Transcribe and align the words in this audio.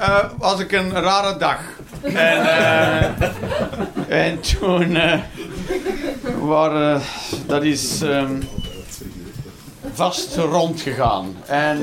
uh, 0.00 0.18
was 0.38 0.60
ik 0.60 0.72
een 0.72 0.92
rare 0.92 1.36
dag. 1.38 1.60
En, 2.02 2.14
uh, 2.14 3.04
en 4.08 4.40
toen 4.40 4.90
uh, 4.90 5.20
waren, 6.40 7.02
dat 7.46 7.62
is 7.62 8.00
um, 8.00 8.48
vast 9.92 10.36
rondgegaan. 10.36 11.36
En 11.46 11.78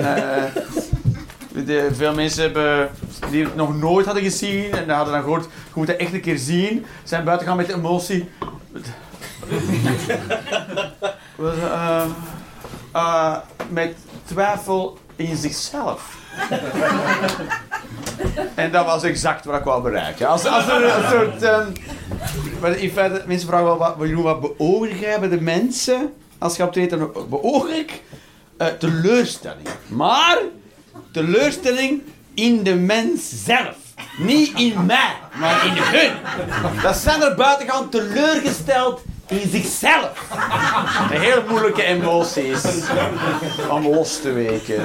veel 1.91 2.13
mensen 2.13 2.43
hebben, 2.43 2.89
die 3.29 3.43
het 3.43 3.55
nog 3.55 3.77
nooit 3.77 4.05
hadden 4.05 4.23
gezien 4.23 4.71
en 4.71 4.89
hadden 4.89 5.13
dan 5.13 5.23
gehoord, 5.23 5.43
je 5.43 5.49
moet 5.73 5.87
het 5.87 5.97
echt 5.97 6.13
een 6.13 6.21
keer 6.21 6.37
zien, 6.37 6.85
zijn 7.03 7.23
buiten 7.23 7.47
gaan 7.47 7.57
met 7.57 7.67
de 7.67 7.73
emotie. 7.73 8.29
met 13.69 13.95
twijfel 14.25 14.97
in 15.15 15.37
zichzelf. 15.37 16.17
En 18.55 18.71
dat 18.71 18.85
was 18.85 19.03
exact 19.03 19.45
wat 19.45 19.59
ik 19.59 19.63
wou 19.63 19.81
bereiken. 19.81 20.27
Als, 20.27 20.45
als 20.45 20.67
er 20.67 20.83
een 20.83 21.09
soort. 21.09 21.43
Um, 21.43 22.75
in 22.75 22.91
feite, 22.91 23.23
mensen 23.25 23.47
vragen 23.47 23.65
wel 23.65 23.77
wat, 23.77 23.95
wat 23.97 24.41
beoog 24.41 24.99
jij 24.99 25.19
bij 25.19 25.29
de 25.29 25.41
mensen 25.41 26.13
als 26.37 26.55
je 26.55 26.63
optreedt? 26.63 26.89
Dan 26.89 27.11
beoog 27.29 27.67
ik 27.67 28.01
uh, 28.57 28.67
teleurstelling. 28.67 29.67
Maar 29.87 30.37
teleurstelling 31.11 32.01
in 32.33 32.63
de 32.63 32.75
mens 32.75 33.43
zelf. 33.45 33.75
Niet 34.17 34.59
in 34.59 34.85
mij, 34.85 35.15
maar 35.39 35.65
in 35.65 35.73
hun. 35.75 36.11
Dat 36.81 36.95
zijn 36.95 37.21
er 37.21 37.35
buiten 37.35 37.69
gaan 37.69 37.89
teleurgesteld 37.89 39.01
in 39.27 39.49
zichzelf. 39.49 40.29
Een 41.11 41.19
heel 41.19 41.43
moeilijke 41.49 41.83
emoties 41.83 42.61
om 43.69 43.87
los 43.87 44.21
te 44.21 44.31
weken. 44.31 44.83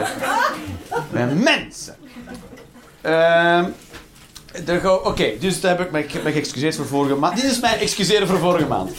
Met 1.10 1.42
mensen. 1.42 1.96
Uh, 3.02 3.64
Oké, 5.04 5.32
dus 5.40 5.60
daar 5.60 5.78
heb 5.78 5.86
ik 5.86 6.22
me, 6.22 6.32
geëxcuseerd 6.32 6.76
voor 6.76 6.86
vorige 6.86 7.14
maand. 7.14 7.36
Dit 7.36 7.50
is 7.50 7.60
mijn 7.60 7.78
excuseren 7.78 8.28
voor 8.28 8.38
vorige 8.38 8.66
maand. 8.66 8.90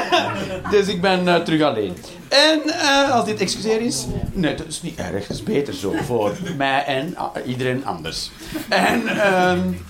dus 0.70 0.88
ik 0.88 1.00
ben 1.00 1.24
uh, 1.24 1.36
terug 1.36 1.62
alleen. 1.62 1.96
En 2.28 2.60
uh, 2.66 3.10
als 3.10 3.24
dit 3.24 3.40
excuseer 3.40 3.80
is, 3.80 4.06
nee, 4.32 4.54
dat 4.54 4.66
is 4.66 4.82
niet 4.82 4.98
erg. 4.98 5.26
Dat 5.26 5.36
is 5.36 5.42
beter 5.42 5.74
zo 5.74 5.92
voor 6.04 6.36
mij 6.56 6.84
en 6.84 7.16
iedereen 7.46 7.86
anders. 7.86 8.30
En 8.68 9.26
um, 9.34 9.84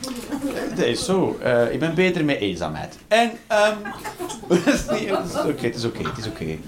dat 0.74 0.84
is 0.84 1.04
zo. 1.04 1.38
Uh, 1.44 1.72
ik 1.72 1.78
ben 1.78 1.94
beter 1.94 2.24
met 2.24 2.36
eenzaamheid. 2.36 2.96
En 3.08 3.30
um, 3.64 4.58
is 4.64 4.84
oké, 5.46 5.66
het 5.66 5.76
is 5.76 5.84
oké, 5.84 6.02
het 6.02 6.18
is 6.18 6.26
oké. 6.26 6.58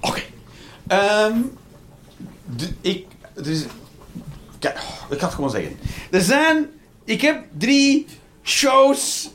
Oké. 0.00 0.22
Um, 0.92 1.58
ik, 2.80 3.06
dus, 3.34 3.62
ik 4.58 5.18
ga 5.18 5.26
het 5.26 5.34
gewoon 5.34 5.50
zeggen. 5.50 5.78
Er 6.10 6.20
zijn, 6.20 6.66
ik 7.04 7.20
heb 7.20 7.44
drie 7.58 8.06
shows 8.42 9.30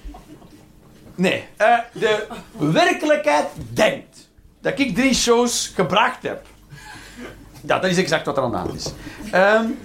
Nee, 1.16 1.44
uh, 1.61 1.78
de 1.92 2.28
werkelijkheid 2.58 3.47
denkt 3.73 4.30
dat 4.61 4.80
ik 4.80 4.95
drie 4.95 5.14
shows 5.14 5.72
gebracht 5.75 6.23
heb. 6.23 6.45
Ja, 7.66 7.80
dat 7.80 7.89
is 7.89 7.97
exact 7.97 8.25
wat 8.25 8.38
er 8.38 8.44
aan 8.44 8.52
de 8.52 8.58
hand 8.58 8.75
is. 8.75 8.94
Um, 9.33 9.80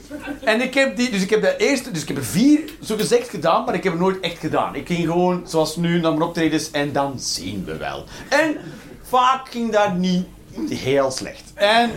en 0.44 0.60
ik 0.60 0.74
heb 0.74 0.96
die, 0.96 1.10
dus 1.10 1.22
ik 1.22 1.30
heb 1.30 1.40
de 1.40 1.56
eerste, 1.56 1.90
dus 1.90 2.02
ik 2.02 2.08
heb 2.08 2.16
er 2.16 2.24
vier 2.24 2.60
zo 2.82 2.96
gezegd 2.96 3.28
gedaan, 3.28 3.64
maar 3.64 3.74
ik 3.74 3.82
heb 3.82 3.92
het 3.92 4.02
nooit 4.02 4.20
echt 4.20 4.38
gedaan. 4.38 4.74
Ik 4.74 4.86
ging 4.86 5.06
gewoon, 5.06 5.42
zoals 5.46 5.76
nu, 5.76 6.00
naar 6.00 6.10
mijn 6.10 6.22
optredens 6.22 6.70
en 6.70 6.92
dan 6.92 7.18
zien 7.18 7.64
we 7.64 7.76
wel. 7.76 8.04
En 8.28 8.56
vaak 9.02 9.48
ging 9.48 9.72
dat 9.72 9.94
niet 9.94 10.26
heel 10.68 11.10
slecht. 11.10 11.42
En, 11.54 11.90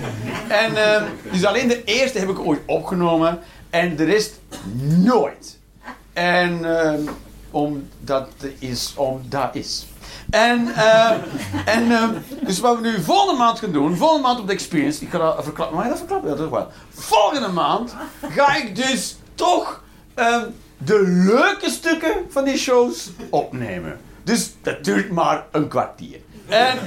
en 0.48 0.94
um, 0.94 1.10
dus 1.32 1.46
alleen 1.46 1.68
de 1.68 1.84
eerste 1.84 2.20
heb 2.20 2.30
ik 2.30 2.40
ooit 2.40 2.60
opgenomen 2.66 3.40
en 3.70 3.96
de 3.96 4.04
rest 4.04 4.40
nooit. 4.82 5.60
En 6.14 6.66
um, 6.66 7.10
omdat 7.52 8.28
is 8.60 8.94
omdat 8.96 9.56
is. 9.56 9.86
En, 10.30 10.68
uh, 10.68 11.12
en 11.66 11.88
uh, 11.88 12.10
dus 12.42 12.60
wat 12.60 12.76
we 12.76 12.82
nu 12.82 13.02
volgende 13.02 13.40
maand 13.40 13.60
gaan 13.60 13.72
doen, 13.72 13.98
volgende 13.98 14.28
maand 14.28 14.40
op 14.40 14.48
de 14.48 14.54
experience, 14.54 15.04
ik 15.04 15.10
ga 15.10 15.18
dat 15.18 15.44
verklappen, 15.44 15.84
je 15.84 15.90
dat 15.90 15.98
verklappen? 15.98 16.30
Ja, 16.30 16.36
toch 16.36 16.50
wel. 16.50 16.68
Volgende 16.94 17.48
maand 17.48 17.96
ga 18.30 18.56
ik 18.56 18.76
dus 18.76 19.18
toch 19.36 19.84
uh, 20.16 20.42
de 20.78 21.02
leuke 21.08 21.70
stukken 21.70 22.14
van 22.30 22.44
die 22.44 22.58
shows 22.58 23.10
opnemen. 23.30 24.00
Dus 24.24 24.52
dat 24.62 24.84
duurt 24.84 25.12
maar 25.12 25.46
een 25.52 25.68
kwartier. 25.68 26.20
En 26.52 26.78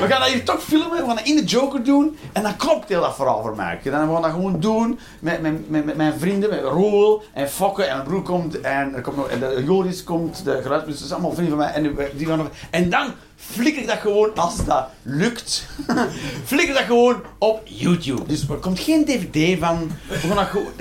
we 0.00 0.06
gaan 0.08 0.20
dat 0.20 0.28
hier 0.28 0.44
toch 0.44 0.62
filmen, 0.62 0.90
we 0.90 1.06
gaan 1.06 1.16
dat 1.16 1.26
in 1.26 1.36
de 1.36 1.44
Joker 1.44 1.82
doen. 1.82 2.18
En 2.32 2.42
dan 2.42 2.56
klopt 2.56 2.88
heel 2.88 3.00
dat 3.00 3.14
verhaal 3.14 3.42
voor 3.42 3.56
mij. 3.56 3.80
En 3.84 3.90
dan 3.90 4.00
gaan 4.00 4.14
we 4.14 4.20
dat 4.20 4.30
gewoon 4.30 4.60
doen 4.60 4.98
met, 5.20 5.40
met, 5.40 5.70
met, 5.70 5.84
met 5.84 5.96
mijn 5.96 6.18
vrienden, 6.18 6.50
met 6.50 6.62
Roel 6.62 7.22
en 7.32 7.48
Fokke. 7.48 7.84
En 7.84 7.96
mijn 7.96 8.08
broer 8.08 8.22
komt 8.22 8.60
en, 8.60 8.94
er 8.94 9.00
komt 9.00 9.16
nog, 9.16 9.28
en 9.28 9.40
de 9.40 9.62
Joris 9.66 10.04
komt, 10.04 10.44
de 10.44 10.62
geluidsmuziek, 10.62 11.00
dat 11.00 11.08
is 11.08 11.12
allemaal 11.12 11.32
vrienden 11.32 11.56
van 11.56 11.66
mij. 11.66 11.72
En, 11.74 12.16
die 12.16 12.26
gaan 12.26 12.38
nog, 12.38 12.48
en 12.70 12.90
dan 12.90 13.12
flikker 13.36 13.82
ik 13.82 13.88
dat 13.88 13.98
gewoon, 13.98 14.34
als 14.34 14.64
dat 14.64 14.88
lukt, 15.02 15.66
flikker 16.44 16.74
dat 16.74 16.84
gewoon 16.84 17.22
op 17.38 17.60
YouTube. 17.64 18.26
Dus 18.26 18.48
er 18.48 18.56
komt 18.56 18.78
geen 18.78 19.04
dvd 19.04 19.58
van, 19.58 19.90
we 20.08 20.14
gaan 20.14 20.36
dat 20.36 20.46
gewoon, 20.46 20.72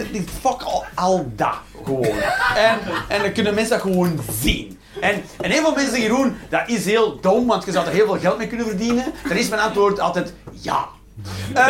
fuck 0.41 0.61
al, 0.61 0.83
al 0.93 1.31
dat 1.35 1.55
gewoon. 1.83 2.19
En, 2.55 2.79
en 3.07 3.21
dan 3.21 3.31
kunnen 3.31 3.53
mensen 3.53 3.73
dat 3.73 3.81
gewoon 3.81 4.19
zien. 4.41 4.78
En, 5.01 5.23
en 5.41 5.51
heel 5.51 5.61
veel 5.61 5.73
mensen 5.73 5.91
zeggen, 5.91 6.09
Jeroen, 6.09 6.37
dat 6.49 6.61
is 6.65 6.85
heel 6.85 7.19
dom, 7.19 7.47
want 7.47 7.65
je 7.65 7.71
zou 7.71 7.85
er 7.85 7.91
heel 7.91 8.05
veel 8.05 8.19
geld 8.19 8.37
mee 8.37 8.47
kunnen 8.47 8.65
verdienen. 8.65 9.05
Dan 9.27 9.37
is 9.37 9.49
mijn 9.49 9.61
antwoord 9.61 9.99
altijd 9.99 10.33
ja. 10.51 10.87
uh, 11.55 11.65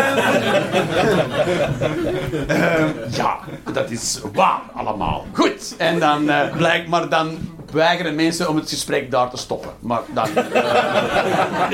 ja, 3.12 3.40
dat 3.74 3.92
is 3.92 4.20
waar 4.34 4.62
allemaal. 4.74 5.26
Goed, 5.32 5.76
en 5.78 6.00
dan 6.00 6.24
uh, 6.24 6.56
blijkt, 6.56 6.88
maar 6.88 7.10
dan 7.10 7.38
weigeren 7.72 8.16
mensen 8.16 8.50
om 8.50 8.56
het 8.56 8.70
gesprek 8.70 9.12
daar 9.12 9.30
te 9.30 9.38
stoppen. 9.38 9.72
Maar 9.80 10.02
uh, 10.16 10.24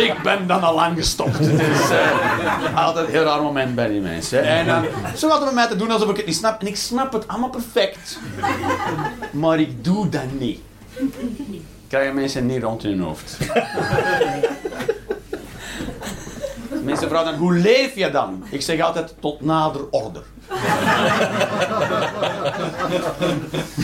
ik 0.05 0.13
ben 0.23 0.47
dan 0.47 0.63
al 0.63 0.75
lang 0.75 0.97
gestopt. 0.97 1.38
Het 1.38 1.61
is 1.61 1.89
altijd 2.75 3.05
een 3.07 3.11
heel 3.11 3.23
raar 3.23 3.41
moment 3.41 3.75
bij 3.75 3.88
die 3.88 4.01
mensen. 4.01 4.44
En 4.44 4.65
dan 4.65 4.85
zo 5.15 5.29
hadden 5.29 5.47
we 5.47 5.53
mij 5.53 5.67
te 5.67 5.75
doen 5.75 5.91
alsof 5.91 6.09
ik 6.09 6.17
het 6.17 6.25
niet 6.25 6.35
snap. 6.35 6.61
En 6.61 6.67
ik 6.67 6.75
snap 6.75 7.13
het 7.13 7.27
allemaal 7.27 7.49
perfect. 7.49 8.19
Maar 9.31 9.59
ik 9.59 9.83
doe 9.83 10.09
dat 10.09 10.31
niet 10.39 10.59
krijgen 11.95 12.16
mensen 12.16 12.45
niet 12.45 12.63
rond 12.63 12.83
in 12.83 12.89
hun 12.89 13.00
hoofd. 13.00 13.38
mensen 16.83 17.09
vragen 17.09 17.31
dan, 17.31 17.35
hoe 17.35 17.53
leef 17.53 17.95
je 17.95 18.11
dan? 18.11 18.44
Ik 18.50 18.61
zeg 18.61 18.79
altijd, 18.79 19.16
tot 19.19 19.41
nader 19.41 19.81
order. 19.89 20.23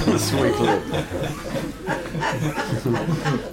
dat 0.05 0.13
is 0.13 0.31
hoe 0.31 0.47
ik 0.47 0.59
leef. 0.59 0.79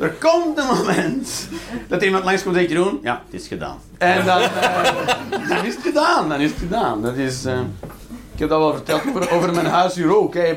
Er 0.00 0.10
komt 0.10 0.58
een 0.58 0.66
moment 0.66 1.48
dat 1.88 2.02
iemand 2.02 2.24
langs 2.24 2.42
komt 2.42 2.54
en 2.54 2.60
zegt, 2.60 2.72
Jeroen, 2.72 2.98
ja, 3.02 3.22
het 3.24 3.34
is 3.40 3.48
gedaan. 3.48 3.78
En 3.98 4.24
dan, 4.24 4.40
uh, 4.40 4.48
dan 5.48 5.64
is 5.64 5.74
het 5.74 5.82
gedaan, 5.82 6.28
dan 6.28 6.40
is 6.40 6.50
het 6.50 6.58
gedaan. 6.58 7.02
Dat 7.02 7.16
is... 7.16 7.46
Uh, 7.46 7.60
ik 8.32 8.38
heb 8.44 8.48
dat 8.48 8.58
wel 8.58 8.74
verteld 8.74 9.02
over, 9.08 9.30
over 9.30 9.54
mijn 9.54 9.66
huis 9.66 9.94
hier 9.94 10.16
ook. 10.16 10.34
Hè. 10.34 10.56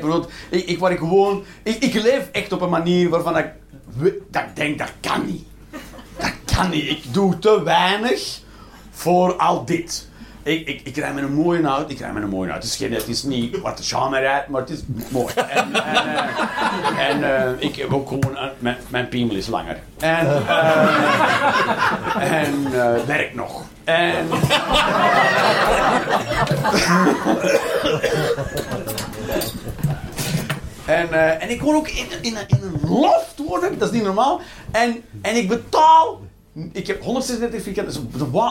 Ik, 0.50 0.66
ik, 0.66 0.78
waar 0.78 0.92
ik 0.92 0.98
gewoon... 0.98 1.44
Ik, 1.62 1.82
ik 1.82 1.94
leef 1.94 2.28
echt 2.32 2.52
op 2.52 2.60
een 2.60 2.70
manier 2.70 3.08
waarvan 3.08 3.38
ik, 3.38 3.46
dat 4.30 4.42
ik 4.42 4.56
denk, 4.56 4.78
dat 4.78 4.92
kan 5.00 5.26
niet. 5.26 5.44
Dat 6.18 6.32
kan 6.54 6.70
niet. 6.70 6.88
Ik 6.88 7.14
doe 7.14 7.38
te 7.38 7.62
weinig 7.62 8.40
voor 8.90 9.36
al 9.36 9.64
dit. 9.64 10.10
Ik, 10.42 10.68
ik, 10.68 10.80
ik 10.84 10.96
rij 10.96 11.12
met 11.12 11.24
een 11.24 11.34
mooie 11.34 11.62
auto. 11.62 11.92
Ik 11.92 11.98
rij 11.98 12.12
met 12.12 12.22
een 12.22 12.28
mooie 12.28 12.50
auto. 12.50 12.66
Het 12.66 13.08
is, 13.08 13.16
geen, 13.24 13.30
niet 13.30 13.60
wat 13.60 13.76
de 13.76 13.82
charme 13.82 14.18
rijdt, 14.18 14.48
maar 14.48 14.60
het 14.60 14.70
is 14.70 14.80
mooi. 15.08 15.34
En, 15.34 15.74
en, 15.74 16.28
en 16.98 17.20
uh, 17.20 17.50
ik 17.58 17.76
heb 17.76 17.92
ook 17.92 18.08
gewoon... 18.08 18.32
Uh, 18.32 18.42
mijn, 18.58 18.76
mijn 18.88 19.08
piemel 19.08 19.36
is 19.36 19.46
langer. 19.46 19.78
En, 19.98 20.46
en 22.20 22.70
werkt 23.06 23.34
nog. 23.34 23.62
En... 23.84 24.26
En, 30.86 31.08
uh, 31.10 31.42
en 31.42 31.50
ik 31.50 31.60
woon 31.62 31.74
ook 31.74 31.88
in, 31.88 32.06
in, 32.20 32.36
in, 32.46 32.58
een 32.62 32.88
loft, 32.88 33.34
wonen, 33.46 33.78
dat 33.78 33.88
is 33.88 33.94
niet 33.94 34.04
normaal. 34.04 34.40
En, 34.70 35.02
en 35.22 35.36
ik 35.36 35.48
betaal 35.48 36.20
ik 36.72 36.86
heb 36.86 37.02
136 37.02 37.62
vierkante, 37.62 38.00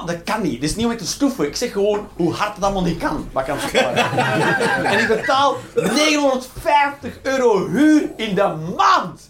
dat 0.05 0.23
kan 0.23 0.41
niet. 0.41 0.61
Dit 0.61 0.69
is 0.69 0.75
niet 0.75 0.85
om 0.85 0.97
te 0.97 1.07
stoeven. 1.07 1.47
Ik 1.47 1.55
zeg 1.55 1.71
gewoon 1.71 2.07
hoe 2.15 2.33
hard 2.33 2.55
het 2.55 2.63
allemaal 2.63 2.83
niet 2.83 2.97
kan. 2.97 3.29
Wat 3.31 3.45
kan 3.45 3.57
en 4.91 4.99
ik 4.99 5.07
betaal 5.07 5.57
950 5.75 7.19
euro 7.21 7.67
huur 7.67 8.11
in 8.15 8.35
de 8.35 8.55
maand. 8.77 9.29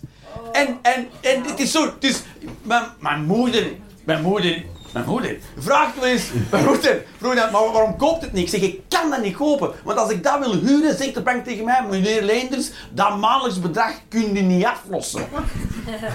En, 0.51 0.77
en, 0.81 1.07
en 1.21 1.43
het 1.43 1.59
is 1.59 1.71
zo, 1.71 1.93
dus 1.99 2.23
mijn, 2.61 2.83
mijn 2.99 3.23
moeder, 3.23 3.71
mijn 4.03 4.21
moeder 4.21 4.63
Mijn 4.93 5.05
moeder 5.05 5.37
vraagt 5.57 5.95
wel 5.99 6.05
eens, 6.05 6.29
mijn 6.49 6.65
moeder 6.65 7.03
vroeg 7.17 7.35
dan, 7.35 7.51
maar 7.51 7.71
waarom 7.71 7.97
koopt 7.97 8.21
het 8.21 8.33
niet? 8.33 8.43
Ik 8.43 8.49
zeg, 8.49 8.61
ik 8.69 8.79
kan 8.87 9.09
dat 9.09 9.21
niet 9.21 9.35
kopen. 9.35 9.71
Want 9.83 9.97
als 9.97 10.11
ik 10.11 10.23
dat 10.23 10.39
wil 10.39 10.53
huren, 10.53 10.97
zegt 10.97 11.13
de 11.13 11.21
bank 11.21 11.43
tegen 11.43 11.65
mij, 11.65 11.83
meneer 11.89 12.21
Leenders, 12.21 12.71
dat 12.91 13.17
maandelijks 13.17 13.59
bedrag 13.59 13.93
kun 14.09 14.33
je 14.33 14.41
niet 14.41 14.65
aflossen. 14.65 15.27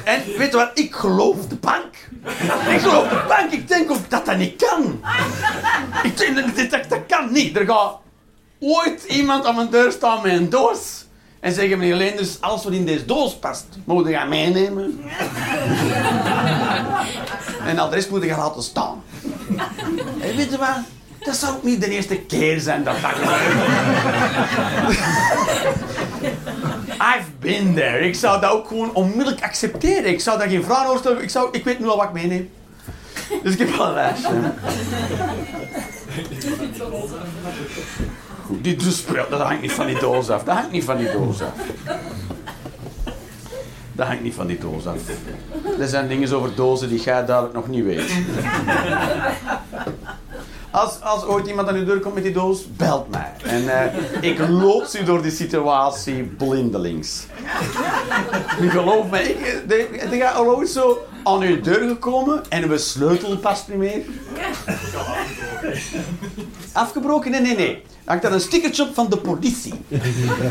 En 0.04 0.20
weet 0.38 0.50
je 0.50 0.56
wat, 0.56 0.70
ik 0.74 0.94
geloof 0.94 1.46
de 1.46 1.56
bank. 1.56 2.08
Ik 2.68 2.80
geloof 2.80 3.08
de 3.08 3.24
bank, 3.28 3.52
ik 3.52 3.68
denk 3.68 3.90
ook 3.90 4.10
dat 4.10 4.26
dat 4.26 4.36
niet 4.36 4.56
kan. 4.56 5.00
Ik 6.02 6.16
denk 6.16 6.56
dat 6.56 6.70
dat, 6.70 6.88
dat 6.88 7.00
kan 7.06 7.32
niet. 7.32 7.56
Er 7.56 7.66
gaat 7.66 7.96
ooit 8.60 9.04
iemand 9.04 9.44
aan 9.44 9.54
mijn 9.54 9.70
deur 9.70 9.92
staan 9.92 10.22
met 10.22 10.32
een 10.32 10.50
doos. 10.50 11.04
En 11.40 11.52
zeggen, 11.52 11.78
meneer 11.78 11.96
Leenders, 11.96 12.40
alles 12.40 12.64
wat 12.64 12.72
in 12.72 12.86
deze 12.86 13.04
doos 13.04 13.36
past, 13.36 13.66
moet 13.84 14.06
je 14.06 14.12
gaan 14.12 14.28
meenemen. 14.28 15.00
de 17.74 17.88
rest 17.90 18.10
moet 18.10 18.24
gaan 18.24 18.38
laten 18.38 18.62
staan. 18.62 19.02
En 20.20 20.36
weet 20.36 20.50
je 20.50 20.58
wat? 20.58 20.78
Dat 21.20 21.36
zou 21.36 21.56
ook 21.56 21.62
niet 21.62 21.80
de 21.80 21.90
eerste 21.90 22.16
keer 22.16 22.60
zijn 22.60 22.84
dat 22.84 22.94
dat 23.02 23.10
I've 26.98 27.30
been 27.40 27.74
there. 27.74 27.98
Ik 27.98 28.14
zou 28.14 28.40
dat 28.40 28.50
ook 28.50 28.68
gewoon 28.68 28.94
onmiddellijk 28.94 29.42
accepteren. 29.42 30.10
Ik 30.10 30.20
zou 30.20 30.38
daar 30.38 30.48
geen 30.48 30.64
vraag 30.64 30.86
over 30.86 30.98
stellen. 30.98 31.22
Ik, 31.22 31.30
zou, 31.30 31.48
ik 31.52 31.64
weet 31.64 31.78
nu 31.78 31.88
al 31.88 31.96
wat 31.96 32.06
ik 32.06 32.12
meeneem. 32.12 32.50
Dus 33.42 33.52
ik 33.52 33.58
heb 33.58 33.78
al 33.78 33.86
een 33.86 33.94
lijstje. 33.94 34.28
Goed, 38.46 38.64
die 38.64 38.76
toespraak, 38.76 39.30
dat 39.30 39.40
hangt 39.40 39.62
niet 39.62 39.72
van 39.72 39.86
die 39.86 39.98
doos 39.98 40.30
af. 40.30 40.44
Dat 40.44 40.54
hangt 40.54 40.72
niet 40.72 40.84
van 40.84 40.96
die 40.96 41.12
doos 41.12 41.42
af. 41.42 41.52
Dat 43.96 44.06
hangt 44.06 44.22
niet 44.22 44.34
van 44.34 44.46
die 44.46 44.58
doos 44.58 44.86
af. 44.86 44.96
Er 45.78 45.88
zijn 45.88 46.08
dingen 46.08 46.32
over 46.32 46.54
dozen 46.54 46.88
die 46.88 47.00
jij 47.00 47.24
duidelijk 47.24 47.54
nog 47.54 47.68
niet 47.68 47.84
weet. 47.84 48.12
Als, 50.70 51.00
als 51.00 51.24
ooit 51.24 51.46
iemand 51.46 51.68
aan 51.68 51.74
uw 51.74 51.84
deur 51.84 52.00
komt 52.00 52.14
met 52.14 52.22
die 52.22 52.32
doos, 52.32 52.66
belt 52.76 53.10
mij. 53.10 53.32
En 53.42 53.62
uh, 53.62 54.30
ik 54.30 54.38
loop 54.48 54.86
u 55.00 55.04
door 55.04 55.22
die 55.22 55.30
situatie 55.30 56.22
blindelings. 56.22 57.26
Nu 58.60 58.70
geloof 58.70 59.10
me, 59.10 59.22
ik, 59.22 60.20
gaat 60.20 60.34
al 60.34 60.56
ooit 60.56 60.68
zo 60.68 60.98
aan 61.24 61.40
uw 61.40 61.60
deur 61.60 61.88
gekomen 61.88 62.42
en 62.48 62.68
we 62.68 62.78
sleutelen 62.78 63.40
past 63.40 63.68
niet 63.68 63.78
meer. 63.78 64.02
Afgebroken? 66.72 67.30
Nee, 67.30 67.40
nee, 67.40 67.56
nee 67.56 67.82
hangt 68.06 68.24
er 68.24 68.32
een 68.32 68.40
stickertje 68.40 68.82
op 68.82 68.94
van 68.94 69.10
de 69.10 69.16
politie. 69.16 69.74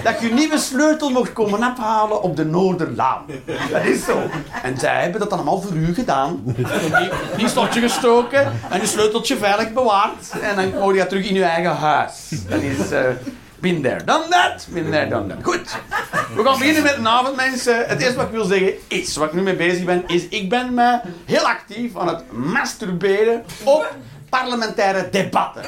Dat 0.04 0.22
je 0.22 0.30
nieuwe 0.34 0.58
sleutel 0.58 1.10
mocht 1.10 1.34
komen 1.34 1.64
afhalen 1.64 2.22
op 2.22 2.36
de 2.36 2.46
Noorderlaan. 2.46 3.26
Dat 3.72 3.84
is 3.84 4.06
zo. 4.06 4.30
En 4.64 4.78
zij 4.78 5.02
hebben 5.02 5.20
dat 5.20 5.32
allemaal 5.32 5.62
voor 5.62 5.76
u 5.76 5.94
gedaan. 5.94 6.44
Die, 7.38 7.48
slotje 7.48 7.82
gestoken 7.82 8.52
en 8.70 8.82
je 8.82 8.88
sleuteltje 8.88 9.38
veilig 9.38 9.74
bewaard. 9.74 10.32
En 10.42 10.56
dan 10.56 10.82
moet 10.82 10.94
je 10.94 11.00
dat 11.00 11.10
terug 11.10 11.28
in 11.28 11.36
je 11.36 11.44
eigen 11.44 11.76
huis. 11.76 12.30
Dat 12.50 12.62
is... 12.62 12.92
Uh, 12.92 13.00
Been 13.60 13.82
there, 13.82 14.04
done 14.04 14.28
that. 14.30 14.68
Been 14.70 14.92
there, 14.92 15.08
done. 15.08 15.36
Goed. 15.42 15.78
We 16.36 16.44
gaan 16.44 16.60
beginnen 16.60 16.84
met 16.84 16.98
een 16.98 17.08
avond, 17.08 17.36
mensen. 17.36 17.88
Het 17.88 18.02
eerste 18.02 18.16
wat 18.16 18.26
ik 18.26 18.32
wil 18.32 18.46
zeggen 18.46 18.74
is, 18.88 19.16
wat 19.16 19.28
ik 19.28 19.34
nu 19.34 19.42
mee 19.42 19.56
bezig 19.56 19.86
ben, 19.86 20.04
is 20.08 20.28
ik 20.28 20.50
ben 20.50 20.74
me 20.74 21.00
heel 21.26 21.48
actief 21.48 21.98
aan 21.98 22.08
het 22.08 22.24
masturberen 22.32 23.44
op 23.64 23.96
parlementaire 24.40 25.10
debatten. 25.10 25.64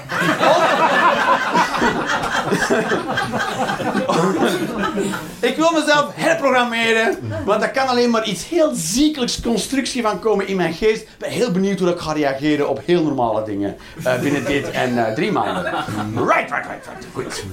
ik 5.40 5.56
wil 5.56 5.72
mezelf 5.72 6.16
herprogrammeren, 6.16 7.18
want 7.46 7.62
er 7.62 7.72
kan 7.72 7.88
alleen 7.88 8.10
maar 8.10 8.26
iets 8.26 8.48
heel 8.48 8.72
ziekelijks 8.74 9.42
constructie 9.42 10.02
van 10.02 10.20
komen 10.20 10.48
in 10.48 10.56
mijn 10.56 10.74
geest. 10.74 11.02
Ik 11.02 11.10
ben 11.18 11.30
heel 11.30 11.52
benieuwd 11.52 11.80
hoe 11.80 11.90
ik 11.90 12.00
ga 12.00 12.12
reageren 12.12 12.70
op 12.70 12.82
heel 12.86 13.04
normale 13.04 13.44
dingen 13.44 13.78
uh, 13.98 14.20
binnen 14.20 14.46
dit 14.46 14.72
en 14.72 14.94
uh, 14.94 15.14
drie 15.14 15.32
maanden. 15.32 15.64
Right, 15.64 16.50
right, 16.50 16.66
right, 16.66 16.86
right. 16.86 17.08
Goed. 17.14 17.44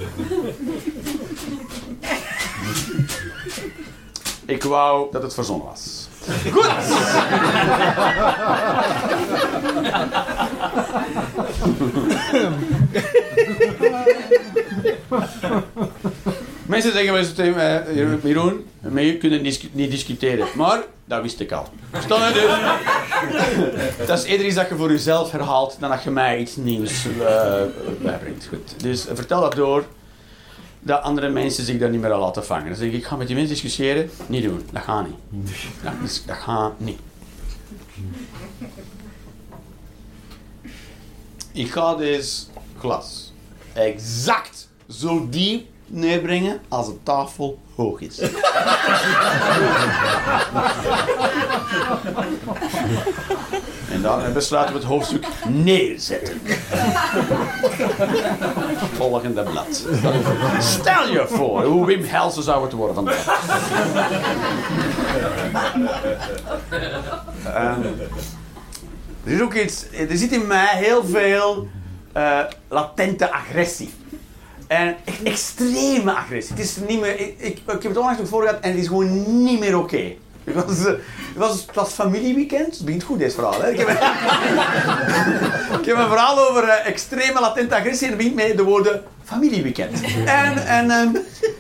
Ik 4.47 4.63
wou 4.63 5.09
dat 5.13 5.23
het 5.23 5.35
verzonnen 5.35 5.67
was. 5.67 6.04
Goed! 6.53 6.71
Mensen 16.67 16.93
zeggen 16.93 17.13
wel 17.13 17.21
eens 17.23 17.33
tegen 17.35 17.55
mij, 17.55 17.85
Jeroen, 18.23 18.65
met 18.81 19.05
je 19.05 19.17
kunnen 19.17 19.43
niet 19.73 19.91
discussiëren. 19.91 20.47
Maar, 20.55 20.83
dat 21.05 21.23
wist 21.23 21.41
ik 21.41 21.53
al. 21.53 21.69
Verstaan 21.91 22.33
dus? 22.33 22.45
Dat 24.07 24.19
is 24.19 24.25
eerder 24.25 24.47
iets 24.47 24.55
dat 24.55 24.69
je 24.69 24.77
voor 24.77 24.91
jezelf 24.91 25.31
herhaalt, 25.31 25.77
dan 25.81 25.91
dat 25.91 26.03
je 26.03 26.11
mij 26.11 26.39
iets 26.39 26.57
nieuws 26.57 27.07
uh, 27.07 27.25
bijbrengt. 28.03 28.47
Goed. 28.49 28.83
Dus 28.83 29.07
vertel 29.15 29.41
dat 29.41 29.55
door 29.55 29.85
dat 30.85 31.03
andere 31.03 31.29
mensen 31.29 31.65
zich 31.65 31.79
daar 31.79 31.91
niet 31.91 32.01
meer 32.01 32.13
aan 32.13 32.21
laten 32.21 32.45
vangen. 32.45 32.67
Dan 32.67 32.77
zeg 32.77 32.89
ik, 32.89 32.95
ik 32.95 33.05
ga 33.05 33.17
met 33.17 33.27
die 33.27 33.37
mensen 33.37 33.55
discussiëren. 33.55 34.11
Niet 34.27 34.43
doen, 34.43 34.63
dat 34.73 34.83
gaat 34.83 35.07
niet. 35.07 35.17
Dat, 35.83 36.23
dat 36.27 36.37
gaat 36.37 36.81
niet. 36.81 36.99
Ik 41.53 41.71
ga 41.71 41.95
deze 41.95 42.43
glas 42.79 43.33
exact 43.73 44.69
zo 44.89 45.29
diep 45.29 45.67
neerbrengen 45.87 46.61
als 46.69 46.87
de 46.87 47.03
tafel 47.03 47.59
hoog 47.75 48.01
is. 48.01 48.21
En 53.95 54.03
dan 54.03 54.33
besluiten 54.33 54.75
we 54.75 54.81
het 54.81 54.89
hoofdstuk 54.89 55.27
neerzetten. 55.49 56.41
Volgende 58.93 59.43
blad. 59.43 59.87
Stel 60.59 61.09
je 61.09 61.25
voor 61.29 61.65
hoe 61.65 61.87
Wim 61.87 62.05
Helsen 62.05 62.43
zou 62.43 62.63
het 62.63 62.73
worden 62.73 62.95
vandaag. 62.95 63.27
um, 67.47 67.85
er 69.25 69.33
is 69.33 69.41
ook 69.41 69.55
iets, 69.55 69.85
er 70.09 70.17
zit 70.17 70.33
in 70.33 70.47
mij 70.47 70.77
heel 70.77 71.05
veel 71.05 71.69
uh, 72.17 72.39
latente 72.69 73.33
agressie. 73.33 73.91
En 74.67 74.97
echt 75.05 75.23
extreme 75.23 76.13
agressie. 76.13 76.55
Het 76.57 76.65
is 76.65 76.77
niet 76.89 77.01
meer, 77.01 77.21
ik, 77.21 77.35
ik, 77.39 77.59
ik 77.59 77.63
heb 77.67 77.83
het 77.83 77.97
onlangs 77.97 78.19
nog 78.19 78.29
voor 78.29 78.43
gehad 78.43 78.61
en 78.61 78.71
het 78.71 78.81
is 78.81 78.87
gewoon 78.87 79.45
niet 79.45 79.61
meer 79.61 79.79
oké. 79.79 79.95
Okay. 79.95 80.19
Het 80.45 80.55
was, 80.55 80.79
het, 80.79 80.99
was, 81.37 81.51
het 81.67 81.75
was 81.75 81.93
familieweekend. 81.93 82.75
Het 82.75 82.85
begint 82.85 83.03
goed, 83.03 83.19
deze 83.19 83.35
verhaal. 83.35 83.61
Hè? 83.61 83.71
Ik, 83.71 83.79
heb, 83.79 83.89
ik 85.81 85.87
heb 85.87 85.97
een 85.97 86.09
verhaal 86.09 86.49
over 86.51 86.65
uh, 86.65 86.87
extreme 86.87 87.41
latente 87.41 87.75
agressie 87.75 88.07
en 88.07 88.13
het 88.13 88.17
begint 88.17 88.35
met 88.35 88.57
de 88.57 88.63
woorden 88.63 89.03
familieweekend. 89.25 90.01
En, 90.25 90.67
en, 90.67 90.91
um, 90.91 91.17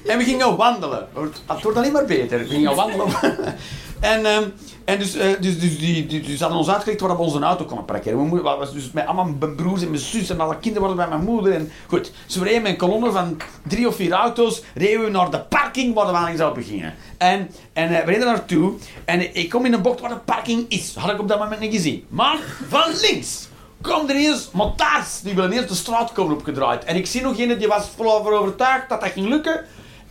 en 0.06 0.18
we 0.18 0.24
gingen 0.24 0.56
wandelen. 0.56 1.08
Het 1.46 1.62
wordt 1.62 1.78
alleen 1.78 1.92
maar 1.92 2.04
beter. 2.04 2.38
We 2.38 2.44
gingen 2.44 2.74
wandelen. 2.74 3.08
en, 4.00 4.26
um, 4.26 4.52
en 4.84 4.98
dus, 4.98 5.16
uh, 5.16 5.22
dus, 5.40 5.60
dus, 5.60 5.78
die, 5.78 6.06
die, 6.06 6.20
dus 6.20 6.40
hadden 6.40 6.58
ons 6.58 6.70
uitgelegd 6.70 7.00
waar 7.00 7.16
we 7.16 7.22
onze 7.22 7.40
auto 7.40 7.64
konden 7.64 7.84
parkeren. 7.84 8.28
Mijn 8.28 8.42
was 8.42 8.72
dus 8.72 8.90
met 8.90 9.06
allemaal 9.06 9.34
mijn 9.38 9.54
broers 9.54 9.82
en 9.82 9.90
mijn 9.90 10.00
zus 10.00 10.30
en 10.30 10.40
alle 10.40 10.58
kinderen 10.58 10.82
waren 10.82 10.96
bij 10.96 11.08
mijn 11.18 11.34
moeder. 11.34 11.52
En 11.52 11.70
goed, 11.86 12.12
we 12.28 12.44
reden 12.44 12.62
met 12.62 12.70
een 12.70 12.76
kolonne 12.76 13.10
van 13.10 13.36
drie 13.68 13.88
of 13.88 13.96
vier 13.96 14.12
auto's, 14.12 14.62
reden 14.74 15.04
we 15.04 15.10
naar 15.10 15.30
de 15.30 15.40
parking 15.40 15.94
waar 15.94 16.06
de 16.06 16.12
wandeling 16.12 16.38
zou 16.38 16.54
beginnen. 16.54 16.94
En, 17.18 17.50
en 17.72 17.92
uh, 17.92 17.98
we 17.98 18.10
reden 18.10 18.26
naartoe 18.26 18.72
en 19.04 19.36
ik 19.36 19.48
kom 19.48 19.64
in 19.64 19.72
een 19.72 19.82
bocht 19.82 20.00
waar 20.00 20.10
de 20.10 20.16
parking 20.16 20.64
is. 20.68 20.94
Had 20.94 21.12
ik 21.12 21.20
op 21.20 21.28
dat 21.28 21.38
moment 21.38 21.60
niet 21.60 21.72
gezien. 21.72 22.04
Maar 22.08 22.38
van 22.68 22.90
links 23.00 23.48
komt 23.80 24.10
er 24.10 24.16
eens 24.16 24.48
motards, 24.52 25.20
die 25.20 25.34
willen 25.34 25.52
eerst 25.52 25.68
de 25.68 25.74
straat 25.74 26.12
komen 26.12 26.36
opgedraaid. 26.36 26.84
En 26.84 26.96
ik 26.96 27.06
zie 27.06 27.22
nog 27.22 27.38
een 27.38 27.58
die 27.58 27.68
was 27.68 27.88
vol 27.96 28.32
overtuigd 28.32 28.88
dat 28.88 29.00
dat 29.00 29.10
ging 29.10 29.28
lukken. 29.28 29.64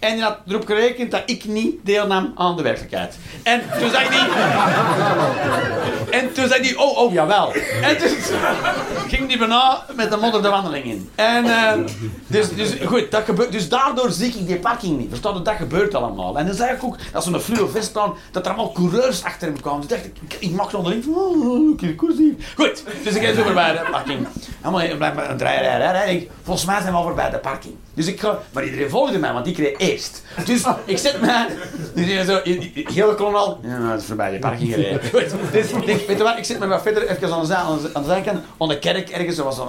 En 0.03 0.13
die 0.13 0.24
had 0.24 0.38
erop 0.48 0.65
gerekend 0.65 1.12
dat 1.12 1.22
ik 1.25 1.45
niet 1.45 1.75
deelnam 1.83 2.31
aan 2.36 2.57
de 2.57 2.63
werkelijkheid. 2.63 3.17
En 3.43 3.62
toen 3.79 3.89
zei 3.89 4.07
hij... 4.10 4.27
En 6.19 6.33
toen 6.33 6.48
zei 6.48 6.62
hij, 6.62 6.75
oh, 6.75 6.98
oh, 6.98 7.13
jawel. 7.13 7.53
En 7.81 7.98
toen 7.98 8.10
ging 9.12 9.27
hij 9.27 9.38
bijna 9.38 9.86
met 9.95 10.12
de 10.12 10.17
modder 10.17 10.41
de 10.41 10.50
wandeling 10.50 10.86
in. 10.86 11.10
En 11.15 11.45
uh, 11.45 11.72
dus, 12.27 12.50
dus 12.50 12.74
goed, 12.86 13.12
dat 13.12 13.24
gebeurt, 13.24 13.51
dus 13.51 13.69
daardoor 13.69 14.12
zie 14.12 14.27
ik 14.27 14.48
die 14.48 14.60
parking 14.60 14.98
niet. 14.98 15.10
Verstaat 15.10 15.33
dat 15.33 15.45
dat 15.45 15.55
gebeurt 15.55 15.95
allemaal. 15.95 16.38
En 16.38 16.45
dan 16.45 16.55
zag 16.55 16.69
ik 16.69 16.83
ook, 16.83 16.98
dat 17.12 17.24
zo'n 17.24 17.39
fluo 17.39 17.67
vest 17.67 17.88
staan, 17.88 18.13
dat 18.31 18.45
er 18.45 18.51
allemaal 18.51 18.72
coureurs 18.72 19.24
achter 19.24 19.48
hem 19.48 19.62
kwamen. 19.62 19.81
Dus 19.81 19.89
dacht 19.89 20.05
ik, 20.05 20.36
ik 20.39 20.51
mag 20.51 20.72
nog 20.72 20.86
erin 20.86 21.03
van, 21.03 21.13
oh, 21.13 21.81
ik 21.81 21.98
koers 21.98 22.17
hier. 22.17 22.36
Goed, 22.55 22.83
dus 23.03 23.15
ik 23.15 23.24
ga 23.24 23.33
zo 23.33 23.43
voorbij 23.43 23.72
de 23.72 23.88
parking. 23.91 24.27
Blijkbaar 24.98 25.29
een 25.29 25.38
draai, 25.38 25.60
rij, 25.60 25.77
rij. 25.77 26.29
Volgens 26.43 26.65
mij 26.65 26.79
zijn 26.79 26.91
we 26.91 26.98
al 26.98 27.03
voorbij 27.03 27.29
de 27.29 27.38
parking. 27.38 27.75
Dus 27.93 28.07
ik 28.07 28.19
ga, 28.19 28.39
maar 28.51 28.63
iedereen 28.63 28.89
volgde 28.89 29.19
mij, 29.19 29.33
want 29.33 29.48
ik 29.48 29.53
kreeg 29.53 29.77
Dus 30.45 30.63
ik 30.85 30.97
zet 30.97 31.21
mij, 31.21 31.47
dus 31.93 32.25
zo, 32.25 32.39
heel 32.73 33.15
klon 33.15 33.35
al, 33.35 33.59
ja, 33.63 33.89
dat 33.89 34.01
is 34.01 34.05
voorbij 34.05 34.31
de 34.31 34.39
parking 34.39 34.73
gereden. 34.73 35.01
Dus 35.51 35.71
ik, 35.71 36.07
weet 36.07 36.17
je 36.17 36.23
wat, 36.23 36.38
ik 36.38 36.43
zit 36.43 36.59
me 36.59 36.67
wat 36.67 36.81
verder 36.81 37.09
even 37.09 37.33
aan 37.33 37.45
de, 37.45 37.55
aan 37.55 37.81
de, 37.81 37.89
aan 37.93 38.01
de 38.01 38.07
zijkant, 38.07 38.43
aan 38.57 38.67
de 38.67 38.79
kerk 38.79 39.09
ergens, 39.09 39.38
was 39.38 39.59
aan, 39.59 39.67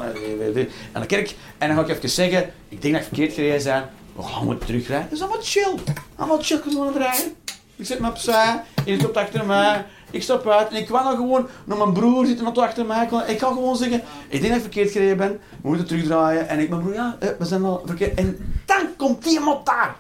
aan 0.92 1.00
de 1.00 1.06
kerk. 1.06 1.34
En 1.58 1.68
dan 1.68 1.76
ga 1.76 1.82
ik 1.82 1.96
even 1.96 2.08
zeggen, 2.08 2.50
ik 2.68 2.82
denk 2.82 2.94
dat 2.94 3.02
ik 3.02 3.08
verkeerd 3.08 3.32
gereden 3.32 3.60
zijn. 3.60 3.84
We 4.16 4.22
gaan 4.22 4.44
moeten 4.44 4.66
terugrijden. 4.66 5.08
Dat 5.08 5.18
is 5.18 5.24
allemaal 5.24 5.42
chill. 5.42 5.74
Allemaal 6.16 6.38
chill, 6.42 6.60
gewoon 6.62 6.86
aan 6.86 6.92
het 6.92 7.02
rijden. 7.02 7.34
Ik 7.76 7.86
zet 7.86 7.98
me 7.98 8.08
opzij, 8.08 8.62
je 8.84 8.96
loopt 9.02 9.16
achter 9.16 9.46
mij. 9.46 9.84
Ik 10.10 10.22
stap 10.22 10.48
uit 10.48 10.68
en 10.68 10.76
ik 10.76 10.86
kwam 10.86 11.04
dan 11.04 11.16
gewoon 11.16 11.48
naar 11.64 11.78
mijn 11.78 11.92
broer 11.92 12.26
zitten 12.26 12.44
wat 12.44 12.58
achter 12.58 12.86
mij. 12.86 13.08
Ik 13.26 13.38
ga 13.38 13.48
gewoon 13.48 13.76
zeggen, 13.76 14.02
ik 14.28 14.40
denk 14.40 14.52
dat 14.52 14.56
ik 14.56 14.62
verkeerd 14.62 14.90
gereden 14.90 15.16
ben. 15.16 15.40
We 15.62 15.68
moeten 15.68 15.86
terugdraaien. 15.86 16.48
En 16.48 16.58
ik, 16.58 16.68
mijn 16.68 16.82
broer, 16.82 16.94
ja, 16.94 17.16
eh, 17.18 17.28
we 17.38 17.44
zijn 17.44 17.64
al 17.64 17.82
verkeerd. 17.86 18.18
En 18.18 18.56
dan 18.66 18.86
komt 18.96 19.22
die 19.22 19.32
iemand 19.32 19.66
daar. 19.66 19.96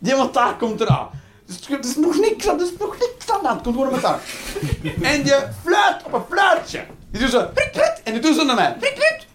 Die 0.00 0.30
daar 0.30 0.56
komt 0.56 0.80
eraan. 0.80 1.08
Dus 1.46 1.60
het 1.68 1.84
is 1.84 1.96
nog 1.96 2.18
niks 2.18 2.48
aan, 2.48 2.60
is 2.60 2.72
nog 2.78 2.96
niks 2.98 3.30
aan 3.30 3.44
hand. 3.46 3.62
Komt 3.62 3.76
gewoon 3.76 3.92
met. 3.92 4.04
En 5.02 5.24
je 5.24 5.48
fluit 5.64 6.02
op 6.04 6.12
een 6.12 6.22
fluitje. 6.28 6.84
Die 7.10 7.20
doet 7.20 7.30
zo, 7.30 7.48
rit, 7.54 7.76
rit, 7.76 8.00
en 8.04 8.12
die 8.12 8.22
doet 8.22 8.34
zo 8.34 8.44
naar 8.44 8.54
mij. 8.54 8.76
Rit, 8.80 8.98
rit. 8.98 9.26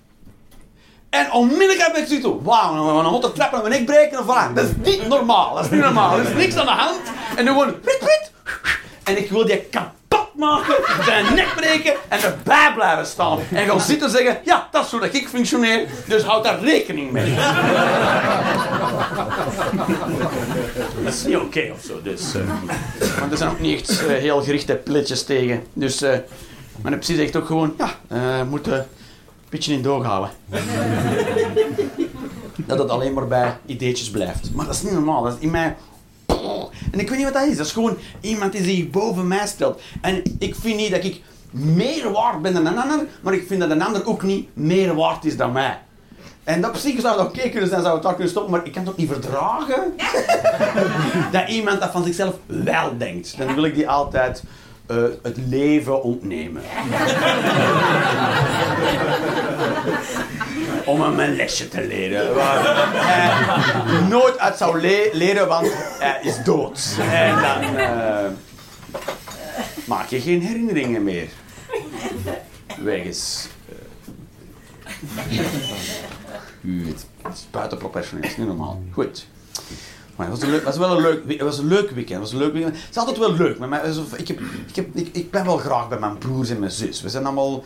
En 1.10 1.32
onmiddellijk 1.32 1.80
heb 1.80 1.96
ik 1.96 2.08
zoiets 2.08 2.28
wauw, 2.44 2.74
nou, 2.74 3.12
moet 3.12 3.22
de 3.22 3.32
trap 3.32 3.52
mijn 3.52 3.70
nek 3.70 3.86
breken 3.86 4.20
of 4.20 4.26
voilà. 4.26 4.54
Dat 4.54 4.66
is 4.66 4.72
niet 4.94 5.08
normaal, 5.08 5.56
dat 5.56 5.64
is 5.64 5.70
niet 5.70 5.82
normaal. 5.82 6.18
Er 6.18 6.26
is 6.26 6.34
niks 6.34 6.56
aan 6.56 6.66
de 6.66 6.72
hand. 6.72 7.02
En 7.36 7.46
dan 7.46 7.54
gewoon, 7.54 7.76
rit, 7.84 8.00
rit. 8.02 8.32
En 9.04 9.18
ik 9.18 9.30
wil 9.30 9.46
die 9.46 9.62
kapot 9.62 10.05
maken, 10.36 10.76
zijn 11.06 11.36
nek 11.36 11.54
breken 11.56 11.94
en 12.08 12.22
erbij 12.22 12.72
blijven 12.76 13.06
staan. 13.06 13.40
En 13.52 13.68
gaan 13.68 13.82
zitten 13.82 14.10
zeggen, 14.10 14.38
ja, 14.44 14.68
dat 14.72 14.86
is 14.86 14.92
hoe 14.92 15.00
dat 15.00 15.14
ik 15.14 15.28
functioneer, 15.28 15.88
dus 16.08 16.24
houd 16.24 16.44
daar 16.44 16.60
rekening 16.60 17.12
mee. 17.12 17.36
dat 21.04 21.14
is 21.14 21.24
niet 21.24 21.38
oké 21.38 21.72
of 21.74 21.84
zo, 21.84 22.02
dus. 22.02 22.36
Uh, 22.36 22.42
want 23.20 23.32
er 23.32 23.38
zijn 23.38 23.50
ook 23.50 23.60
niet 23.60 23.80
echt 23.80 24.02
uh, 24.02 24.08
heel 24.08 24.44
gerichte 24.44 24.76
pilletjes 24.76 25.24
tegen. 25.24 25.64
Dus, 25.74 26.02
uh, 26.02 26.18
maar 26.82 26.92
de 26.92 26.98
psy 26.98 27.16
zegt 27.16 27.36
ook 27.36 27.46
gewoon, 27.46 27.74
ja, 27.78 27.90
we 28.08 28.46
moeten 28.50 28.74
een 28.74 28.86
beetje 29.50 29.74
in 29.74 29.82
doorhouden. 29.82 30.30
dat 32.56 32.80
het 32.80 32.90
alleen 32.90 33.14
maar 33.14 33.28
bij 33.28 33.58
ideetjes 33.66 34.10
blijft. 34.10 34.50
Maar 34.54 34.66
dat 34.66 34.76
is 34.76 34.82
niet 34.82 34.92
normaal, 34.92 35.24
dat 35.24 35.34
is 35.34 35.40
in 35.40 35.52
mij 35.52 35.76
en 36.92 37.00
ik 37.00 37.10
weet 37.10 37.18
niet 37.18 37.32
wat 37.32 37.34
dat 37.34 37.48
is. 37.48 37.58
Dat 37.58 37.66
is 37.66 37.72
gewoon 37.72 37.98
iemand 38.22 38.52
die 38.52 38.64
zich 38.64 38.90
boven 38.90 39.28
mij 39.28 39.48
stelt. 39.48 39.82
En 40.02 40.22
ik 40.40 40.56
vind 40.56 40.78
niet 40.78 40.92
dat 40.92 41.04
ik 41.04 41.22
meer 41.50 42.12
waard 42.12 42.42
ben 42.42 42.54
dan 42.54 42.66
een 42.66 42.78
ander, 42.78 43.08
maar 43.22 43.34
ik 43.34 43.48
vind 43.48 43.60
dat 43.60 43.70
een 43.70 43.82
ander 43.82 44.08
ook 44.08 44.24
niet 44.24 44.48
meer 44.54 44.96
waard 44.96 45.26
is 45.26 45.38
dan 45.38 45.52
mij. 45.52 45.80
En 46.44 46.62
dat 46.62 46.72
psychisch 46.72 47.02
zou 47.02 47.18
dat 47.18 47.28
oké 47.28 47.50
kunnen 47.50 47.70
zijn, 47.70 47.82
zou 47.82 47.94
het 47.94 48.04
daar 48.04 48.14
kunnen 48.14 48.32
stoppen, 48.32 48.52
maar 48.52 48.66
ik 48.66 48.72
kan 48.72 48.82
het 48.82 48.92
ook 48.92 48.98
niet 48.98 49.12
verdragen 49.12 49.94
dat 51.32 51.50
iemand 51.50 51.80
dat 51.80 51.92
van 51.92 52.04
zichzelf 52.04 52.36
wel 52.46 52.98
denkt. 52.98 53.38
Dan 53.38 53.56
wil 53.56 53.64
ik 53.64 53.76
die 53.76 53.90
altijd 53.90 54.44
uh, 54.92 55.04
het 55.24 55.38
leven 55.38 56.04
ontnemen. 56.04 56.62
Om 60.86 61.02
hem 61.02 61.20
een 61.20 61.36
lesje 61.36 61.68
te 61.68 61.88
leren. 61.88 62.36
Waar 62.36 62.62
hij 62.94 64.08
nooit 64.08 64.38
uit 64.38 64.58
zou 64.58 64.82
le 64.82 65.10
leren, 65.14 65.48
want 65.48 65.72
hij 66.00 66.20
is 66.22 66.44
dood. 66.44 66.98
En 67.00 67.36
dan 67.36 67.76
uh, 67.76 68.26
maak 69.86 70.08
je 70.08 70.22
geen 70.22 70.42
herinneringen 70.42 71.04
meer. 71.04 71.28
Wegens. 72.78 73.48
Uh, 76.62 76.88
het 76.88 77.06
is 77.34 77.48
buitenprofessioneel, 77.52 78.30
is 78.30 78.38
niet 78.38 78.48
normaal. 78.48 78.82
Goed. 78.92 79.28
Maar 80.16 80.30
het 80.30 80.40
was, 80.40 80.50
leuk, 80.50 80.64
was 80.64 80.78
wel 80.78 80.96
een 80.96 81.02
leuk, 81.02 81.24
het 81.28 81.42
was 81.42 81.58
een 81.58 81.68
leuk 81.68 81.90
weekend. 81.90 82.10
Het 82.10 82.20
was 82.20 82.32
een 82.32 82.38
leuk 82.38 82.54
weekend. 82.54 82.76
Het 82.76 82.90
is 82.90 82.98
altijd 82.98 83.18
wel 83.18 83.34
leuk. 83.34 83.60
Mij, 83.60 83.82
ik, 84.18 84.28
heb, 84.28 84.40
ik, 84.68 84.76
heb, 84.76 84.96
ik, 84.96 85.10
ik, 85.12 85.32
ben 85.32 85.46
wel 85.46 85.58
graag 85.58 85.88
bij 85.88 86.00
mijn 86.00 86.18
broers 86.18 86.50
en 86.50 86.60
mijn 86.60 86.72
zus. 86.72 87.02
We 87.02 87.10
zijn 87.10 87.26
allemaal 87.26 87.64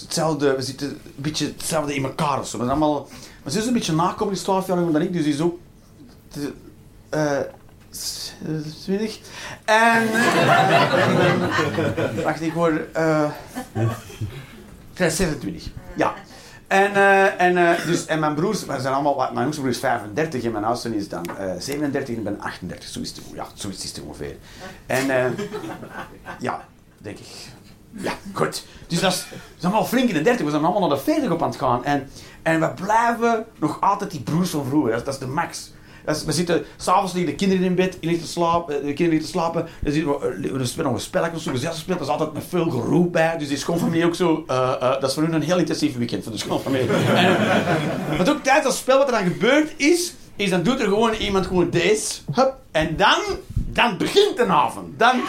hetzelfde, 0.00 0.56
we 0.56 0.62
zitten 0.62 0.88
een 0.88 1.12
beetje 1.16 1.46
hetzelfde 1.46 1.94
in 1.94 2.04
elkaar 2.04 2.38
of 2.38 2.48
zo. 2.48 2.58
We 2.58 2.64
zijn 2.64 2.76
allemaal, 2.76 3.08
mijn 3.42 3.54
zus 3.54 3.60
is 3.60 3.66
een 3.66 3.72
beetje 3.72 3.94
nakomen, 3.94 4.34
is 4.34 4.42
12 4.42 4.66
jaar 4.66 4.76
dan 4.76 5.02
ik, 5.02 5.12
dus 5.12 5.24
die 5.24 5.32
is 5.32 5.40
ook... 5.40 5.58
Uh, 7.14 7.40
20. 8.82 9.18
En... 9.64 10.02
Uh, 10.02 11.44
wacht, 12.24 12.40
ik 12.40 12.52
word... 12.52 12.96
Uh, 12.96 13.30
26. 14.94 15.70
Ja. 15.96 16.14
En, 16.66 16.90
uh, 16.90 17.40
en, 17.40 17.56
uh, 17.56 17.86
dus, 17.86 18.06
en 18.06 18.18
mijn 18.18 18.34
broers, 18.34 18.64
we 18.64 18.80
zijn 18.80 18.94
allemaal, 18.94 19.16
mijn 19.16 19.34
jongste 19.34 19.60
broer 19.60 19.72
is 19.72 19.78
35 19.78 20.42
en 20.42 20.52
mijn 20.52 20.64
oudste 20.64 20.96
is 20.96 21.08
dan 21.08 21.26
uh, 21.40 21.52
37 21.58 22.16
en 22.16 22.22
ben 22.22 22.40
38. 22.40 22.88
Zo 22.88 23.00
is 23.00 23.08
het, 23.08 23.20
ja, 23.34 23.46
zo 23.54 23.68
is 23.68 23.82
het 23.82 24.00
ongeveer. 24.00 24.36
En 24.86 25.36
ja, 26.38 26.64
denk 26.98 27.18
ik. 27.18 27.26
Ja, 27.90 28.12
goed. 28.32 28.64
Dus 28.86 29.00
dat 29.00 29.12
is, 29.12 29.26
we 29.30 29.36
zijn 29.56 29.72
allemaal 29.72 29.88
flink 29.88 30.08
in 30.08 30.14
de 30.14 30.22
30, 30.22 30.44
we 30.44 30.50
zijn 30.50 30.64
allemaal 30.64 30.88
naar 30.88 30.96
de 30.98 31.04
40 31.04 31.30
op 31.30 31.42
aan 31.42 31.48
het 31.48 31.58
gaan. 31.58 31.84
En, 31.84 32.08
en 32.42 32.60
we 32.60 32.70
blijven 32.70 33.46
nog 33.58 33.80
altijd 33.80 34.10
die 34.10 34.20
broers 34.20 34.50
van 34.50 34.64
vroeger, 34.64 34.92
dat, 34.92 35.04
dat 35.04 35.14
is 35.14 35.20
de 35.20 35.26
max 35.26 35.70
we 36.04 36.32
zitten, 36.32 36.64
s'avonds 36.76 37.12
liggen 37.12 37.30
de 37.30 37.38
kinderen 37.38 37.64
in 37.64 37.74
bed, 37.74 37.98
liggen 38.00 38.26
slapen, 38.26 38.74
de 38.74 38.80
kinderen 38.80 39.10
liggen 39.10 39.26
te 39.26 39.38
slapen. 39.38 39.68
Dan 39.80 39.92
zitten 39.92 40.12
we, 40.12 40.48
er 40.54 40.60
is 40.60 40.76
nog 40.76 40.92
een 40.92 41.00
spelletje 41.00 41.36
of 41.36 41.42
zo, 41.42 41.50
gezelschap 41.50 41.96
Er 41.96 42.02
is 42.02 42.08
altijd 42.08 42.32
met 42.32 42.44
veel 42.48 42.70
geroep 42.70 43.12
bij. 43.12 43.38
Dus 43.38 43.48
die 43.48 43.56
schoonfamilie 43.56 44.04
ook 44.04 44.14
zo, 44.14 44.44
uh, 44.48 44.80
dat 44.80 45.04
is 45.04 45.14
voor 45.14 45.22
hun 45.22 45.32
een 45.32 45.42
heel 45.42 45.58
intensief 45.58 45.96
weekend 45.96 46.22
voor 46.22 46.32
de 46.32 46.38
schoonfamilie. 46.38 46.88
en, 47.14 47.36
wat 48.18 48.30
ook 48.30 48.42
tijdens 48.42 48.66
dat 48.66 48.76
spel 48.76 48.98
wat 48.98 49.06
er 49.06 49.12
dan 49.12 49.32
gebeurt 49.32 49.72
is, 49.76 50.14
is 50.36 50.50
dan 50.50 50.62
doet 50.62 50.80
er 50.80 50.88
gewoon 50.88 51.12
iemand 51.12 51.46
gewoon 51.46 51.70
deze, 51.70 52.20
hup, 52.32 52.54
en 52.70 52.96
dan, 52.96 53.20
dan 53.54 53.96
begint 53.96 54.36
de 54.36 54.46
avond. 54.46 54.98
Dan, 54.98 55.20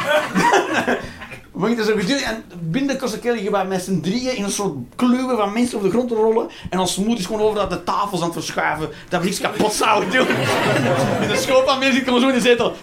we 1.51 1.67
gingen 1.67 1.85
zo 1.85 1.95
geduurd 1.95 2.21
en 2.21 2.43
binnen 2.59 2.97
Kostakeli 2.97 3.49
bij 3.49 3.65
met 3.65 3.83
z'n 3.83 4.01
drieën 4.01 4.35
in 4.35 4.43
een 4.43 4.51
soort 4.51 4.73
kluwen 4.95 5.37
van 5.37 5.53
mensen 5.53 5.77
op 5.77 5.83
de 5.83 5.89
grond 5.89 6.09
te 6.09 6.15
rollen. 6.15 6.49
En 6.69 6.79
ons 6.79 6.97
moeder 6.97 7.17
is 7.17 7.25
gewoon 7.25 7.41
over 7.41 7.55
dat 7.55 7.69
de 7.69 7.83
tafels 7.83 8.21
aan 8.21 8.25
het 8.25 8.35
verschuiven, 8.35 8.89
dat 9.09 9.19
we 9.19 9.25
niks 9.25 9.39
kapot 9.39 9.73
zouden 9.73 10.11
doen. 10.11 10.27
in 11.21 11.27
de 11.27 11.37
school 11.37 11.63
van 11.65 11.79
mensen 11.79 12.03
komen 12.03 12.21
zo 12.21 12.27
in 12.27 12.33
de 12.33 12.41
zetel. 12.41 12.75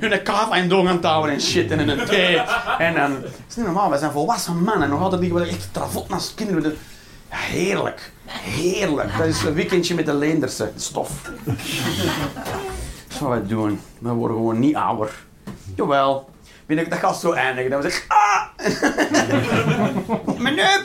Hun 0.00 0.22
kava 0.22 0.56
en 0.56 0.68
dong 0.68 0.88
aan 0.88 0.94
het 0.94 1.04
houden 1.04 1.34
en 1.34 1.40
shit 1.40 1.70
en 1.70 1.88
een 1.88 2.06
thee. 2.06 2.36
En 2.78 2.94
dan, 2.94 3.12
het 3.12 3.44
is 3.48 3.56
niet 3.56 3.64
normaal, 3.64 3.90
wij 3.90 3.98
zijn 3.98 4.12
volwassen 4.12 4.62
mannen. 4.62 4.88
Nog 4.88 5.00
altijd 5.00 5.20
liggen 5.20 5.40
we 5.40 5.46
echt 5.46 5.68
travot 5.72 6.08
naast 6.08 6.34
kinderen. 6.34 6.76
Heerlijk. 7.28 8.12
Heerlijk. 8.26 9.18
Dat 9.18 9.26
is 9.26 9.42
een 9.42 9.54
weekendje 9.54 9.94
met 9.94 10.06
de 10.06 10.14
leenderse 10.14 10.70
stof. 10.76 11.10
Dat 11.44 11.54
is 13.08 13.18
wat 13.18 13.28
wij 13.28 13.46
doen. 13.46 13.80
We 13.98 14.10
worden 14.10 14.36
gewoon 14.36 14.58
niet 14.58 14.76
ouder. 14.76 15.10
Jawel 15.76 16.31
ik 16.78 16.90
dat 16.90 16.98
gaat 16.98 17.20
zo 17.20 17.32
eindigen. 17.32 17.70
Dan 17.70 17.82
zeg 17.82 17.96
ik, 17.96 18.04
ah! 18.08 18.42
mijn 20.42 20.54
neup! 20.54 20.84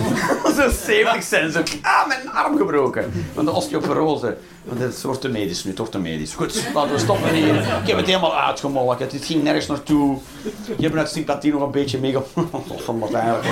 zo 0.56 0.68
70 0.68 1.22
cent. 1.22 1.52
Zo, 1.52 1.62
ah, 1.82 2.06
mijn 2.06 2.30
arm 2.30 2.56
gebroken. 2.56 3.12
Van 3.34 3.44
de 3.44 3.50
osteoporose. 3.50 4.36
Want 4.64 4.80
het 4.80 5.02
wordt 5.02 5.20
te 5.20 5.28
medisch 5.28 5.64
nu, 5.64 5.72
toch 5.72 5.92
medisch. 5.92 6.34
Goed, 6.34 6.68
laten 6.74 6.92
we 6.92 6.98
stoppen 6.98 7.34
hier. 7.34 7.54
Ik 7.54 7.86
heb 7.86 7.96
het 7.96 8.06
helemaal 8.06 8.38
uitgemolken. 8.38 9.08
Het 9.12 9.24
ging 9.24 9.42
nergens 9.42 9.66
naartoe. 9.66 10.18
Je 10.76 10.82
hebt 10.82 10.96
uit 10.96 11.10
sympathie 11.10 11.52
nog 11.52 11.62
een 11.62 11.70
beetje 11.70 11.98
meega... 11.98 12.22
Van 12.84 12.98
wat 12.98 13.12
eigenlijk 13.12 13.46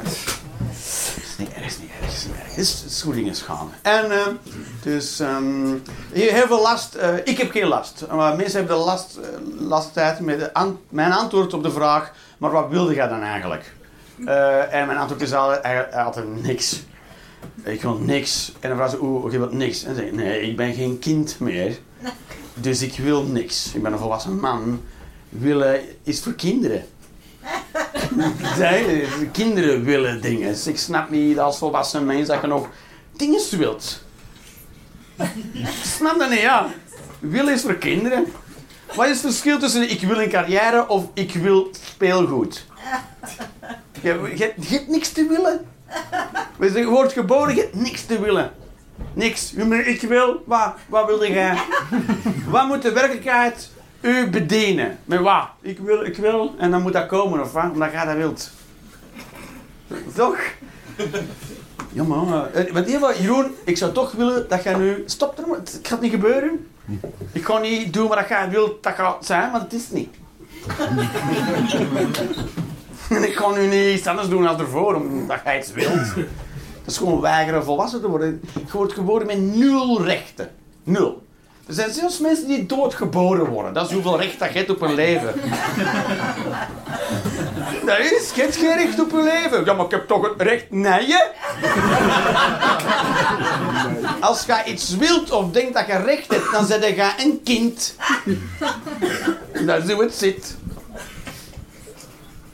erg, 0.00 1.22
is 1.22 1.36
niet 1.38 1.52
erg, 1.52 1.66
is 1.66 1.78
niet 1.78 1.89
is, 2.60 3.04
dingen 3.14 3.34
gaan. 3.34 3.72
En 3.82 4.06
uh, 4.10 4.26
dus 4.82 5.20
um, 5.20 5.82
heel 6.12 6.46
veel 6.46 6.62
last. 6.62 6.96
Uh, 6.96 7.14
ik 7.24 7.38
heb 7.38 7.50
geen 7.50 7.66
last. 7.66 8.06
Maar 8.10 8.36
mensen 8.36 8.58
hebben 8.58 8.76
de 8.76 8.84
last, 8.84 9.18
uh, 9.18 9.68
last 9.68 9.92
tijd 9.92 10.20
met 10.20 10.52
an 10.52 10.78
mijn 10.88 11.12
antwoord 11.12 11.54
op 11.54 11.62
de 11.62 11.70
vraag: 11.70 12.12
maar 12.38 12.50
wat 12.50 12.68
wilde 12.70 12.94
jij 12.94 13.08
dan 13.08 13.22
eigenlijk? 13.22 13.72
en 14.70 14.86
mijn 14.86 14.98
antwoord 14.98 15.22
is 15.22 15.32
altijd, 15.32 15.94
altijd 15.94 16.42
niks. 16.42 16.82
Ik 17.62 17.82
wil 17.82 17.94
niks. 17.98 18.52
En 18.60 18.68
dan 18.68 18.78
vragen 18.78 18.98
ze: 18.98 19.04
Oeh, 19.04 19.32
je 19.32 19.38
wilt 19.38 19.52
niks. 19.52 19.82
En 19.82 19.86
dan 19.86 19.96
zeg 19.96 20.04
ik: 20.04 20.14
Nee, 20.14 20.40
ik 20.40 20.56
ben 20.56 20.74
geen 20.74 20.98
kind 20.98 21.36
meer. 21.38 21.78
Dus 22.54 22.82
ik 22.82 22.96
wil 22.96 23.22
niks. 23.22 23.74
Ik 23.74 23.82
ben 23.82 23.92
een 23.92 23.98
volwassen 23.98 24.40
man. 24.40 24.82
Willen 25.28 25.80
is 26.02 26.20
voor 26.20 26.32
kinderen. 26.32 26.84
Zij, 28.56 29.04
kinderen 29.32 29.84
willen 29.84 30.20
dingen. 30.20 30.56
Ik 30.64 30.78
snap 30.78 31.10
niet 31.10 31.38
als 31.38 31.58
volwassen 31.58 32.06
mens 32.06 32.28
dat 32.28 32.40
je 32.40 32.46
nog 32.46 32.68
dingen 33.16 33.40
wilt. 33.50 34.02
snap 35.96 36.18
dat 36.18 36.30
niet, 36.30 36.40
ja. 36.40 36.68
Willen 37.18 37.54
is 37.54 37.62
voor 37.62 37.74
kinderen. 37.74 38.26
Wat 38.94 39.06
is 39.06 39.12
het 39.12 39.20
verschil 39.20 39.58
tussen 39.58 39.90
ik 39.90 40.00
wil 40.00 40.20
een 40.20 40.28
carrière 40.28 40.88
of 40.88 41.04
ik 41.14 41.32
wil 41.32 41.70
speelgoed? 41.84 42.66
Je, 44.00 44.32
je, 44.34 44.52
je 44.56 44.74
hebt 44.74 44.88
niks 44.88 45.12
te 45.12 45.26
willen. 45.26 45.66
Je 46.74 46.86
wordt 46.86 47.12
geboren, 47.12 47.54
je 47.54 47.60
hebt 47.60 47.74
niks 47.74 48.04
te 48.04 48.20
willen. 48.20 48.52
Niks. 49.12 49.52
Ik 49.84 50.00
wil, 50.00 50.42
wat, 50.46 50.74
wat 50.86 51.06
wilde 51.06 51.30
jij? 51.30 51.58
Wat 52.46 52.66
moet 52.66 52.82
de 52.82 52.92
werkelijkheid 52.92 53.70
u 54.00 54.30
bedienen. 54.30 54.98
Met 55.04 55.20
wat? 55.20 55.48
Ik 55.60 55.78
wil, 55.78 56.04
ik 56.04 56.16
wil, 56.16 56.54
en 56.58 56.70
dan 56.70 56.82
moet 56.82 56.92
dat 56.92 57.06
komen, 57.06 57.40
of 57.40 57.52
wat? 57.52 57.70
Omdat 57.72 57.92
jij 57.92 58.04
dat 58.04 58.16
wilt. 58.16 58.50
Toch? 60.14 60.38
Ja, 61.92 62.02
maar... 62.02 62.54
Uh, 62.54 62.72
want 62.72 62.86
even, 62.86 63.22
Jeroen, 63.22 63.54
ik 63.64 63.76
zou 63.76 63.92
toch 63.92 64.12
willen 64.12 64.48
dat 64.48 64.62
jij 64.62 64.74
nu... 64.74 65.02
Stop 65.06 65.38
er, 65.38 65.44
het 65.56 65.78
gaat 65.82 66.00
niet 66.00 66.10
gebeuren. 66.10 66.66
Ik 67.32 67.44
ga 67.44 67.58
niet 67.58 67.92
doen 67.92 68.08
wat 68.08 68.28
jij 68.28 68.50
wilt 68.50 68.82
dat 68.82 68.94
gaat 68.94 69.26
zijn, 69.26 69.50
want 69.50 69.62
het 69.62 69.72
is 69.72 69.90
niet. 69.90 70.14
en 73.08 73.24
ik 73.24 73.34
ga 73.34 73.50
nu 73.50 73.66
niet 73.66 73.98
iets 73.98 74.06
anders 74.06 74.28
doen 74.28 74.42
dan 74.42 74.58
ervoor, 74.58 74.94
omdat 74.94 75.40
jij 75.44 75.58
iets 75.58 75.72
wilt. 75.72 76.14
Dat 76.14 76.86
is 76.86 76.96
gewoon 76.96 77.20
weigeren 77.20 77.64
volwassen 77.64 78.00
te 78.00 78.08
worden. 78.08 78.40
Je 78.54 78.72
wordt 78.72 78.92
geboren 78.92 79.26
met 79.26 79.40
nul 79.40 80.02
rechten. 80.02 80.50
Nul. 80.82 81.22
Er 81.70 81.76
zijn 81.76 81.92
zelfs 81.92 82.18
mensen 82.18 82.46
die 82.46 82.66
doodgeboren 82.66 83.46
worden. 83.46 83.72
Dat 83.72 83.86
is 83.86 83.92
hoeveel 83.92 84.20
recht 84.20 84.38
dat 84.38 84.52
je 84.52 84.58
hebt 84.58 84.70
op 84.70 84.82
een 84.82 84.94
leven. 84.94 85.34
Dat 87.86 87.98
is, 87.98 88.30
je 88.34 88.40
hebt 88.40 88.56
geen 88.56 88.76
recht 88.76 89.00
op 89.00 89.12
een 89.12 89.22
leven. 89.22 89.64
Ja, 89.64 89.72
maar 89.72 89.84
ik 89.84 89.90
heb 89.90 90.08
toch 90.08 90.22
het 90.22 90.42
recht... 90.42 90.70
Nee, 90.70 91.06
je? 91.06 91.30
Als 94.20 94.44
je 94.44 94.62
iets 94.66 94.96
wilt 94.96 95.30
of 95.30 95.50
denkt 95.50 95.74
dat 95.74 95.86
je 95.86 95.96
recht 95.96 96.32
hebt, 96.32 96.52
dan 96.52 96.66
zet 96.66 96.84
je 96.84 97.12
een 97.18 97.40
kind. 97.44 97.96
Dat 99.66 99.84
is 99.84 99.92
hoe 99.92 100.02
het 100.02 100.14
zit. 100.14 100.56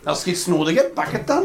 Als 0.04 0.24
je 0.24 0.30
iets 0.30 0.46
nodig 0.46 0.76
hebt, 0.76 0.94
pak 0.94 1.10
het 1.10 1.26
dan. 1.26 1.44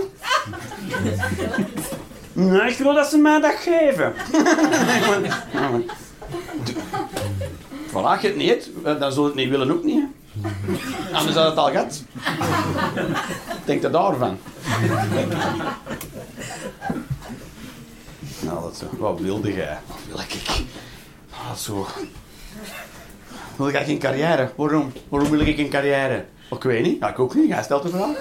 Nee, 2.33 2.71
ik 2.71 2.77
wil 2.77 2.93
dat 2.93 3.09
ze 3.09 3.17
mij 3.17 3.39
dat 3.39 3.55
geven. 3.55 4.13
Voilà, 7.91 7.93
als 7.93 8.21
je 8.21 8.27
het 8.27 8.35
niet 8.35 8.49
hebt, 8.83 8.99
dan 8.99 9.11
zul 9.11 9.21
je 9.23 9.27
het 9.29 9.37
niet 9.37 9.49
willen 9.49 9.71
ook 9.71 9.83
niet. 9.83 10.03
hè. 10.03 10.07
Anders 11.17 11.35
had 11.35 11.45
het 11.45 11.57
al 11.57 11.69
gehad. 11.71 12.03
Denk 13.65 13.83
er 13.83 13.91
daarvan. 13.91 14.37
Nou, 18.39 18.61
dat 18.61 18.71
is, 18.71 18.81
wat 18.99 19.19
wilde 19.19 19.53
jij? 19.53 19.77
Wat 19.87 19.97
wil 20.07 20.19
ik? 20.19 20.63
Ah, 21.31 21.53
zo. 21.55 21.87
Wil 23.55 23.67
ik 23.67 23.75
geen 23.75 23.99
carrière? 23.99 24.51
Waarom? 24.55 24.91
Waarom 25.09 25.29
wil 25.29 25.39
ik 25.39 25.57
een 25.57 25.69
carrière? 25.69 26.25
Ik 26.51 26.63
weet 26.63 26.83
niet. 26.83 26.99
Ja, 26.99 27.09
ik 27.09 27.19
ook 27.19 27.35
niet. 27.35 27.47
Jij 27.47 27.63
stelt 27.63 27.83
de 27.83 27.89
vraag. 27.89 28.15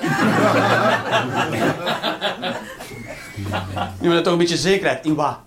Nu 4.00 4.08
moet 4.08 4.16
je 4.16 4.20
toch 4.22 4.32
een 4.32 4.38
beetje 4.38 4.56
zekerheid. 4.56 5.04
In 5.04 5.14
wat? 5.14 5.38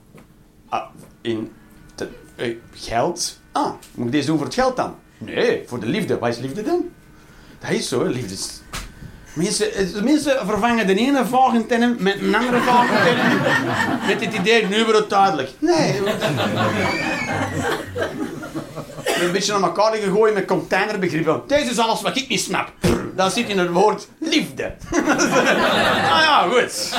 Ah, 0.69 0.83
in 1.21 1.51
te- 1.95 2.09
eh, 2.35 2.55
geld. 2.73 3.39
Ah, 3.53 3.71
moet 3.93 4.05
ik 4.05 4.11
deze 4.11 4.25
doen 4.27 4.37
voor 4.37 4.45
het 4.45 4.55
geld 4.55 4.75
dan? 4.75 4.95
Nee, 5.17 5.63
voor 5.67 5.79
de 5.79 5.85
liefde. 5.85 6.19
Wat 6.19 6.29
is 6.29 6.37
liefde 6.37 6.63
dan? 6.63 6.81
Dat 7.59 7.69
is 7.71 7.87
zo, 7.87 8.03
liefde. 8.03 8.33
is- 8.33 8.61
Mensen, 9.33 9.73
eh, 9.73 10.01
mensen 10.03 10.45
vervangen 10.47 10.87
de 10.87 10.95
ene 10.95 11.25
vagenterm 11.25 11.95
met 11.99 12.19
een 12.21 12.35
andere 12.35 12.59
vagenterm. 12.59 13.17
Met 14.07 14.25
het 14.25 14.33
idee, 14.33 14.65
nu 14.67 14.83
wordt 14.83 14.99
het 14.99 15.09
duidelijk. 15.09 15.49
Nee. 15.59 16.01
Een 19.21 19.31
beetje 19.31 19.53
aan 19.53 19.63
elkaar 19.63 19.93
gegooid 19.95 20.33
met 20.33 20.45
containerbegrippen. 20.45 21.41
Deze 21.47 21.71
is 21.71 21.77
alles 21.77 22.01
wat 22.01 22.17
ik 22.17 22.27
niet 22.29 22.39
snap. 22.39 22.71
Dan 23.15 23.31
zit 23.31 23.49
in 23.49 23.57
het 23.59 23.69
woord 23.69 24.07
liefde. 24.19 24.63
ah 26.13 26.21
ja, 26.21 26.47
goed. 26.51 26.93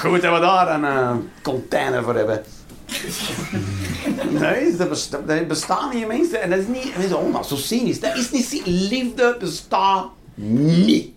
Goed 0.00 0.22
dat 0.22 0.34
we 0.34 0.40
daar 0.40 0.68
een 0.74 0.84
eh, 0.84 1.10
container 1.42 2.02
voor 2.02 2.14
hebben. 2.14 2.44
Nee, 4.40 4.76
dat 4.76 4.88
bestaat, 4.88 5.28
dat 5.28 5.48
bestaat 5.48 5.92
niet, 5.92 6.06
mensen. 6.06 6.42
En 6.42 6.50
dat 6.50 6.58
is 6.58 6.66
niet, 6.66 7.12
oh, 7.12 7.32
maar 7.32 7.44
zo 7.44 7.56
cynisch. 7.56 8.00
Dat 8.00 8.16
is 8.16 8.30
niet, 8.30 8.62
liefde 8.66 9.36
bestaat 9.38 10.08
niet. 10.34 11.12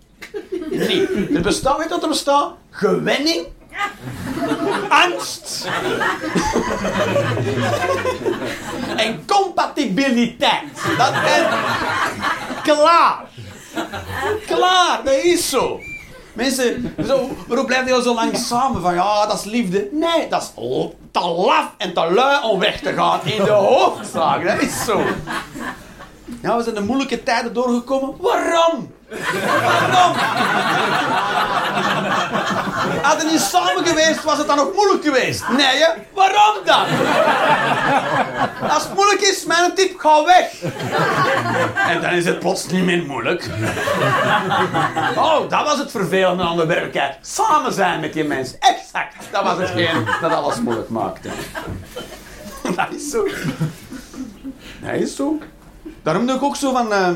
Niet. 0.70 1.10
Er 1.34 1.40
bestaat, 1.40 1.78
weet 1.78 1.88
wat 1.88 2.02
er 2.02 2.08
bestaat? 2.08 2.52
Gewenning. 2.70 3.46
Angst. 4.88 5.66
en 8.96 9.22
compatibiliteit. 9.26 10.62
Dat 10.98 11.12
is 11.12 11.42
klaar. 12.62 13.24
Klaar, 14.46 15.04
dat 15.04 15.14
is 15.14 15.48
zo. 15.48 15.80
Mensen, 16.32 16.94
zo, 17.06 17.28
waarom 17.46 17.66
blijf 17.66 17.86
je 17.86 17.94
al 17.94 18.02
zo 18.02 18.14
lang 18.14 18.36
samen? 18.36 18.82
Van 18.82 18.94
ja, 18.94 19.26
dat 19.26 19.38
is 19.38 19.44
liefde. 19.44 19.88
Nee, 19.92 20.28
dat 20.28 20.42
is 20.42 20.50
te 21.10 21.20
laf 21.20 21.74
en 21.78 21.94
te 21.94 22.12
lui 22.12 22.42
om 22.42 22.58
weg 22.58 22.80
te 22.80 22.92
gaan 22.92 23.20
in 23.24 23.44
de 23.44 23.50
hoofdzaak. 23.50 24.46
Dat 24.46 24.60
is 24.60 24.84
zo. 24.84 25.00
Ja, 26.42 26.56
we 26.56 26.62
zijn 26.62 26.74
de 26.74 26.80
moeilijke 26.80 27.22
tijden 27.22 27.54
doorgekomen. 27.54 28.14
Waarom? 28.20 28.92
Waarom? 29.62 30.16
Hadden 33.02 33.26
niet 33.26 33.40
samen 33.40 33.86
geweest, 33.86 34.22
was 34.24 34.38
het 34.38 34.46
dan 34.46 34.56
nog 34.56 34.72
moeilijk 34.74 35.04
geweest? 35.04 35.42
Nee, 35.56 35.66
hè? 35.82 35.88
Waarom 36.14 36.64
dan? 36.64 36.84
Als 38.70 38.82
het 38.82 38.94
moeilijk 38.94 39.20
is, 39.20 39.44
mijn 39.44 39.74
tip, 39.74 39.98
ga 40.00 40.24
weg. 40.24 40.46
En 41.88 42.00
dan 42.00 42.10
is 42.10 42.24
het 42.24 42.38
plots 42.38 42.66
niet 42.66 42.84
meer 42.84 43.02
moeilijk. 43.02 43.48
Oh, 45.16 45.48
dat 45.48 45.64
was 45.64 45.78
het 45.78 45.90
vervelende 45.90 46.42
aan 46.42 46.56
de 46.56 46.66
werkelijkheid. 46.66 47.16
Samen 47.20 47.72
zijn 47.72 48.00
met 48.00 48.12
die 48.12 48.24
mensen. 48.24 48.56
Exact. 48.60 49.14
Dat 49.30 49.42
was 49.44 49.58
hetgeen 49.58 50.06
dat 50.20 50.32
alles 50.32 50.60
moeilijk 50.60 50.88
maakte. 50.88 51.28
Dat 52.62 52.86
is 52.90 53.10
zo. 53.10 53.28
Dat 54.80 54.94
is 54.94 55.16
zo. 55.16 55.38
Daarom 56.02 56.26
doe 56.26 56.36
ik 56.36 56.42
ook 56.42 56.56
zo 56.56 56.72
van... 56.72 56.92
eh, 56.92 57.08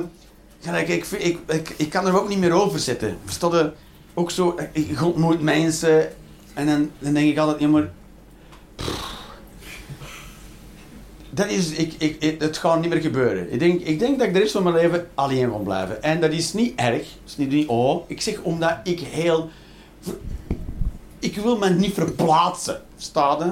ik, 0.75 1.05
vind- 1.05 1.25
ik, 1.25 1.39
ik, 1.47 1.75
ik 1.77 1.91
kan 1.91 2.07
er 2.07 2.21
ook 2.21 2.29
niet 2.29 2.39
meer 2.39 2.53
over 2.53 2.79
zitten. 2.79 3.17
Versta 3.25 3.47
je? 3.57 3.73
Ook 4.15 4.31
zo, 4.31 4.59
ik- 4.73 4.89
ik 4.89 5.03
ontmoet 5.03 5.41
mensen 5.43 6.13
en 6.55 6.67
dan, 6.67 6.91
dan 6.99 7.13
denk 7.13 7.31
ik 7.31 7.39
altijd, 7.39 7.61
ja 7.61 7.69
maar... 7.69 7.91
Dat 11.31 11.47
is, 11.49 11.71
ik, 11.71 11.95
ik, 11.99 12.17
ik- 12.23 12.41
het 12.41 12.57
gaat 12.59 12.81
niet 12.81 12.91
meer 12.91 13.01
gebeuren. 13.01 13.53
Ik 13.53 13.59
denk, 13.59 13.81
ik 13.81 13.99
denk 13.99 14.19
dat 14.19 14.27
ik 14.27 14.33
de 14.33 14.39
rest 14.39 14.53
van 14.53 14.63
mijn 14.63 14.75
leven 14.75 15.09
alleen 15.15 15.51
ga 15.51 15.57
blijven. 15.57 16.03
En 16.03 16.21
dat 16.21 16.33
is 16.33 16.53
niet 16.53 16.73
erg. 16.81 16.99
Dat 16.99 17.09
is 17.27 17.37
niet, 17.37 17.51
niet 17.51 17.69
oh. 17.69 18.05
Ik 18.11 18.21
zeg 18.21 18.41
omdat 18.43 18.77
ik 18.85 19.01
heel... 19.01 19.51
Ik 21.19 21.37
wil 21.37 21.57
me 21.59 21.71
niet 21.71 21.95
verplaatsen. 21.95 22.83
Hè? 23.15 23.51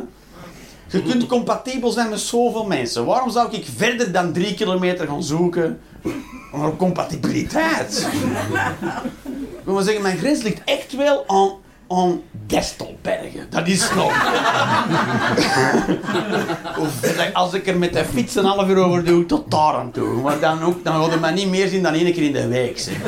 Je 0.88 1.02
kunt 1.02 1.26
compatibel 1.26 1.90
zijn 1.90 2.10
met 2.10 2.20
zoveel 2.20 2.66
mensen. 2.66 3.04
Waarom 3.04 3.30
zou 3.30 3.52
ik 3.56 3.64
verder 3.76 4.12
dan 4.12 4.32
drie 4.32 4.54
kilometer 4.54 5.06
gaan 5.06 5.22
zoeken 5.22 5.80
naar 6.52 6.76
compatibiliteit? 6.76 8.08
Ik 9.32 9.64
wil 9.64 9.74
maar 9.74 9.82
zeggen, 9.82 10.02
mijn 10.02 10.18
grens 10.18 10.42
ligt 10.42 10.60
echt 10.64 10.96
wel 10.96 11.24
aan, 11.26 11.50
aan 11.88 12.22
Destelbergen. 12.46 13.46
Dat 13.50 13.66
is 13.66 13.90
nog. 13.94 14.12
Als 17.32 17.52
ik 17.52 17.66
er 17.66 17.78
met 17.78 17.92
de 17.92 18.04
fiets 18.04 18.34
een 18.34 18.44
half 18.44 18.68
uur 18.68 18.76
over 18.76 19.04
doe, 19.04 19.26
tot 19.26 19.50
daar 19.50 19.74
aan 19.74 19.90
toe. 19.90 20.22
Maar 20.22 20.40
dan, 20.40 20.62
ook, 20.62 20.84
dan 20.84 21.10
je 21.10 21.16
mij 21.20 21.32
niet 21.32 21.48
meer 21.48 21.68
zien 21.68 21.82
dan 21.82 21.94
één 21.94 22.12
keer 22.12 22.22
in 22.22 22.32
de 22.32 22.48
week. 22.48 22.78
Zeg. 22.78 22.96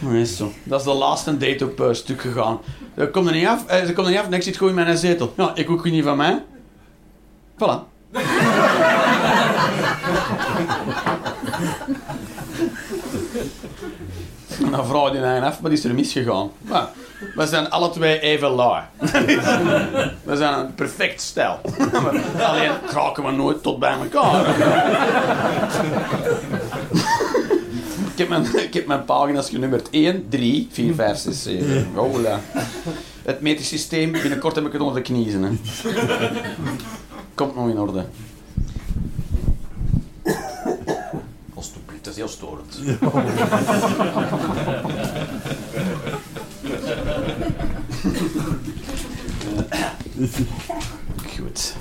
Maar 0.00 0.24
zo. 0.24 0.52
Dat 0.62 0.80
is 0.80 0.86
de 0.86 0.92
laatste 0.92 1.36
date 1.36 1.64
op 1.64 1.80
eh, 1.80 1.92
stuk 1.92 2.20
gegaan. 2.20 2.60
Ze 2.96 3.08
komt 3.08 3.26
er 3.26 3.32
niet 3.32 3.46
af, 3.46 3.66
eh, 3.66 3.84
ze 3.84 3.92
komt 3.92 4.06
er 4.06 4.12
niet 4.12 4.20
af 4.20 4.26
en 4.26 4.32
ik 4.32 4.42
zit 4.42 4.56
gewoon 4.56 4.78
in 4.78 4.84
mijn 4.84 4.96
zetel. 4.96 5.32
Ja, 5.36 5.50
ik 5.54 5.70
ook 5.70 5.84
niet 5.84 6.04
van 6.04 6.16
mij. 6.16 6.42
Voilà. 7.60 7.84
En 14.64 14.70
dan 14.70 14.86
vraag 14.86 15.12
je 15.12 15.40
af, 15.42 15.58
wat 15.58 15.70
is 15.70 15.84
er 15.84 15.94
misgegaan? 15.94 16.50
Nou, 16.60 16.86
we 17.34 17.46
zijn 17.46 17.70
alle 17.70 17.90
twee 17.90 18.20
even 18.20 18.50
lui. 18.50 18.82
we 20.30 20.36
zijn 20.36 20.58
een 20.58 20.74
perfect 20.74 21.20
stel. 21.20 21.60
Alleen 22.48 22.72
raken 22.90 23.24
we 23.24 23.30
nooit 23.30 23.62
tot 23.62 23.78
bij 23.78 23.96
elkaar. 24.02 24.48
ik, 28.12 28.16
heb 28.16 28.28
mijn, 28.28 28.56
ik 28.56 28.74
heb 28.74 28.86
mijn 28.86 29.04
pagina's 29.04 29.48
genummerd 29.48 29.90
1, 29.90 30.28
3, 30.28 30.68
4, 30.70 30.94
5, 30.94 31.18
6, 31.18 31.42
7. 31.42 31.88
Hola. 31.94 32.40
Het 33.22 33.40
metrisch 33.40 33.68
systeem, 33.68 34.12
binnenkort 34.12 34.54
heb 34.54 34.66
ik 34.66 34.72
het 34.72 34.80
onder 34.80 34.96
de 34.96 35.02
knieën. 35.02 35.42
Hè. 35.42 35.50
Komt 37.40 37.54
nog 37.54 37.68
in 37.68 37.78
orde. 37.78 38.04
Alsjeblieft, 41.54 42.04
dat 42.04 42.12
is 42.12 42.16
heel 42.16 42.28
storend. 42.28 42.78
Goed. 51.36 51.74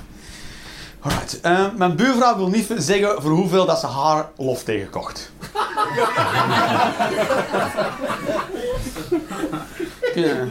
Alright. 1.00 1.40
eh, 1.42 1.66
mijn 1.78 1.96
buurvrouw 1.96 2.38
wil 2.38 2.50
niet 2.50 2.68
zeggen 2.78 3.22
voor 3.22 3.32
hoeveel 3.32 3.66
dat 3.66 3.80
ze 3.80 3.88
haar 3.88 4.30
lof 4.38 4.64
tegenkocht. 4.64 5.32
Ja. 10.16 10.48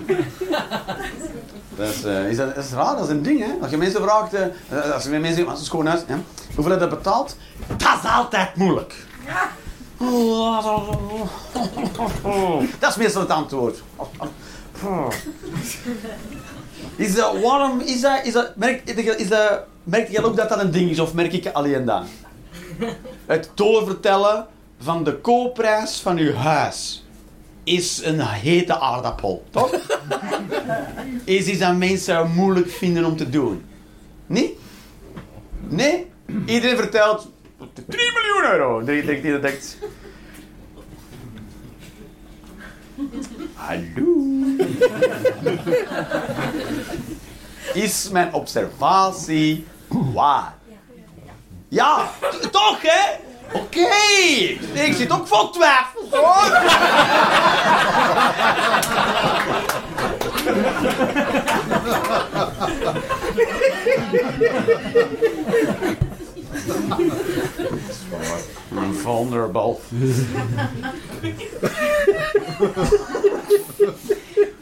Is, 1.79 2.05
eh, 2.05 2.29
is, 2.29 2.37
dat, 2.37 2.57
is 2.57 2.71
raar, 2.71 2.97
dat 2.97 3.05
is 3.05 3.11
een 3.11 3.23
ding, 3.23 3.41
hè? 3.41 3.53
Als 3.61 3.71
je 3.71 3.77
mensen 3.77 4.03
vraagt, 4.03 4.35
eh, 4.35 4.93
als 4.93 5.05
je 5.05 5.11
mensen 5.11 5.35
zeggen, 5.35 5.65
schoon 5.65 5.87
huis, 5.87 6.01
hè? 6.07 6.15
hoeveel 6.55 6.73
heb 6.73 6.81
je 6.81 6.89
betaald? 6.89 7.37
Dat 7.77 7.99
is 8.03 8.11
altijd 8.11 8.57
moeilijk. 8.57 8.95
Dat 12.79 12.91
is 12.91 12.97
meestal 12.97 13.21
het 13.21 13.31
antwoord. 13.31 13.83
Is 16.97 17.15
dat, 17.15 17.41
waarom, 17.41 17.81
is 17.81 18.01
dat, 18.01 18.25
is 18.25 18.33
dat, 18.33 18.57
merk, 18.57 18.83
is 18.85 19.29
dat, 19.29 19.65
merk 19.85 20.09
je 20.09 20.25
ook 20.25 20.37
dat 20.37 20.49
dat 20.49 20.61
een 20.61 20.71
ding 20.71 20.91
is, 20.91 21.01
of 21.01 21.15
merk 21.15 21.33
ik 21.33 21.47
alleen 21.53 21.85
dat? 21.85 22.03
Het 23.27 23.51
doorvertellen 23.55 24.47
van 24.81 25.05
de 25.05 25.17
koopprijs 25.17 26.01
van 26.01 26.17
uw 26.17 26.35
huis 26.35 27.05
is 27.69 28.03
een 28.05 28.21
hete 28.21 28.81
aardappel, 28.81 29.45
toch? 29.51 29.71
is 31.25 31.47
iets 31.47 31.59
dat 31.59 31.77
mensen 31.77 32.31
moeilijk 32.31 32.71
vinden 32.71 33.05
om 33.05 33.17
te 33.17 33.31
doen. 33.31 33.65
Nee? 34.27 34.59
Nee? 35.69 36.11
Iedereen 36.47 36.77
vertelt 36.77 37.29
3 37.87 38.13
miljoen 38.13 38.53
euro. 38.53 38.85
Drie 38.85 39.05
denkt, 39.05 39.25
iedereen 39.25 39.41
denkt. 39.41 39.79
Hallo. 43.55 44.17
Is 47.75 48.09
mijn 48.09 48.33
observatie 48.33 49.67
waar? 49.89 50.57
Ja, 51.69 52.11
toch 52.51 52.83
hè? 52.83 53.28
Oké, 53.53 53.89
ik 54.75 54.95
zit 54.97 55.13
ook 55.13 55.27
vol 55.27 55.51
twijfels 55.51 56.11
hoor. 56.11 56.67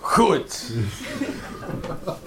Goed. 0.00 0.70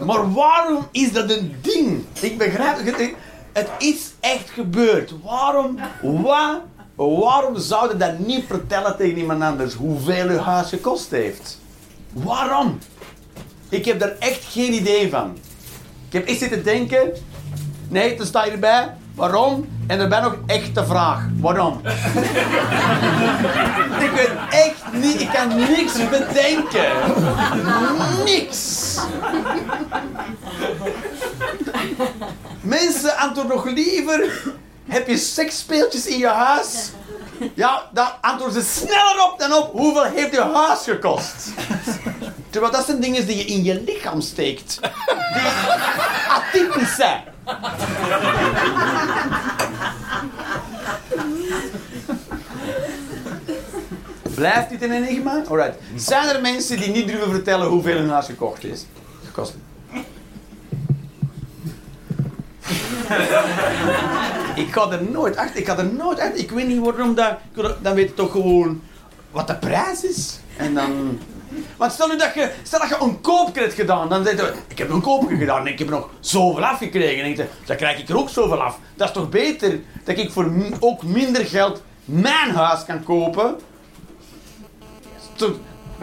Maar 0.06 0.34
waarom 0.34 0.88
is 0.92 1.12
dat 1.12 1.32
een 1.32 1.56
ding? 1.62 2.06
Ik 2.20 2.38
begrijp 2.38 2.86
het. 2.86 3.14
Het 3.60 3.70
is 3.78 4.12
echt 4.20 4.50
gebeurd. 4.50 5.14
Waarom, 5.24 5.80
wa, 6.02 6.62
waarom 6.96 7.58
zou 7.58 7.90
je 7.90 7.98
dat 7.98 8.20
niet 8.20 8.46
vertellen 8.48 8.98
tegen 8.98 9.18
iemand 9.18 9.42
anders 9.42 9.74
hoeveel 9.74 10.28
uw 10.28 10.38
huis 10.38 10.70
gekost 10.70 11.12
heeft? 11.12 11.60
Waarom? 12.14 12.80
Ik 13.70 13.86
heb 13.86 14.00
daar 14.00 14.16
echt 14.20 14.44
geen 14.44 14.74
idee 14.74 15.10
van. 15.10 15.38
Ik 16.08 16.14
heb 16.14 16.28
echt 16.28 16.40
zitten 16.40 16.64
denken. 16.64 17.12
Nee, 17.88 18.18
dan 18.18 18.26
sta 18.26 18.46
je 18.46 18.52
erbij. 18.52 18.94
Waarom? 19.16 19.68
En 19.88 20.00
erbij 20.00 20.22
nog 20.22 20.36
echt 20.46 20.76
de 20.76 20.86
vraag. 20.86 21.26
Waarom? 21.40 21.82
ik 24.06 24.12
weet 24.16 24.32
echt 24.50 24.84
niet. 24.94 25.22
Ik 25.22 25.30
kan 25.34 25.48
niks 25.58 26.10
bedenken. 26.10 26.92
Niks. 28.26 28.98
Mensen 32.70 33.18
antwoorden 33.18 33.56
nog 33.56 33.66
liever. 33.66 34.44
Heb 34.88 35.08
je 35.08 35.18
seksspeeltjes 35.18 36.06
in 36.06 36.18
je 36.18 36.28
huis? 36.28 36.92
Ja, 37.54 37.90
dan 37.94 38.08
antwoorden 38.22 38.64
ze 38.64 38.70
sneller 38.80 39.30
op 39.32 39.40
dan 39.40 39.54
op 39.54 39.72
hoeveel 39.72 40.04
heeft 40.04 40.32
je 40.32 40.42
huis 40.42 40.84
gekost. 40.84 41.50
Terwijl 42.50 42.72
dat 42.72 42.86
zijn 42.86 43.00
dingen 43.00 43.26
die 43.26 43.38
je 43.38 43.46
in 43.46 43.64
je 43.64 43.84
lichaam 43.84 44.22
steekt. 44.22 44.80
Die 45.34 45.42
atypisch 46.30 46.96
zijn. 46.96 47.24
Blijft 54.36 54.70
dit 54.70 54.82
een 54.82 54.92
enigma? 54.92 55.44
Alright. 55.50 55.76
Zijn 55.96 56.28
er 56.28 56.42
mensen 56.42 56.78
die 56.78 56.90
niet 56.90 57.08
durven 57.08 57.32
vertellen 57.32 57.68
hoeveel 57.68 57.98
hun 57.98 58.10
huis 58.10 58.26
gekocht 58.26 58.64
is? 58.64 58.86
Gekost. 59.26 59.54
ik 64.64 64.72
ga 64.72 64.92
er 64.92 65.04
nooit 65.04 65.38
achter. 65.38 65.60
Ik 65.60 65.68
ga 65.68 65.78
er 65.78 65.94
nooit 65.94 66.20
achter. 66.20 66.40
Ik 66.40 66.52
weet 66.52 66.68
niet 66.68 66.80
waarom 66.80 67.16
dat. 67.16 67.38
Dan 67.82 67.94
weet 67.94 68.08
je 68.08 68.14
toch 68.14 68.32
gewoon 68.32 68.82
wat 69.32 69.48
de 69.48 69.56
prijs 69.56 70.04
is. 70.04 70.40
En 70.58 70.74
dan. 70.74 71.20
Want 71.78 71.92
stel 71.92 72.08
nu 72.08 72.18
dat 72.18 72.34
je, 72.34 72.52
stel 72.64 72.80
dat 72.80 72.90
je 72.90 72.98
een 73.02 73.22
koopje 73.22 73.62
hebt 73.62 73.74
gedaan, 73.74 74.10
dan 74.10 74.26
zeg 74.26 74.36
je, 74.36 74.54
ik 74.68 74.78
heb 74.78 74.90
een 74.90 75.02
koopje 75.02 75.38
gedaan 75.38 75.60
en 75.60 75.72
ik 75.72 75.80
heb 75.80 75.90
nog 75.90 76.10
zoveel 76.20 76.66
afgekregen. 76.66 77.30
Je, 77.30 77.46
dan 77.66 77.76
krijg 77.76 78.00
ik 78.00 78.10
er 78.10 78.18
ook 78.18 78.30
zoveel 78.30 78.62
af. 78.62 78.80
Dat 78.96 79.08
is 79.08 79.14
toch 79.14 79.30
beter 79.30 79.80
dat 80.04 80.18
ik 80.18 80.32
voor 80.32 80.52
ook 80.80 81.04
minder 81.04 81.46
geld 81.46 81.82
mijn 82.06 82.50
huis 82.50 82.86
kan 82.86 83.04
kopen? 83.04 83.56
Dat 85.36 85.50
is 85.50 85.56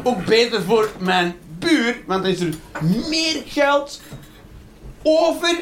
ook 0.03 0.25
beter 0.25 0.63
voor 0.63 0.91
mijn 0.99 1.35
buur, 1.59 1.97
want 2.07 2.23
dan 2.23 2.33
is 2.33 2.41
er 2.41 2.55
meer 3.09 3.43
geld 3.47 4.01
over 5.03 5.57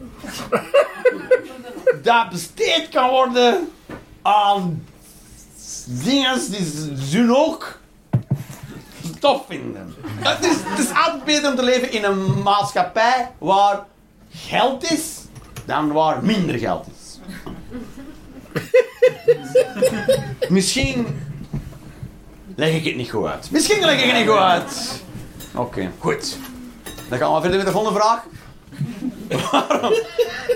dat 2.02 2.30
besteed 2.30 2.88
kan 2.88 3.10
worden 3.10 3.70
aan 4.22 4.84
dingen 5.84 6.50
die 6.50 6.64
ze 7.10 7.34
ook 7.36 7.78
tof 9.20 9.44
vinden. 9.48 9.94
Het 10.04 10.44
is, 10.44 10.56
het 10.62 10.94
altijd 10.94 11.24
beter 11.24 11.50
om 11.50 11.56
te 11.56 11.62
leven 11.62 11.92
in 11.92 12.04
een 12.04 12.42
maatschappij 12.42 13.30
waar 13.38 13.84
geld 14.30 14.92
is 14.92 15.18
dan 15.64 15.92
waar 15.92 16.24
minder 16.24 16.58
geld 16.58 16.86
is. 16.86 17.18
Misschien 20.48 21.20
leg 22.56 22.74
ik 22.74 22.84
het 22.84 22.96
niet 22.96 23.10
goed 23.10 23.26
uit. 23.26 23.50
Misschien 23.50 23.80
leg 23.80 24.02
ik 24.02 24.10
het 24.10 24.18
niet 24.18 24.28
goed 24.28 24.38
uit. 24.38 25.02
Oké, 25.54 25.90
goed. 25.98 26.38
Dan 27.08 27.18
gaan 27.18 27.34
we 27.34 27.40
verder 27.40 27.56
met 27.56 27.66
de 27.66 27.72
volgende 27.72 27.98
vraag. 27.98 28.22
Waarom, 29.50 29.94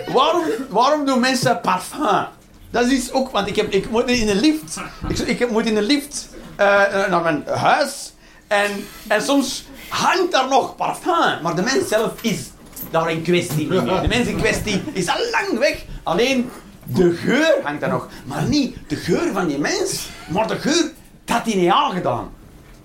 waarom, 0.07 0.45
waarom 0.69 1.07
doen 1.07 1.21
mensen 1.21 1.61
parfum? 1.61 2.27
Dat 2.71 2.87
is 2.87 3.13
ook, 3.13 3.31
want 3.31 3.49
ik, 3.49 3.57
heb, 3.57 3.73
ik 3.73 3.91
moet 3.91 4.09
in 4.09 4.27
de 4.27 4.35
lift. 4.35 4.81
Ik, 5.09 5.19
ik 5.19 5.51
moet 5.51 5.67
in 5.67 5.75
de 5.75 5.83
lift 5.83 6.29
eh, 6.57 6.67
naar 7.09 7.23
mijn 7.23 7.45
huis. 7.47 8.13
En, 8.47 8.71
en 9.07 9.23
soms 9.23 9.65
hangt 9.89 10.33
daar 10.33 10.49
nog 10.49 10.77
parfum. 10.77 11.43
Maar 11.43 11.55
de 11.55 11.63
mens 11.63 11.89
zelf 11.89 12.23
is 12.23 12.51
daar 12.91 13.11
in 13.11 13.23
kwestie. 13.23 13.69
De 13.69 14.09
mens 14.09 14.27
in 14.27 14.37
kwestie 14.37 14.83
is 14.93 15.09
al 15.09 15.31
lang 15.31 15.59
weg. 15.59 15.85
Alleen 16.03 16.51
de 16.85 17.13
geur 17.13 17.61
hangt 17.63 17.81
daar 17.81 17.91
nog. 17.91 18.09
Maar 18.25 18.43
niet 18.43 18.77
de 18.87 18.97
geur 18.97 19.33
van 19.33 19.47
die 19.47 19.59
mens, 19.59 20.09
maar 20.29 20.49
de 20.49 20.59
geur 20.59 20.93
dat 21.25 21.41
hij 21.45 21.55
niet 21.55 21.71
aangedaan. 21.71 22.33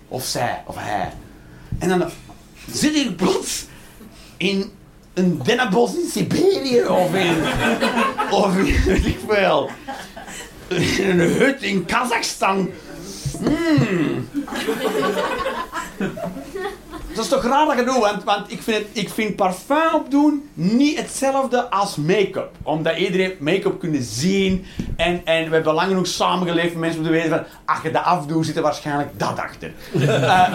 Of 0.07 0.23
zij, 0.23 0.63
of 0.65 0.75
hij. 0.77 1.13
En 1.79 1.89
dan 1.89 2.09
zit 2.71 2.95
ik 2.95 3.15
plots 3.15 3.65
in 4.37 4.71
een 5.19 5.39
dennenbos 5.43 5.95
in 5.95 6.09
Siberië 6.11 6.85
of 6.87 7.13
in, 7.13 7.35
of 8.31 8.57
in, 8.57 8.83
weet 8.85 9.05
ik 9.05 9.19
veel, 9.27 9.69
in 10.67 11.19
een 11.19 11.19
hut 11.19 11.61
in 11.61 11.85
Kazachstan. 11.85 12.69
Hmm. 13.39 14.27
Dat 17.19 17.27
is 17.27 17.33
toch 17.33 17.51
raar 17.51 17.65
dat 17.65 17.77
je 17.77 17.83
doet, 17.83 17.97
want, 17.97 18.23
want 18.23 18.51
ik, 18.51 18.61
vind 18.61 18.77
het, 18.77 18.87
ik 18.91 19.09
vind 19.09 19.35
parfum 19.35 19.93
opdoen 19.93 20.49
niet 20.53 20.97
hetzelfde 20.99 21.69
als 21.69 21.95
make-up. 21.95 22.49
Omdat 22.63 22.97
iedereen 22.97 23.33
make-up 23.39 23.79
kunnen 23.79 24.03
zien 24.03 24.65
en, 24.97 25.21
en 25.25 25.47
we 25.49 25.53
hebben 25.53 25.73
lang 25.73 25.87
genoeg 25.87 26.07
samengeleefd 26.07 26.71
met 26.71 26.79
mensen 26.79 26.99
om 26.99 27.05
te 27.05 27.11
weten 27.11 27.29
van 27.29 27.43
als 27.65 27.77
je 27.83 27.91
dat 27.91 28.03
afdoet 28.03 28.45
zit 28.45 28.55
er 28.55 28.61
waarschijnlijk 28.61 29.09
dat 29.19 29.39
achter. 29.39 29.71
Eh, 30.19 30.53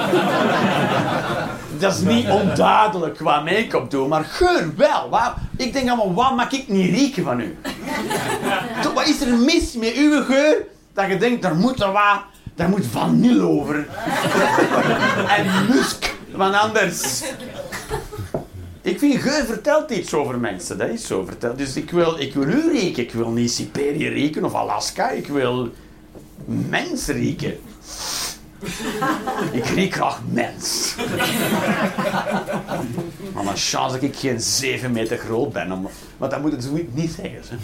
dat 1.78 1.94
is 1.94 2.00
niet 2.00 2.28
onduidelijk 2.28 3.16
qua 3.16 3.40
make-up 3.40 3.90
doen, 3.90 4.08
maar 4.08 4.24
geur 4.24 4.72
wel. 4.76 5.08
Wat, 5.10 5.32
ik 5.56 5.72
denk 5.72 5.88
allemaal, 5.88 6.14
wat 6.14 6.36
mag 6.36 6.52
ik 6.52 6.68
niet 6.68 6.90
rieken 6.90 7.24
van 7.24 7.40
u? 7.40 7.58
Toch, 8.82 8.92
Wat 8.92 9.08
is 9.08 9.20
er 9.20 9.36
mis 9.36 9.74
met 9.74 9.94
uw 9.94 10.22
geur 10.22 10.56
dat 10.92 11.06
je 11.06 11.16
denkt, 11.16 11.42
daar 11.42 11.54
moet 11.54 11.82
er 11.82 11.92
wat, 11.92 12.20
daar 12.54 12.68
moet 12.68 12.86
vanille 12.90 13.42
over. 13.42 13.86
en 15.36 15.46
musk, 15.68 16.13
want 16.36 16.54
anders. 16.54 17.22
Ik 18.82 18.98
vind 18.98 19.20
geur 19.20 19.44
vertelt 19.44 19.90
iets 19.90 20.14
over 20.14 20.38
mensen, 20.38 20.78
dat 20.78 20.88
is 20.88 21.06
zo 21.06 21.24
verteld. 21.24 21.58
Dus 21.58 21.76
ik 21.76 21.90
wil, 21.90 22.20
ik 22.20 22.34
wil 22.34 22.48
u 22.48 22.70
rieken, 22.72 23.02
ik 23.02 23.12
wil 23.12 23.30
niet 23.30 23.50
Siberië 23.50 24.08
rieken 24.08 24.44
of 24.44 24.54
Alaska, 24.54 25.10
ik 25.10 25.26
wil 25.26 25.72
mens 26.44 27.06
rieken. 27.06 27.58
Ik 29.52 29.64
riek 29.64 29.94
graag 29.94 30.20
mens. 30.30 30.94
Maar 33.34 33.46
een 33.46 33.56
chance 33.56 33.94
dat 33.94 34.02
ik 34.02 34.16
geen 34.16 34.40
7 34.40 34.92
meter 34.92 35.18
groot 35.18 35.52
ben. 35.52 35.72
Om, 35.72 35.88
want 36.16 36.30
dat 36.30 36.40
moet 36.40 36.52
het 36.52 36.64
zoiets 36.64 36.88
niet 36.92 37.16
zeggen. 37.20 37.40
Hè. 37.48 37.56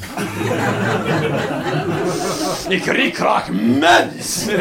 ik 2.75 2.85
riek 2.85 3.17
graag 3.17 3.49
mens. 3.79 4.47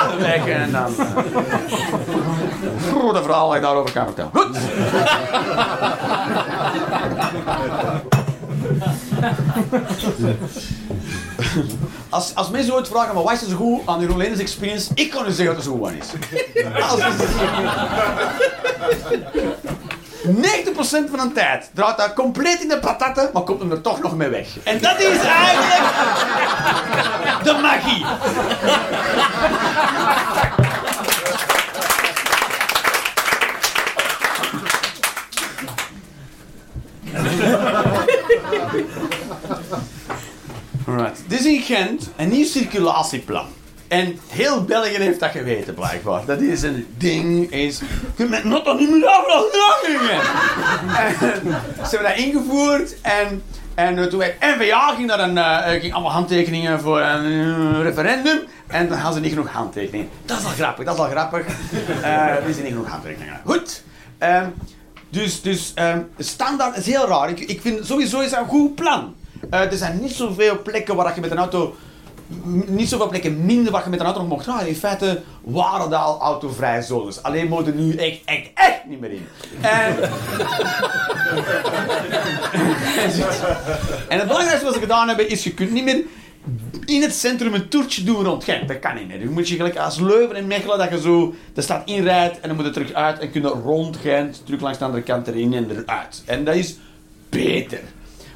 Ah! 0.00 0.46
En 0.46 0.72
dan... 0.72 0.94
eh, 0.98 1.16
Grote 2.92 3.22
verhaal 3.22 3.46
dat 3.48 3.56
ik 3.56 3.62
daarover 3.62 3.92
kan 3.92 4.04
vertellen. 4.06 4.30
Goed. 4.34 4.56
Als, 12.08 12.34
als 12.34 12.50
mensen 12.50 12.74
ooit 12.74 12.88
vragen, 12.88 13.14
maar 13.14 13.22
wat 13.22 13.32
is 13.32 13.42
er 13.42 13.48
zo 13.48 13.56
goed 13.56 13.80
aan 13.86 14.00
uw 14.00 14.16
Lenens 14.16 14.40
experience? 14.40 14.90
Ik 14.94 15.10
kan 15.10 15.26
u 15.26 15.30
zeggen 15.30 15.46
dat 15.46 15.56
er 15.56 15.62
zo 15.62 15.76
goed 15.76 15.86
aan 15.88 15.94
is. 15.94 16.06
Als 16.90 17.02
het 17.04 17.28
90% 20.26 21.10
van 21.10 21.28
de 21.28 21.30
tijd 21.34 21.70
draait 21.74 21.96
dat 21.96 22.14
compleet 22.14 22.62
in 22.62 22.68
de 22.68 22.78
patatten, 22.78 23.30
maar 23.32 23.42
komt 23.42 23.60
hem 23.60 23.70
er 23.70 23.80
toch 23.80 24.00
nog 24.00 24.16
mee 24.16 24.28
weg. 24.28 24.48
En 24.64 24.80
dat 24.80 25.00
is 25.00 25.18
eigenlijk 25.18 25.84
de 27.42 27.58
magie. 27.62 28.04
Alright, 40.86 41.22
dit 41.26 41.40
is 41.40 41.46
in 41.46 41.60
Gent 41.60 42.10
een 42.16 42.28
nieuw 42.28 42.46
circulatieplan. 42.46 43.46
En 43.90 44.18
heel 44.28 44.64
België 44.64 44.96
heeft 44.96 45.20
dat 45.20 45.30
geweten, 45.30 45.74
blijkbaar. 45.74 46.24
Dat 46.24 46.40
is 46.40 46.62
een 46.62 46.86
ding, 46.96 47.52
is... 47.52 47.78
Je 47.78 47.84
kunt 48.16 48.30
met 48.30 48.44
notten 48.44 48.76
niet 48.76 48.90
meer 48.90 49.18
overal 49.18 49.46
gingen. 49.82 50.20
En 50.96 51.14
ze 51.86 51.96
hebben 51.96 52.08
dat 52.08 52.18
ingevoerd 52.18 53.00
en... 53.00 53.42
En 53.74 53.98
uh, 53.98 54.04
toen 54.04 54.18
werd 54.18 54.40
NVA 54.40 54.94
ging 54.94 55.06
naar 55.06 55.20
een, 55.20 55.36
uh, 55.36 55.80
ging 55.80 55.92
allemaal 55.92 56.12
handtekeningen 56.12 56.80
voor 56.80 57.00
een 57.00 57.24
uh, 57.24 57.80
referendum. 57.82 58.38
En 58.66 58.88
dan 58.88 58.96
hadden 58.96 59.14
ze 59.14 59.20
niet 59.20 59.32
genoeg 59.32 59.52
handtekeningen. 59.52 60.08
Dat 60.24 60.38
is 60.38 60.44
al 60.44 60.50
grappig, 60.50 60.84
dat 60.84 60.94
is 60.94 61.00
al 61.00 61.08
grappig. 61.08 61.46
er 62.02 62.48
is 62.48 62.56
niet 62.56 62.66
genoeg 62.66 62.88
handtekeningen. 62.88 63.40
Goed. 63.44 63.82
Ehm, 64.18 64.46
dus, 65.08 65.42
dus 65.42 65.72
um, 65.78 66.08
standaard 66.18 66.76
is 66.76 66.86
heel 66.86 67.08
raar. 67.08 67.30
Ik, 67.30 67.40
ik 67.40 67.60
vind 67.60 67.86
sowieso 67.86 68.20
is 68.20 68.32
een 68.32 68.46
goed 68.46 68.74
plan. 68.74 69.14
er 69.50 69.76
zijn 69.76 70.00
niet 70.00 70.12
zoveel 70.12 70.62
plekken 70.62 70.96
waar 70.96 71.14
je 71.14 71.20
met 71.20 71.30
een 71.30 71.38
auto 71.38 71.76
niet 72.66 72.88
zoveel 72.88 73.08
plekken 73.08 73.44
minder 73.44 73.72
waar 73.72 73.84
je 73.84 73.90
met 73.90 74.00
een 74.00 74.06
auto 74.06 74.20
nog 74.20 74.46
mocht. 74.46 74.66
In 74.66 74.74
feite 74.74 75.22
waren 75.44 75.90
dat 75.90 76.00
al 76.00 76.20
autovrije 76.20 76.82
zones. 76.82 77.22
Alleen 77.22 77.48
moeten 77.48 77.76
nu 77.76 77.94
echt, 77.94 78.20
echt, 78.24 78.50
echt 78.54 78.84
niet 78.86 79.00
meer 79.00 79.10
in. 79.10 79.26
En, 79.60 79.96
en 84.08 84.18
het 84.18 84.26
belangrijkste 84.26 84.64
wat 84.64 84.74
ze 84.74 84.80
gedaan 84.80 85.08
hebben 85.08 85.28
is, 85.28 85.44
je 85.44 85.54
kunt 85.54 85.70
niet 85.70 85.84
meer 85.84 86.04
in 86.84 87.02
het 87.02 87.14
centrum 87.14 87.54
een 87.54 87.68
toertje 87.68 88.04
doen 88.04 88.24
rond 88.24 88.44
Gent. 88.44 88.68
Dat 88.68 88.78
kan 88.78 88.94
niet 88.94 89.08
meer. 89.08 89.20
Je 89.20 89.28
moet 89.28 89.48
je 89.48 89.56
gelijk 89.56 89.76
als 89.76 89.98
Leuven 89.98 90.36
en 90.36 90.46
Mechelen 90.46 90.78
dat 90.78 90.90
je 90.90 91.00
zo 91.00 91.34
de 91.54 91.62
stad 91.62 91.82
inrijdt 91.84 92.40
en 92.40 92.48
dan 92.48 92.56
moet 92.56 92.66
je 92.66 92.72
terug 92.72 92.92
uit 92.92 93.18
en 93.18 93.30
kun 93.30 93.42
je 93.42 93.48
rond 93.48 93.96
Gent 93.96 94.42
terug 94.44 94.60
langs 94.60 94.78
de 94.78 94.84
andere 94.84 95.02
kant 95.02 95.26
erin 95.26 95.54
en 95.54 95.70
eruit. 95.70 96.22
En 96.26 96.44
dat 96.44 96.54
is 96.54 96.76
beter. 97.28 97.80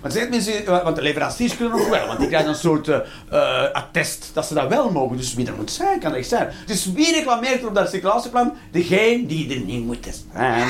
Want, 0.04 0.16
zegt 0.16 0.30
mensen, 0.30 0.66
eh, 0.66 0.82
want 0.82 0.96
de 0.96 1.02
leveranciers 1.02 1.56
kunnen 1.56 1.78
nog 1.78 1.88
wel, 1.88 2.06
want 2.06 2.18
die 2.18 2.28
krijgen 2.28 2.48
een 2.48 2.54
soort 2.54 2.88
uh, 2.88 2.98
attest 3.72 4.30
dat 4.32 4.46
ze 4.46 4.54
dat 4.54 4.68
wel 4.68 4.90
mogen. 4.90 5.16
Dus 5.16 5.34
wie 5.34 5.46
er 5.46 5.54
moet 5.54 5.70
zijn, 5.70 6.00
kan 6.00 6.14
echt 6.14 6.28
zijn. 6.28 6.52
Dus 6.66 6.92
wie 6.92 7.14
reclameert 7.14 7.60
er 7.60 7.68
op 7.68 7.74
dat 7.74 7.90
circulatieplan? 7.90 8.54
Degene 8.70 9.26
die 9.26 9.54
er 9.54 9.60
niet 9.60 9.84
moet 9.84 10.08
zijn. 10.32 10.68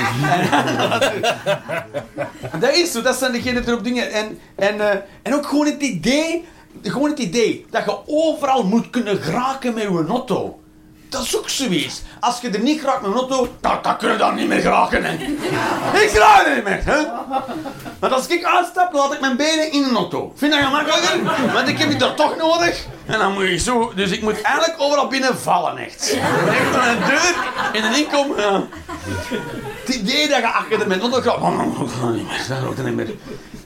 dat 2.60 2.74
is 2.74 2.92
zo, 2.92 3.02
dat 3.02 3.16
zijn 3.16 3.32
degenen 3.32 3.62
die 3.62 3.70
erop 3.70 3.84
dingen. 3.84 4.12
En, 4.12 4.38
en, 4.54 4.76
uh, 4.76 4.90
en 5.22 5.34
ook 5.34 5.46
gewoon 5.46 5.66
het 5.66 5.82
idee, 5.82 6.44
gewoon 6.82 7.10
het 7.10 7.18
idee 7.18 7.66
dat 7.70 7.84
je 7.84 7.98
overal 8.06 8.64
moet 8.64 8.90
kunnen 8.90 9.22
geraken 9.22 9.74
met 9.74 9.82
je 9.82 10.04
auto. 10.08 10.58
Dat 11.14 11.22
is 11.24 11.36
ook 11.36 11.48
zoiets. 11.48 12.02
Als 12.20 12.40
je 12.40 12.50
er 12.50 12.60
niet 12.60 12.80
graag 12.80 13.00
met 13.00 13.10
een 13.10 13.16
auto, 13.16 13.48
dan, 13.60 13.78
dan 13.82 13.96
kun 13.96 14.12
je 14.12 14.16
dan 14.16 14.34
niet 14.34 14.48
meer 14.48 14.60
geraken. 14.60 15.04
Hè. 15.04 15.12
Ik 16.02 16.10
graag 16.10 16.46
er 16.46 16.54
niet 16.54 16.64
meer. 16.64 16.82
Hè. 16.84 17.02
Maar 18.00 18.14
als 18.14 18.26
ik 18.26 18.44
uitstap, 18.44 18.92
laat 18.92 19.12
ik 19.12 19.20
mijn 19.20 19.36
benen 19.36 19.72
in 19.72 19.84
een 19.84 19.96
auto. 19.96 20.32
Vind 20.36 20.54
je 20.54 20.60
dat 20.60 20.68
gemakkelijker? 20.68 21.52
Want 21.52 21.68
ik 21.68 21.78
heb 21.78 21.88
die 21.88 22.14
toch 22.14 22.36
nodig. 22.36 22.86
En 23.06 23.18
dan 23.18 23.32
moet 23.32 23.42
ik 23.42 23.60
zo... 23.60 23.92
Dus 23.94 24.10
ik 24.10 24.22
moet 24.22 24.42
eigenlijk 24.42 24.80
overal 24.80 25.08
binnen 25.08 25.38
vallen, 25.38 25.76
echt. 25.76 26.18
Echt 26.48 26.74
een 26.74 27.06
deur 27.06 27.34
in 27.72 27.84
een 27.84 27.96
inkom. 27.96 28.34
Het 29.84 29.94
idee 29.94 30.28
dat 30.28 30.38
je 30.38 30.46
achter 30.46 30.88
de 30.88 31.00
auto 31.00 31.20
gaat... 31.20 31.40
Dat 31.40 32.12
niet 32.12 32.28
meer. 32.28 32.62
Dat 32.76 32.84
niet 32.84 32.94
meer. 32.94 33.14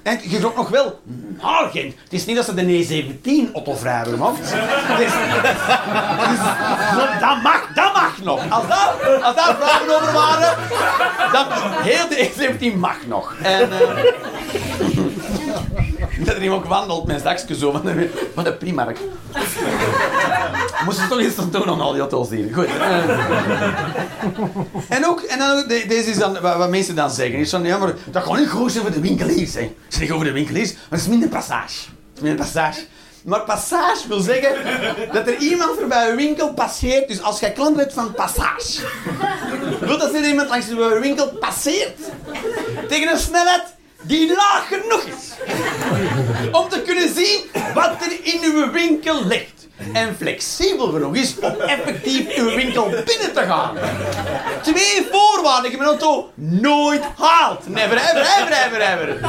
En 0.02 0.20
je 0.22 0.46
ook 0.46 0.56
nog 0.56 0.68
wel 0.68 1.00
naar 1.40 1.70
Gent. 1.72 1.94
Het 2.02 2.12
is 2.12 2.26
niet 2.26 2.36
dat 2.36 2.44
ze 2.44 2.54
de 2.54 2.86
E17 2.86 3.52
Otto 3.52 3.76
hebben 3.82 4.12
gemaakt. 4.12 4.38
Dus, 4.98 5.12
dat, 7.20 7.42
mag, 7.42 7.68
dat 7.74 7.92
mag 7.94 8.18
nog. 8.22 8.50
Als 8.50 8.66
daar, 8.68 9.20
als 9.22 9.36
daar 9.36 9.56
vragen 9.60 9.96
over 9.96 10.12
waren, 10.12 10.56
dan 11.32 11.46
heel 11.82 12.08
de 12.08 12.30
E17 12.30 12.78
mag 12.78 12.96
nog. 13.06 13.34
En, 13.42 13.68
uh, 13.70 13.78
dat 16.26 16.34
er 16.34 16.42
iemand 16.42 16.66
wandelt 16.66 17.06
met 17.06 17.24
een 17.24 17.56
zo 17.56 17.70
van 17.70 17.82
de, 17.84 18.28
van 18.34 18.44
de 18.44 18.52
Primark. 18.52 18.98
Moesten 20.84 21.04
ze 21.04 21.34
toch 21.34 21.44
aan 21.44 21.50
doen 21.50 21.68
aan 21.68 21.80
al 21.80 21.92
die 21.92 22.00
auto's 22.00 22.30
hier. 22.30 22.54
Goed. 22.54 22.66
Uh, 22.66 23.08
en 24.88 25.06
ook, 25.06 25.20
en 25.20 25.38
dan 25.38 25.64
deze 25.66 26.10
is 26.10 26.18
dan, 26.18 26.40
wat, 26.40 26.70
mensen 26.70 26.94
dan 26.94 27.10
zeggen, 27.10 27.38
is 27.38 27.50
van, 27.50 27.64
ja, 27.64 27.78
maar 27.78 27.94
dat 28.10 28.22
kan 28.22 28.38
niet 28.38 28.48
goed 28.48 28.72
zijn 28.72 28.84
voor 28.84 28.92
de 28.92 29.00
winkeliers. 29.00 29.54
Hè. 29.54 29.70
Het 29.88 30.00
is 30.00 30.10
over 30.10 30.26
de 30.26 30.32
winkeliers, 30.32 30.72
maar 30.72 30.82
het 30.88 31.00
is 31.00 31.06
minder 31.06 31.28
passage. 31.28 31.88
Het 32.14 32.24
is 32.24 32.34
passage. 32.34 32.80
Maar 33.24 33.40
passage 33.40 34.08
wil 34.08 34.20
zeggen 34.20 34.54
dat 35.12 35.26
er 35.26 35.36
iemand 35.36 35.78
voorbij 35.78 36.10
een 36.10 36.16
winkel 36.16 36.52
passeert. 36.52 37.08
Dus 37.08 37.22
als 37.22 37.40
jij 37.40 37.52
klant 37.52 37.76
bent 37.76 37.92
van 37.92 38.12
passage, 38.12 38.82
wil 39.80 39.98
dat 39.98 40.10
zeggen 40.10 40.28
iemand 40.28 40.48
langs 40.48 40.68
de 40.68 40.98
winkel 41.02 41.28
passeert 41.28 41.98
tegen 42.88 43.12
een 43.12 43.18
snelheid 43.18 43.76
die 44.02 44.34
laag 44.34 44.68
genoeg 44.68 45.02
is 45.02 45.32
om 46.52 46.68
te 46.68 46.82
kunnen 46.82 47.14
zien 47.14 47.40
wat 47.74 47.90
er 48.00 48.18
in 48.22 48.40
uw 48.42 48.70
winkel 48.70 49.24
ligt. 49.24 49.56
En 49.92 50.16
flexibel 50.16 50.86
genoeg 50.86 51.14
is 51.14 51.38
om 51.40 51.60
effectief 51.60 52.36
uw 52.36 52.54
winkel 52.54 52.88
binnen 52.88 53.32
te 53.32 53.44
gaan. 53.46 53.76
Twee 54.62 55.06
voorwaarden 55.10 55.70
die 55.70 55.78
mijn 55.78 55.90
auto 55.90 56.30
nooit 56.34 57.02
haalt. 57.16 57.68
Never, 57.68 57.96
ever, 57.96 58.20
ever, 58.20 58.52
ever, 58.52 58.80
ever. 58.80 59.20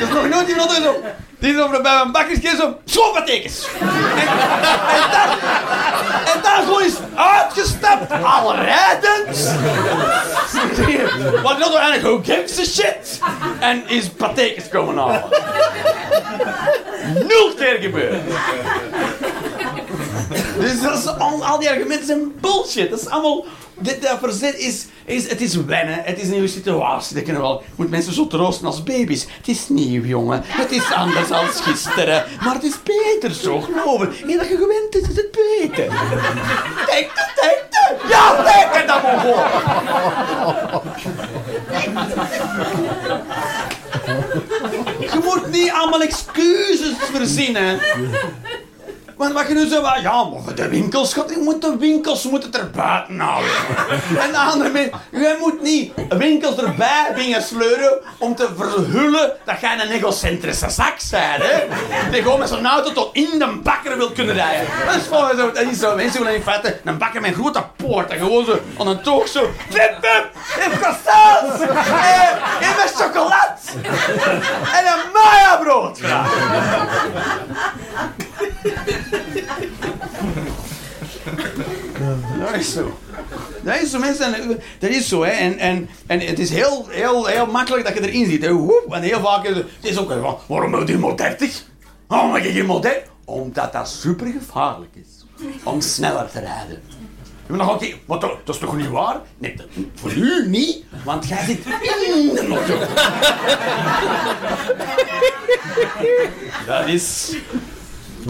Dat 0.00 0.08
is 0.08 0.14
nog 0.14 0.28
nooit 0.28 0.48
iemand 0.48 0.70
zo. 0.70 1.00
Die 1.42 1.54
is 1.54 1.60
over 1.60 1.82
bij 1.82 1.94
mijn 1.94 2.12
bakkerskeer 2.12 2.56
zo, 2.56 2.76
schoonpatekens. 2.84 3.66
En, 3.80 3.88
en, 3.88 5.10
dan, 5.10 5.28
en 6.34 6.42
dan 6.42 6.64
gewoon 6.64 6.82
is 6.82 6.94
uitgestapt, 7.14 8.12
al 8.22 8.54
rijdend. 8.54 9.54
Wat 11.42 11.56
wil 11.56 11.76
er 11.76 11.82
eigenlijk, 11.82 12.24
gives 12.24 12.58
a 12.58 12.64
shit? 12.64 13.20
En 13.60 13.88
is 13.88 14.08
patekens 14.08 14.68
komen 14.68 14.96
halen. 14.96 15.24
Nul 17.14 17.54
keer 17.56 17.78
gebeurd. 17.80 18.22
Dus 20.58 20.82
dat 20.82 20.98
is, 20.98 21.06
al, 21.06 21.44
al 21.44 21.58
die 21.58 21.70
argumenten 21.70 22.06
zijn 22.06 22.32
bullshit. 22.40 22.90
Dat 22.90 23.00
is 23.00 23.08
allemaal 23.08 23.44
dit 23.82 24.16
verzet 24.20 24.58
is, 24.58 24.86
is, 25.04 25.28
het 25.28 25.40
is 25.40 25.54
wennen, 25.54 26.00
het 26.02 26.18
is 26.18 26.24
een 26.24 26.30
nieuwe 26.30 26.48
situatie. 26.48 27.14
Dat 27.14 27.24
kunnen 27.24 27.42
wel. 27.42 27.62
moet 27.76 27.90
mensen 27.90 28.12
zo 28.12 28.26
troosten 28.26 28.66
als 28.66 28.82
baby's. 28.82 29.26
Het 29.36 29.48
is 29.48 29.68
nieuw, 29.68 30.04
jongen. 30.04 30.42
Het 30.44 30.70
is 30.70 30.92
anders 30.92 31.30
als 31.30 31.60
gisteren. 31.60 32.24
Maar 32.44 32.54
het 32.54 32.62
is 32.62 32.74
beter 32.82 33.34
zo, 33.34 33.60
geloof 33.60 33.98
me. 33.98 34.32
En 34.32 34.38
dat 34.38 34.48
je 34.48 34.56
gewend 34.56 34.94
is, 34.94 35.08
is 35.08 35.16
het 35.16 35.30
beter. 35.30 35.88
Denk 36.86 37.10
het, 37.14 37.32
denk. 37.40 37.60
Ja, 38.08 38.42
denk 38.42 38.74
het 38.74 38.86
dan 38.86 39.00
gewoon. 39.20 39.44
Je 45.00 45.20
moet 45.24 45.50
niet 45.50 45.70
allemaal 45.70 46.02
excuses 46.02 46.94
verzinnen. 47.12 47.78
Want 49.16 49.32
wat 49.32 49.48
je 49.48 49.54
nu 49.54 49.68
zo 49.68 49.80
ja, 50.02 50.24
maar 50.24 50.54
de 50.54 50.68
winkels, 50.68 51.14
je 51.14 51.40
moet 51.44 51.62
de 51.62 51.76
winkels 51.78 52.24
moeten 52.24 52.52
er 52.52 52.70
buiten 52.70 53.18
houden. 53.18 53.50
en 54.24 54.30
de 54.30 54.38
andere 54.38 54.70
mensen, 54.70 54.92
je 55.10 55.36
moet 55.40 55.62
niet 55.62 55.92
winkels 56.08 56.56
erbij 56.56 57.12
dingen 57.14 57.42
sleuren 57.42 57.98
om 58.18 58.34
te 58.34 58.48
verhullen 58.56 59.32
dat 59.44 59.60
jij 59.60 59.80
een 59.80 59.90
egocentrische 59.90 60.70
zak 60.70 60.96
bent, 61.10 61.42
hè. 61.42 61.64
Die 62.10 62.22
gewoon 62.22 62.38
met 62.38 62.48
zo'n 62.48 62.66
auto 62.66 62.92
tot 62.92 63.08
in 63.12 63.38
de 63.38 63.60
bakker 63.62 63.96
wil 63.96 64.10
kunnen 64.10 64.34
rijden. 64.34 64.66
Dat 64.86 64.96
is 64.96 65.04
zo, 65.08 65.36
dat 65.52 65.58
is 65.58 65.78
zo. 65.78 65.94
Mensen 65.94 66.18
willen 66.18 66.34
in 66.36 66.42
feite 66.42 66.80
een 66.84 66.98
bakker 66.98 67.20
met 67.20 67.30
een 67.30 67.36
grote 67.36 67.64
poort 67.76 68.10
en 68.10 68.18
gewoon 68.18 68.44
zo 68.44 68.58
aan 68.78 68.86
een 68.86 69.02
toog 69.02 69.28
zo, 69.28 69.50
flip, 69.68 69.96
flip, 70.00 70.30
in 70.64 70.70
croissants, 70.78 71.60
en 72.60 72.74
met 72.76 72.92
chocolade 72.96 73.40
en 74.72 74.86
een 74.86 75.10
Maya 75.12 75.56
brood. 75.56 76.00
Dat 82.38 82.54
is 82.54 82.72
zo. 82.72 82.98
Dat 83.62 83.80
is 83.80 83.90
zo, 83.90 83.98
mensen. 83.98 84.60
Dat 84.78 84.90
is 84.90 85.08
zo, 85.08 85.24
hè. 85.24 85.30
En, 85.30 85.58
en, 85.58 85.88
en 86.06 86.20
het 86.20 86.38
is 86.38 86.50
heel, 86.50 86.86
heel, 86.88 87.26
heel 87.26 87.46
makkelijk 87.46 87.84
dat 87.84 87.94
je 87.94 88.08
erin 88.08 88.26
ziet. 88.26 88.42
Hè. 88.42 88.48
En 88.90 89.02
heel 89.02 89.20
vaak 89.20 89.44
is 89.44 89.56
het, 89.56 89.66
is 89.80 89.98
ook 89.98 90.10
van, 90.10 90.38
waarom 90.46 90.70
moet 90.70 90.88
je 90.88 90.98
maar 90.98 91.16
30? 91.16 91.62
Waarom 92.06 92.30
moet 92.30 92.42
je 92.42 92.64
maar 92.64 92.80
30? 92.80 93.02
Omdat 93.24 93.72
dat 93.72 93.88
super 93.88 94.26
gevaarlijk 94.26 94.94
is. 94.94 95.24
Om 95.62 95.80
sneller 95.80 96.30
te 96.30 96.40
rijden. 96.40 96.82
Je 97.46 97.52
nog 97.52 97.74
oké, 97.74 97.86
wat 98.04 98.20
dat, 98.20 98.36
dat 98.44 98.54
is 98.54 98.60
toch 98.60 98.76
niet 98.76 98.88
waar? 98.88 99.20
Nee, 99.38 99.54
dat, 99.56 99.66
voor 99.94 100.12
u 100.12 100.48
niet, 100.48 100.84
want 101.04 101.28
jij 101.28 101.44
zit 101.44 101.58
in 101.66 102.34
de 102.34 102.86
dat 106.66 106.88
is 106.88 107.36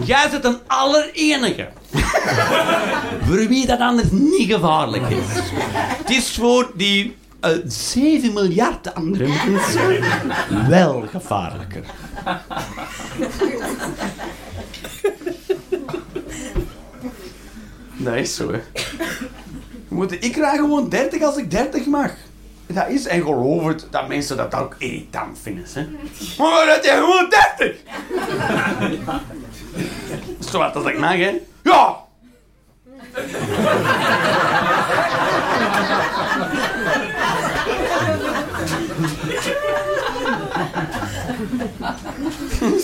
Jij 0.01 0.29
zit 0.29 0.45
een 0.45 0.57
allerenige. 0.67 1.69
voor 3.25 3.47
wie 3.47 3.65
dat 3.65 3.79
anders 3.79 4.11
niet 4.11 4.51
gevaarlijk 4.51 5.09
is. 5.09 5.25
Het 5.97 6.09
is 6.09 6.31
voor 6.31 6.71
die 6.75 7.15
uh, 7.41 7.51
eh, 7.51 7.57
7 7.65 8.33
miljard 8.33 8.93
andere 8.93 9.27
mensen 9.27 10.03
wel 10.67 11.03
gevaarlijker. 11.11 11.83
Dat 17.97 18.15
is 18.15 18.35
zo, 18.35 18.51
hè. 18.51 18.59
ik 20.19 20.31
krijg 20.31 20.55
gewoon 20.55 20.89
30 20.89 21.21
als 21.21 21.37
ik 21.37 21.51
30 21.51 21.85
mag. 21.85 22.11
Dat 22.67 22.89
is, 22.89 23.05
en 23.05 23.21
geloof 23.21 23.65
het, 23.65 23.87
dat 23.89 24.07
mensen 24.07 24.37
dat 24.37 24.55
ook 24.55 24.75
irritant 24.77 25.39
vinden. 25.41 25.65
Hè. 25.73 25.87
Maar 26.37 26.65
dat 26.65 26.83
je 26.85 26.91
gewoon 26.91 27.33
30! 27.57 29.42
Zo 30.53 30.59
wat 30.59 30.75
als 30.75 30.85
ik 30.85 30.99
mag, 30.99 31.17
hè. 31.17 31.41
Ja! 31.63 31.95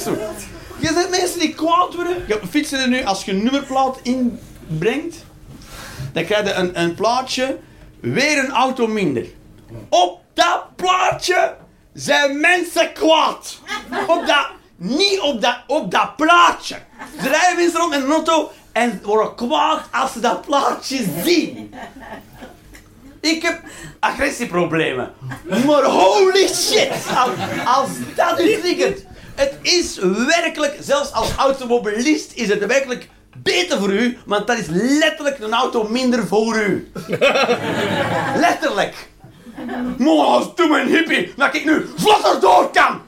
Zo. 0.04 0.18
Je 0.80 0.88
zet 0.94 1.10
mensen 1.10 1.40
die 1.40 1.54
kwaad 1.54 1.96
worden. 1.96 2.24
Je 2.28 2.40
fietsen 2.50 2.80
er 2.80 2.88
nu, 2.88 3.04
als 3.04 3.26
je 3.26 3.32
een 3.32 3.44
nummerplaat 3.44 4.00
inbrengt, 4.04 5.16
dan 6.14 6.26
krijg 6.26 6.48
je 6.48 6.54
een, 6.54 6.82
een 6.82 6.96
plaatje, 6.96 7.58
weer 8.00 8.38
een 8.38 8.52
auto 8.52 8.88
minder. 8.88 9.26
Op 9.90 10.22
dat 10.34 10.76
plaatje 10.76 11.56
zijn 11.94 12.40
mensen 12.40 12.94
kwaad. 12.94 13.62
Op 14.08 14.24
dat, 14.26 14.48
niet 14.80 15.20
op 15.20 15.42
dat, 15.42 15.58
op 15.68 15.92
dat 15.92 16.16
plaatje. 16.16 16.76
Ze 17.22 17.30
rijden 17.30 17.72
rond 17.74 17.90
met 17.90 18.04
een 18.04 18.12
auto 18.12 18.52
en 18.72 19.02
worden 19.04 19.36
kwaad 19.36 19.82
als 19.92 20.12
ze 20.12 20.20
dat 20.20 20.42
plaatje 20.42 21.06
zien. 21.24 21.74
Ik 23.22 23.42
heb 23.42 23.62
agressieproblemen. 24.00 25.14
Maar 25.66 25.84
holy 25.84 26.48
shit, 26.48 26.92
als, 27.16 27.30
als 27.66 27.90
dat 28.16 28.42
u 28.42 28.60
triggert. 28.60 29.04
Het 29.36 29.54
is 29.62 29.98
werkelijk, 30.28 30.78
zelfs 30.82 31.12
als 31.12 31.36
automobilist 31.36 32.32
is 32.34 32.48
het 32.48 32.66
werkelijk 32.66 33.10
beter 33.38 33.80
voor 33.80 33.92
u, 33.92 34.18
want 34.26 34.48
dat 34.48 34.58
is 34.58 34.68
letterlijk 34.70 35.40
een 35.40 35.54
auto 35.54 35.88
minder 35.88 36.28
voor 36.28 36.58
u. 36.58 36.92
letterlijk. 38.36 39.08
Maar 39.98 40.44
doe 40.56 40.68
me 40.68 40.80
een 40.80 40.88
hippie, 40.88 41.34
dat 41.36 41.56
ik 41.56 41.66
nu 41.66 41.90
vlotter 41.98 42.40
door 42.40 42.70
kan. 42.72 43.02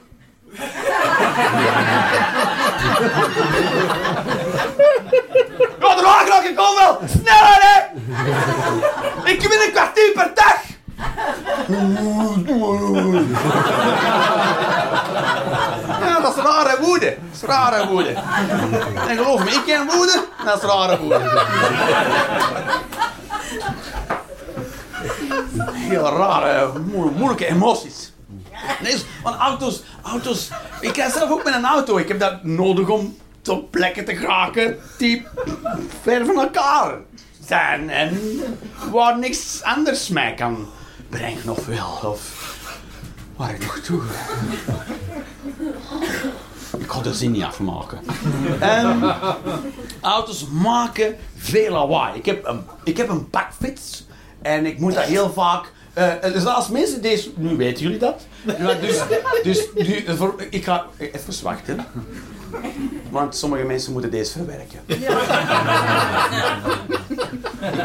Ja, 5.80 5.94
de 5.94 6.02
wagen 6.02 6.48
ik 6.50 6.56
kom 6.56 6.74
wel. 6.78 7.00
Sneller, 7.08 7.58
hè. 7.60 7.80
Ik 9.30 9.40
win 9.40 9.60
een 9.66 9.72
kwartier 9.72 10.12
per 10.14 10.30
dag. 10.34 10.60
Ja, 16.00 16.20
dat 16.20 16.36
is 16.36 16.42
rare 16.42 16.76
woede. 16.80 17.06
Dat 17.06 17.34
is 17.34 17.42
rare 17.42 17.86
woede. 17.88 18.08
En 19.08 19.16
geloof 19.16 19.44
me, 19.44 19.50
ik 19.50 19.62
ken 19.66 19.86
woede, 19.86 20.24
dat 20.44 20.62
is 20.62 20.68
rare 20.68 20.98
woede. 20.98 21.20
Heel 25.72 26.16
rare, 26.16 26.72
mo- 26.92 27.12
moeilijke 27.16 27.46
emoties. 27.46 28.11
Nee, 28.82 28.96
want 29.22 29.36
auto's, 29.36 29.82
auto's... 30.02 30.50
Ik 30.80 30.92
krijg 30.92 31.12
zelf 31.12 31.30
ook 31.30 31.44
met 31.44 31.54
een 31.54 31.64
auto. 31.64 31.98
Ik 31.98 32.08
heb 32.08 32.20
dat 32.20 32.44
nodig 32.44 32.88
om 32.88 33.16
tot 33.42 33.70
plekken 33.70 34.04
te 34.04 34.16
geraken 34.16 34.78
die 34.98 35.26
ver 36.02 36.26
van 36.26 36.38
elkaar 36.38 36.98
zijn. 37.46 37.90
En 37.90 38.20
waar 38.90 39.18
niks 39.18 39.62
anders 39.62 40.08
mij 40.08 40.34
kan 40.34 40.68
brengen 41.08 41.48
of 41.48 41.66
wel. 41.66 42.10
Of 42.10 42.56
waar 43.36 43.54
ik 43.54 43.60
nog 43.60 43.78
toe. 43.78 44.02
Ik 46.78 46.90
ga 46.90 47.00
de 47.00 47.14
zin 47.14 47.30
niet 47.30 47.42
afmaken. 47.42 48.00
Ehm, 48.60 49.10
auto's 50.00 50.46
maken 50.48 51.16
veel 51.36 51.72
lawaai. 51.72 52.18
Ik 52.18 52.26
heb 52.26 52.46
een, 52.46 52.64
ik 52.84 52.96
heb 52.96 53.08
een 53.08 53.30
bakfiets 53.30 54.06
en 54.42 54.66
ik 54.66 54.78
moet 54.78 54.94
dat 54.94 55.04
heel 55.04 55.32
vaak. 55.32 55.72
Eh, 55.92 56.32
dus 56.32 56.46
als 56.46 56.68
mensen 56.68 57.02
deze. 57.02 57.30
Nu 57.36 57.56
weten 57.56 57.82
jullie 57.82 57.98
dat. 57.98 58.26
Ja, 58.58 58.74
dus 58.74 59.02
dus 59.42 59.66
nu, 59.74 60.04
voor, 60.16 60.34
ik 60.50 60.64
ga 60.64 60.86
even 60.96 61.42
wachten. 61.42 61.86
Want 63.10 63.36
sommige 63.36 63.64
mensen 63.64 63.92
moeten 63.92 64.10
deze 64.10 64.32
verwerken. 64.32 64.80
ik 64.86 64.98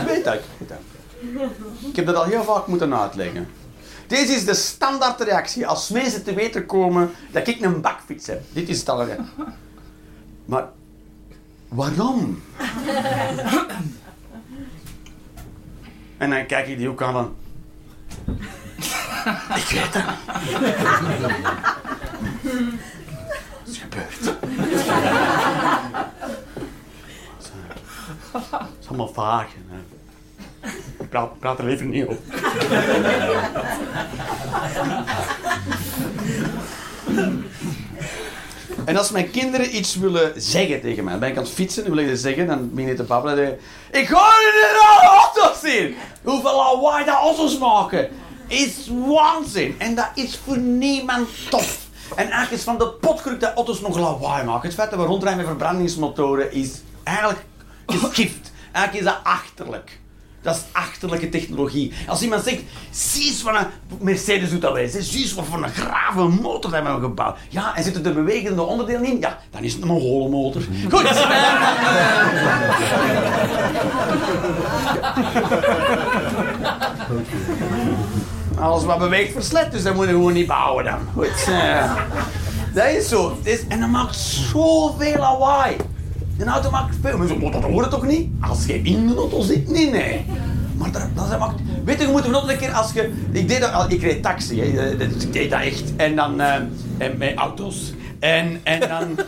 weet 0.08 0.24
dat, 0.24 0.34
ik 0.34 0.42
weet 0.58 0.70
dat. 0.70 0.78
Ik 1.90 1.96
heb 1.96 2.06
dat 2.06 2.16
al 2.16 2.24
heel 2.24 2.44
vaak 2.44 2.68
moeten 2.68 3.00
uitleggen. 3.00 3.48
Deze 4.08 4.34
is 4.34 4.46
de 4.46 4.54
standaard 4.54 5.22
reactie 5.22 5.68
als 5.68 5.90
mensen 5.90 6.24
te 6.24 6.34
weten 6.34 6.66
komen 6.66 7.12
dat 7.32 7.48
ik 7.48 7.62
een 7.62 7.82
bakfiets 7.82 8.28
heb. 8.28 8.44
Dit 8.52 8.70
is 8.70 8.80
het 8.80 8.90
al. 8.90 9.06
Maar 10.46 10.68
waarom? 11.68 12.42
En 16.18 16.30
dan 16.30 16.46
kijk 16.46 16.68
ik 16.68 16.78
die 16.78 16.90
ook 16.90 17.02
aan 17.02 17.14
van... 17.14 17.36
Ik 19.56 19.66
weet 19.70 19.94
het 19.94 19.96
is? 24.10 24.28
Het 28.32 28.78
is 28.82 28.88
allemaal 28.88 29.08
vaag. 29.14 29.48
hè. 29.70 29.78
Ik 31.00 31.10
praat, 31.10 31.40
praat 31.40 31.60
er 31.60 31.66
liever 31.66 31.86
niet 31.86 32.06
op. 32.06 32.20
En 38.88 38.98
als 38.98 39.12
mijn 39.12 39.32
kinderen 39.32 39.76
iets 39.76 39.96
willen 39.96 40.34
zeggen 40.36 40.82
tegen 40.82 41.04
mij, 41.04 41.12
dan 41.12 41.20
ben 41.20 41.30
ik 41.30 41.38
aan 41.38 41.44
het 41.44 41.52
fietsen, 41.52 41.84
dan 41.84 41.96
wil 41.96 42.06
ik 42.06 42.18
zeggen, 42.18 42.48
dan 42.48 42.70
begin 42.74 42.90
ik 42.90 42.96
te 42.96 43.04
babbelen. 43.04 43.36
dan 43.36 43.46
zeg 43.92 44.02
ik, 44.02 44.10
in 44.10 44.16
de 44.16 45.08
auto's 45.08 45.60
zien! 45.60 45.96
Hoeveel 46.24 46.56
lawaai 46.56 47.06
dat 47.06 47.16
auto's 47.16 47.58
maken, 47.58 48.10
is 48.48 48.90
waanzin. 49.08 49.76
En 49.78 49.96
dat 49.96 50.10
is 50.16 50.40
voor 50.46 50.58
niemand 50.58 51.30
tof. 51.50 51.88
En 52.10 52.24
eigenlijk 52.24 52.52
is 52.52 52.64
van 52.64 52.78
de 52.78 52.88
potkruk 52.88 53.40
dat 53.40 53.54
auto's 53.56 53.82
nog 53.82 53.98
lawaai 53.98 54.44
maken. 54.44 54.68
Het 54.68 54.78
feit 54.78 54.90
dat 54.90 55.00
we 55.00 55.06
rondrijden 55.06 55.38
met 55.38 55.48
verbrandingsmotoren 55.48 56.52
is 56.52 56.82
eigenlijk 57.04 57.46
is. 57.86 58.52
Eigenlijk 58.72 58.94
is 58.94 59.04
dat 59.14 59.20
achterlijk. 59.24 60.00
Dat 60.48 60.56
is 60.56 60.62
achterlijke 60.72 61.30
technologie. 61.30 61.94
Als 62.08 62.22
iemand 62.22 62.44
zegt, 62.44 62.62
zie 62.92 63.28
eens 63.28 63.42
wat 63.44 63.56
een 63.56 63.66
Mercedes 64.00 64.50
doet 64.50 64.62
dat 64.62 64.72
wel 64.74 64.82
eens. 64.82 64.94
hè. 64.94 65.02
Zie 65.02 65.22
eens 65.22 65.34
wat 65.34 65.46
voor 65.46 65.64
een 65.64 65.70
grave 65.70 66.24
motor 66.24 66.74
hebben 66.74 66.96
we 66.96 67.02
gebouwd. 67.02 67.38
Ja, 67.50 67.76
en 67.76 67.84
zitten 67.84 68.06
er 68.06 68.14
bewegende 68.14 68.62
onderdelen 68.62 69.06
in? 69.06 69.20
Ja, 69.20 69.40
dan 69.52 69.64
is 69.64 69.74
het 69.74 69.82
een 69.82 69.88
Mongolenmotor. 69.88 70.62
Goed. 70.90 71.06
Alles 78.60 78.84
wat 78.84 79.00
beweegt 79.00 79.32
verslet, 79.32 79.72
dus 79.72 79.84
dat 79.84 79.94
moeten 79.96 80.14
we 80.14 80.20
gewoon 80.20 80.34
niet 80.34 80.48
bouwen 80.48 80.84
dan. 80.84 81.00
Goed. 81.14 81.46
eh. 81.48 81.92
dat 82.74 82.86
is 82.86 83.08
zo. 83.08 83.38
En 83.68 83.80
dat 83.80 83.90
maakt 83.90 84.16
zoveel 84.16 85.18
lawaai. 85.18 85.76
Een 86.40 86.48
auto 86.48 86.70
maakt 86.72 86.96
veel. 87.02 87.18
Mensen 87.18 87.40
zeggen, 87.40 87.62
dat 87.62 87.72
hoort 87.72 87.90
toch 87.90 88.06
niet? 88.06 88.30
Als 88.42 88.66
je 88.66 88.82
in 88.82 89.08
de 89.08 89.16
auto 89.16 89.42
zit, 89.42 89.70
nee, 89.70 89.90
nee. 89.90 90.26
Maar 90.78 90.92
dat, 90.92 91.08
dat 91.16 91.40
maakt... 91.40 91.60
Weet 91.86 92.00
je, 92.00 92.06
je 92.06 92.12
moet 92.12 92.28
nog 92.28 92.50
een 92.52 92.58
keer 92.58 92.72
als 92.72 92.94
je... 92.94 93.14
Ik 93.32 93.48
deed 93.48 93.62
dat 93.62 93.72
al, 93.72 93.90
ik 93.90 94.02
reed 94.02 94.24
taxi, 94.24 94.62
hè. 94.62 94.90
Eh, 94.90 95.02
ik 95.02 95.34
deed 95.34 95.50
dat 95.50 95.62
echt. 95.62 95.96
En 95.96 96.16
dan... 96.16 96.42
eh, 96.42 96.56
en 96.98 97.18
met 97.18 97.36
auto's. 97.36 97.94
En, 98.20 98.60
en 98.64 98.80
dan... 98.80 99.20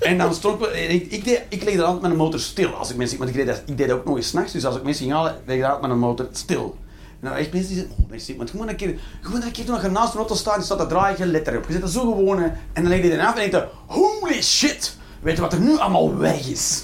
en 0.00 0.18
dan 0.18 0.34
stond 0.34 0.62
ik... 0.62 1.06
Ik, 1.10 1.24
deed, 1.24 1.42
ik 1.48 1.64
legde 1.64 1.98
met 2.02 2.10
een 2.10 2.16
motor 2.16 2.40
stil. 2.40 2.74
Als 2.74 2.90
ik 2.90 2.96
mensen... 2.96 3.18
Want 3.18 3.30
ik 3.30 3.36
deed 3.36 3.46
dat, 3.46 3.62
ik 3.66 3.76
deed 3.76 3.88
dat 3.88 3.98
ook 3.98 4.04
nog 4.04 4.16
eens 4.16 4.28
s'nachts. 4.28 4.52
Dus 4.52 4.64
als 4.64 4.76
ik 4.76 4.82
mensen 4.82 5.04
ging 5.04 5.16
halen, 5.16 5.34
legde 5.46 5.54
ik 5.54 5.62
altijd 5.62 5.82
met 5.82 5.90
een 5.90 5.98
motor 5.98 6.28
stil. 6.32 6.76
Nou, 7.20 7.36
echt 7.36 7.52
mensen 7.52 7.74
die 7.74 7.78
zeggen, 7.78 7.96
oh 8.04 8.10
mensen, 8.10 8.36
want 8.36 8.50
gewoon 8.50 8.68
een 8.68 8.76
keer, 8.76 8.98
gewoon 9.20 9.42
een 9.42 9.50
keer 9.50 9.64
toen 9.64 9.80
je 9.82 9.88
naast 9.88 10.12
een 10.12 10.18
auto 10.18 10.34
staat, 10.34 10.54
die 10.54 10.64
staat 10.64 10.78
dat 10.78 10.88
draaien 10.88 11.16
geen 11.16 11.30
letter 11.30 11.56
op. 11.56 11.64
Je 11.66 11.72
zet 11.72 11.80
dat 11.80 11.90
zo 11.90 12.00
gewoon 12.00 12.42
en 12.42 12.52
dan 12.72 12.88
leg 12.88 13.02
je 13.02 13.26
af 13.26 13.34
en 13.34 13.50
denk 13.50 13.52
je, 13.52 13.68
holy 13.86 14.42
shit, 14.42 14.96
weet 15.20 15.36
je 15.36 15.42
wat 15.42 15.52
er 15.52 15.60
nu 15.60 15.78
allemaal 15.78 16.16
weg 16.16 16.46
is? 16.48 16.82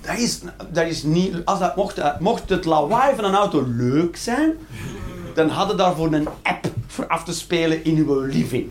Dat 0.00 0.18
is, 0.18 0.40
dat 0.70 0.86
is 0.86 1.02
niet, 1.02 1.34
als 1.44 1.58
dat, 1.58 1.76
mocht, 1.76 2.00
mocht 2.18 2.48
het 2.48 2.64
lawaai 2.64 3.14
van 3.14 3.24
een 3.24 3.34
auto 3.34 3.64
leuk 3.66 4.16
zijn, 4.16 4.52
dan 5.34 5.48
hadden 5.48 5.76
daarvoor 5.76 6.12
een 6.12 6.28
app 6.42 6.66
voor 6.86 7.06
af 7.06 7.24
te 7.24 7.34
spelen 7.34 7.84
in 7.84 7.96
uw 7.96 8.20
living. 8.20 8.70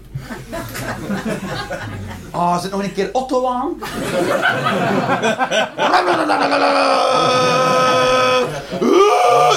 Oh, 2.32 2.60
zet 2.60 2.71
nog 2.71 2.84
een 2.84 2.93
keer 2.93 3.10
Otto 3.13 3.47
aan. 3.47 3.73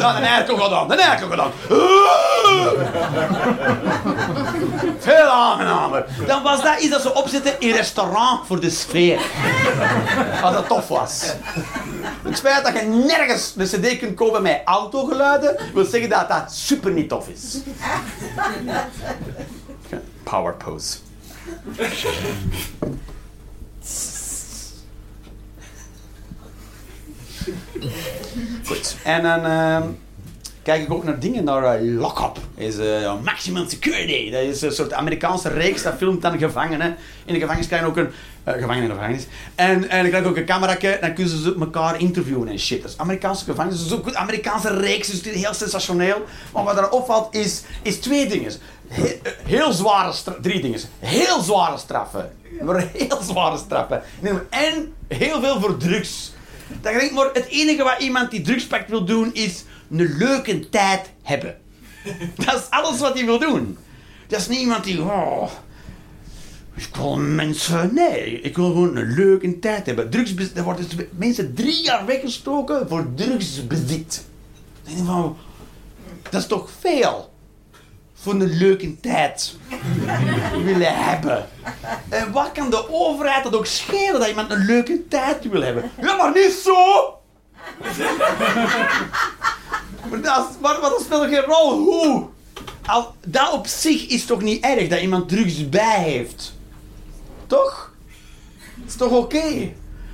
Nou, 0.03 0.21
de 0.21 0.29
airco 0.29 0.57
gedaan, 0.57 0.89
de 0.89 1.07
airco 1.09 1.29
gedaan. 1.29 1.51
Veel 4.99 5.27
aangenamer. 5.27 6.07
Dan 6.27 6.43
was 6.43 6.63
dat 6.63 6.81
iets 6.81 6.91
dat 6.91 7.03
ze 7.03 7.15
opzetten 7.15 7.61
in 7.61 7.71
restaurant 7.71 8.47
voor 8.47 8.61
de 8.61 8.71
sfeer. 8.71 9.21
Als 10.43 10.55
dat 10.55 10.69
tof 10.69 10.89
was. 10.89 11.33
Het 12.23 12.41
feit 12.41 12.65
dat 12.65 12.75
je 12.75 12.83
nergens 12.83 13.55
een 13.57 13.67
cd 13.67 13.99
kunt 13.99 14.15
kopen 14.15 14.43
met 14.43 14.61
autogeluiden, 14.65 15.57
wil 15.75 15.85
zeggen 15.85 16.11
dat 16.11 16.29
dat 16.29 16.53
super 16.53 16.91
niet 16.91 17.09
tof 17.09 17.29
is. 17.29 17.59
Power 20.23 20.55
pose. 20.55 20.97
Goed. 28.65 28.97
En 29.05 29.23
dan... 29.23 29.45
ehm, 29.45 29.83
kijk 30.63 30.83
ik 30.83 30.93
ook 30.93 31.05
naar 31.05 31.19
dingen, 31.19 31.45
naar 31.45 31.83
uh, 31.83 32.01
Lock-up. 32.01 32.39
is 32.55 32.79
uh, 32.79 33.15
Maximum 33.23 33.69
Security. 33.69 34.31
Dat 34.31 34.43
is 34.43 34.63
een 34.63 34.73
soort 34.73 34.93
Amerikaanse 34.93 35.49
reeks, 35.49 35.83
dat 35.83 35.95
filmt 35.97 36.23
dan 36.23 36.39
gevangenen. 36.39 36.97
In 37.25 37.35
de 37.35 37.41
gevangenis 37.41 37.67
krijgen 37.67 37.89
ook 37.89 37.97
een... 37.97 38.11
Uh, 38.49 38.55
gevangenen 38.55 38.83
in 38.83 38.89
de 38.89 38.95
gevangenis. 38.95 39.27
En, 39.55 39.89
en 39.89 40.01
dan 40.01 40.09
krijg 40.09 40.25
je 40.25 40.31
ook 40.31 40.37
een 40.37 40.45
camera, 40.45 40.77
dan 41.01 41.15
kunnen 41.15 41.39
ze 41.39 41.57
elkaar 41.61 42.01
interviewen 42.01 42.49
en 42.49 42.59
shit. 42.59 42.83
Dat 42.83 42.91
is 42.91 42.99
Amerikaanse 42.99 43.45
gevangenis, 43.45 43.79
dat 43.79 43.87
is 43.87 43.93
ook 43.93 44.07
een 44.07 44.17
Amerikaanse 44.17 44.77
reeks, 44.77 45.09
dus 45.09 45.17
het 45.17 45.27
is 45.27 45.43
heel 45.43 45.55
sensationeel. 45.55 46.25
Maar 46.53 46.65
wat 46.65 46.79
er 46.79 46.91
opvalt 46.91 47.35
is, 47.35 47.63
is 47.83 47.97
twee 47.97 48.27
dingen. 48.29 48.53
Heel, 49.43 49.73
zware 49.73 50.13
drie 50.41 50.61
dingen. 50.61 50.81
Heel 50.99 51.41
zware 51.41 51.79
straffen. 51.79 52.33
Heel 52.93 53.23
zware 53.23 53.59
straffen. 53.59 54.03
En 54.51 54.93
heel 55.09 55.41
veel 55.41 55.61
voor 55.61 55.77
drugs. 55.77 56.33
Denk 56.81 57.13
maar 57.13 57.31
het 57.33 57.47
enige 57.49 57.83
wat 57.83 57.99
iemand 57.99 58.31
die 58.31 58.41
drugspakt 58.41 58.91
wil 58.91 59.05
doen 59.05 59.35
is 59.35 59.65
een 60.01 60.17
leuke 60.17 60.69
tijd 60.69 61.11
hebben. 61.23 61.57
Dat 62.45 62.55
is 62.55 62.71
alles 62.71 63.01
wat 63.01 63.15
hij 63.15 63.25
wil 63.25 63.39
doen. 63.39 63.79
Dat 64.27 64.41
is 64.41 64.49
niet 64.49 64.61
iemand 64.61 64.85
die. 64.85 65.03
Oh, 65.03 65.51
ik 66.75 66.97
wil 66.97 67.17
mensen. 67.17 67.95
Nee, 67.95 68.41
ik 68.41 68.57
wil 68.57 68.67
gewoon 68.67 68.97
een 68.97 69.15
leuke 69.15 69.59
tijd 69.59 69.87
hebben. 69.87 70.11
Drugsbezit. 70.11 70.57
Er 70.57 70.63
worden 70.63 70.89
dus 70.89 71.07
mensen 71.17 71.55
drie 71.55 71.83
jaar 71.83 72.07
weggestoken 72.07 72.89
voor 72.89 73.07
drugsbezit. 73.15 74.25
Van, 75.05 75.37
dat 76.31 76.41
is 76.41 76.47
toch 76.47 76.71
veel? 76.81 77.31
Voor 78.15 78.33
een 78.33 78.57
leuke 78.57 79.01
tijd 79.01 79.57
willen 80.65 81.05
hebben. 81.05 81.47
En 82.09 82.33
wat 82.33 82.53
kan 82.53 82.71
de 82.71 82.89
overheid 82.91 83.45
dat 83.45 83.57
ook 83.57 83.67
schelen 83.67 84.21
dat 84.21 84.29
iemand 84.29 84.51
een 84.51 84.65
leuke 84.65 85.09
tijd 85.09 85.49
wil 85.51 85.63
hebben? 85.63 85.91
Ja, 86.01 86.17
maar 86.17 86.33
niet 86.33 86.61
zo! 86.65 87.22
maar, 90.11 90.21
dat, 90.21 90.61
maar, 90.61 90.81
maar 90.81 90.91
dat 90.91 91.03
speelt 91.05 91.29
geen 91.29 91.41
rol. 91.41 91.79
Hoe? 91.79 92.27
Al, 92.87 93.15
dat 93.27 93.53
op 93.53 93.67
zich 93.67 94.07
is 94.07 94.25
toch 94.25 94.43
niet 94.43 94.65
erg 94.65 94.89
dat 94.89 95.01
iemand 95.01 95.29
drugs 95.29 95.69
bij 95.69 96.03
heeft? 96.03 96.55
Toch? 97.47 97.93
Dat 98.77 98.89
is 98.89 98.97
toch 98.97 99.11
oké? 99.11 99.73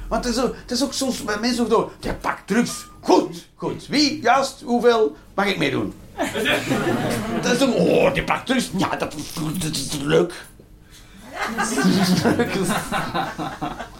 Want 0.08 0.24
het 0.24 0.36
is, 0.36 0.42
ook, 0.42 0.54
het 0.60 0.70
is 0.70 0.84
ook 0.84 0.92
soms 0.92 1.24
bij 1.24 1.38
mensen 1.40 1.64
ook 1.64 1.70
door. 1.70 1.92
Je 2.00 2.14
pakt 2.14 2.46
drugs. 2.46 2.86
Goed, 3.00 3.48
goed. 3.54 3.86
Wie, 3.86 4.22
juist, 4.22 4.62
hoeveel 4.64 5.16
mag 5.34 5.46
ik 5.46 5.58
meedoen? 5.58 5.94
dat 7.42 7.52
is 7.52 7.58
toch, 7.58 7.74
oh, 7.74 8.14
die 8.14 8.24
pakt 8.24 8.46
drugs. 8.46 8.70
Ja, 8.76 8.88
dat, 8.88 9.14
dat 9.58 9.70
is 9.70 9.98
leuk. 10.02 10.46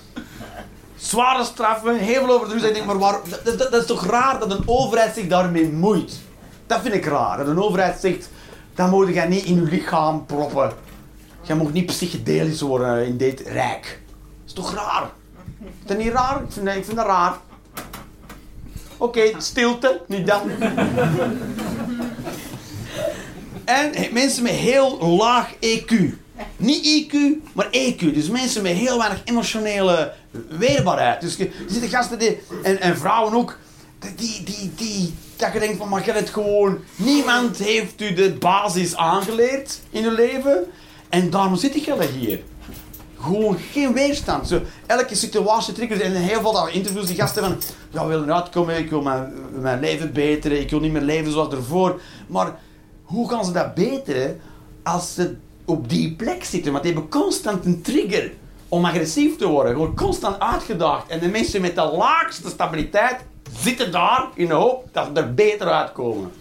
Zware 0.99 1.45
straffen, 1.45 1.99
heel 1.99 2.25
veel 2.25 2.35
over 2.35 2.49
drugs. 2.49 2.65
Ik 2.65 2.75
denk, 2.75 2.87
maar 2.87 2.99
waar, 2.99 3.21
dat, 3.45 3.59
dat, 3.59 3.75
is 3.75 3.87
toch 3.87 4.07
raar 4.07 4.39
dat 4.39 4.51
een 4.51 4.63
overheid 4.67 5.15
zich 5.15 5.27
daarmee 5.27 5.69
moeit? 5.69 6.21
Dat 6.67 6.81
vind 6.81 6.95
ik 6.95 7.05
raar. 7.05 7.37
Dat 7.37 7.47
een 7.47 7.63
overheid 7.63 8.01
zegt, 8.01 8.31
dat 8.75 8.91
moet 8.91 9.15
jij 9.15 9.29
niet 9.29 9.45
in 9.45 9.55
je 9.55 9.63
lichaam 9.63 10.27
proppen. 10.27 10.73
Jij 11.43 11.57
mag 11.57 11.73
niet 11.73 11.87
psychedelisch 11.87 12.61
worden 12.61 13.07
in 13.07 13.17
dit 13.17 13.41
rijk. 13.41 14.01
Dat 14.13 14.47
is 14.47 14.53
toch 14.53 14.75
raar? 14.75 15.11
Is 15.61 15.87
dat 15.87 15.99
niet 15.99 16.13
raar? 16.13 16.43
Ik 16.43 16.53
vind, 16.53 16.69
ik 16.69 16.85
vind 16.85 16.97
dat 16.97 17.07
raar. 17.07 17.37
Oké, 18.97 19.33
stilte, 19.39 20.01
niet 20.07 20.27
dan. 20.27 20.51
en 23.65 23.93
mensen 24.13 24.43
met 24.43 24.53
heel 24.53 25.17
laag 25.17 25.55
EQ. 25.55 25.93
Niet 26.57 26.87
IQ, 26.87 27.17
maar 27.53 27.69
EQ. 27.71 28.15
Dus 28.15 28.29
mensen 28.29 28.63
met 28.63 28.73
heel 28.73 28.99
weinig 28.99 29.21
emotionele 29.25 30.13
weerbaarheid. 30.49 31.21
Dus 31.21 31.39
er 31.39 31.51
zitten 31.67 31.91
gasten 31.91 32.19
die, 32.19 32.39
en, 32.63 32.81
en 32.81 32.97
vrouwen 32.97 33.35
ook, 33.35 33.59
die, 34.17 34.43
die, 34.45 34.73
die, 34.77 35.15
dat 35.37 35.53
je 35.53 35.59
denkt 35.59 35.77
van, 35.77 35.89
maar 35.89 36.05
je 36.05 36.13
het 36.13 36.31
gewoon... 36.31 36.79
Niemand 36.97 37.59
heeft 37.59 38.01
u 38.01 38.15
de 38.15 38.33
basis 38.33 38.97
aangeleerd 38.97 39.81
in 39.91 40.03
je 40.03 40.11
leven. 40.13 40.65
En 41.09 41.31
daarom 41.31 41.57
zit 41.57 41.77
ik 41.77 41.95
hier. 42.15 42.41
Gewoon 43.21 43.59
geen 43.73 43.93
weerstand. 43.93 44.49
Zo, 44.49 44.61
elke 44.87 45.15
situatie 45.15 45.75
triggert. 45.75 46.01
En 46.01 46.13
heel 46.13 46.41
veel 46.41 46.69
interviews 46.69 47.07
die 47.07 47.17
gasten 47.17 47.43
van... 47.43 47.57
Ja, 47.91 48.07
willen 48.07 48.25
eruit 48.25 48.51
komen, 48.51 48.79
ik 48.79 48.91
wil 48.91 49.03
mijn, 49.03 49.33
mijn 49.61 49.81
leven 49.81 50.13
beteren, 50.13 50.61
ik 50.61 50.71
wil 50.71 50.81
niet 50.81 50.93
meer 50.93 51.03
leven 51.03 51.33
zoals 51.33 51.55
ervoor. 51.55 52.01
Maar 52.27 52.55
hoe 53.03 53.29
gaan 53.29 53.45
ze 53.45 53.53
dat 53.53 53.75
beteren 53.75 54.41
als 54.83 55.15
ze 55.15 55.37
op 55.69 55.89
die 55.89 56.13
plek 56.13 56.45
zitten? 56.45 56.73
Want 56.73 56.85
die 56.85 56.93
hebben 56.93 57.11
constant 57.11 57.65
een 57.65 57.83
trigger 57.83 58.33
om 58.69 58.85
agressief 58.85 59.37
te 59.37 59.47
worden. 59.47 59.73
Gewoon 59.73 59.97
constant 59.97 60.41
uitgedaagd. 60.41 61.09
En 61.09 61.19
de 61.19 61.29
mensen 61.29 61.61
met 61.61 61.75
de 61.75 61.93
laagste 61.97 62.49
stabiliteit 62.49 63.21
zitten 63.59 63.93
daar 63.93 64.29
in 64.35 64.47
de 64.47 64.55
hoop 64.55 64.89
dat 64.93 65.07
ze 65.07 65.21
er 65.21 65.35
beter 65.35 65.67
uitkomen. 65.67 66.33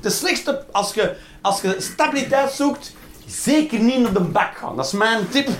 Het 0.00 0.12
slechtste, 0.12 0.64
als 0.72 0.94
je, 0.94 1.16
als 1.40 1.60
je 1.60 1.76
stabiliteit 1.78 2.50
zoekt, 2.50 2.94
zeker 3.26 3.78
niet 3.78 3.98
naar 3.98 4.12
de 4.12 4.20
bak 4.20 4.56
gaan. 4.56 4.76
Dat 4.76 4.86
is 4.86 4.92
mijn 4.92 5.28
tip. 5.28 5.46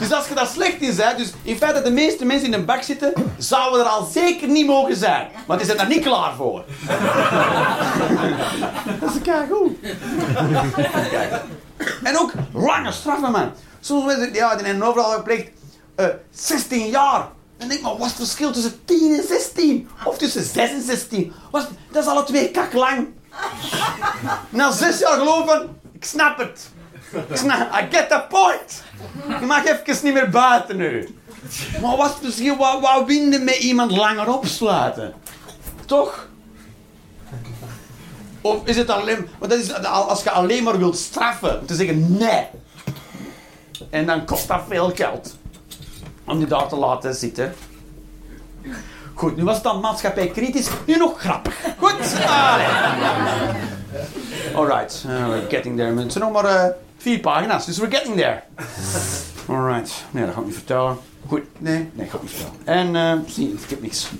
dus 0.00 0.12
als 0.12 0.28
je 0.28 0.34
dat 0.34 0.48
slecht 0.48 0.80
is, 0.80 0.96
hè, 0.96 1.16
dus 1.16 1.32
in 1.42 1.56
feite 1.56 1.82
de 1.82 1.90
meeste 1.90 2.24
mensen 2.24 2.46
in 2.46 2.54
een 2.54 2.64
bak 2.64 2.82
zitten, 2.82 3.12
zouden 3.38 3.80
er 3.80 3.86
al 3.86 4.04
zeker 4.04 4.48
niet 4.48 4.66
mogen 4.66 4.96
zijn. 4.96 5.28
Want 5.46 5.58
die 5.58 5.68
zijn 5.68 5.78
daar 5.78 5.88
niet 5.88 6.04
klaar 6.04 6.34
voor. 6.34 6.64
dat 9.00 9.14
is 9.14 9.20
kijk 9.22 9.52
goed. 9.52 9.76
en 12.02 12.18
ook 12.18 12.32
lange 12.52 12.92
straffen, 12.92 13.30
man. 13.30 13.52
Soms 13.80 14.04
mensen, 14.04 14.32
ja, 14.32 14.56
die 14.56 14.66
hebben 14.66 14.88
overal 14.88 15.10
gepleegd 15.10 15.50
uh, 15.96 16.06
16 16.30 16.88
jaar. 16.88 17.28
En 17.56 17.68
denk 17.68 17.80
maar, 17.80 17.92
wat 17.92 18.00
is 18.00 18.06
het 18.06 18.16
verschil 18.16 18.52
tussen 18.52 18.84
10 18.84 19.14
en 19.14 19.24
16? 19.28 19.88
Of 20.04 20.18
tussen 20.18 20.42
6 20.42 20.70
en 20.70 20.82
16? 20.82 21.32
Wat, 21.50 21.68
dat 21.92 22.02
is 22.02 22.08
alle 22.08 22.24
twee 22.24 22.50
kak 22.50 22.72
lang. 22.72 23.06
Na 24.48 24.70
zes 24.70 24.98
jaar 24.98 25.18
geloven, 25.18 25.80
ik 25.92 26.04
snap 26.04 26.38
het. 26.38 26.70
Ik 27.28 27.40
I 27.42 27.86
get 27.90 28.08
the 28.08 28.24
point. 28.28 28.82
Je 29.40 29.46
mag 29.46 29.64
even 29.64 30.04
niet 30.04 30.14
meer 30.14 30.30
buiten 30.30 30.76
nu. 30.76 31.18
Maar 31.80 31.96
wat 31.96 32.22
misschien, 32.22 32.56
wat, 32.56 32.80
wat 32.80 33.06
winnen 33.06 33.44
met 33.44 33.56
iemand 33.56 33.90
langer 33.96 34.34
opsluiten? 34.34 35.14
Toch? 35.86 36.28
Of 38.40 38.66
is 38.66 38.76
het 38.76 38.90
alleen... 38.90 39.28
Want 39.38 39.50
dat 39.50 39.60
is 39.60 39.84
als 39.84 40.22
je 40.22 40.30
alleen 40.30 40.62
maar 40.62 40.78
wilt 40.78 40.96
straffen, 40.96 41.66
te 41.66 41.74
zeggen 41.74 42.16
nee. 42.16 42.46
En 43.90 44.06
dan 44.06 44.24
kost 44.24 44.48
dat 44.48 44.62
veel 44.68 44.90
geld. 44.94 45.36
Om 46.24 46.38
die 46.38 46.46
daar 46.46 46.68
te 46.68 46.76
laten 46.76 47.14
zitten. 47.14 47.54
Goed, 49.14 49.36
nu 49.36 49.44
was 49.44 49.54
het 49.54 49.64
dan 49.64 49.80
maatschappij 49.80 50.28
kritisch. 50.28 50.68
Nu 50.86 50.96
nog 50.96 51.20
grappig. 51.20 51.56
Goed. 51.78 52.16
Alright, 54.54 55.04
uh, 55.06 55.28
we're 55.28 55.46
getting 55.48 55.76
there. 55.76 56.00
Het 56.00 56.12
zijn 56.12 56.24
nog 56.24 56.42
maar 56.42 56.66
uh, 56.66 56.74
vier 56.96 57.20
pagina's, 57.20 57.66
dus 57.66 57.78
we're 57.78 57.96
getting 57.96 58.16
there. 58.16 58.42
Alright. 59.48 60.04
Nee, 60.10 60.24
dat 60.24 60.34
ga 60.34 60.40
ik 60.40 60.46
niet 60.46 60.54
vertellen. 60.54 60.96
Goed, 61.26 61.42
nee, 61.58 61.90
nee, 61.92 62.08
ga 62.08 62.16
ik 62.16 62.22
niet 62.22 62.30
vertellen. 62.30 62.94
En, 62.94 63.18
uh, 63.18 63.28
zie, 63.28 63.52
ik 63.52 63.70
heb 63.70 63.82
niks. 63.82 64.10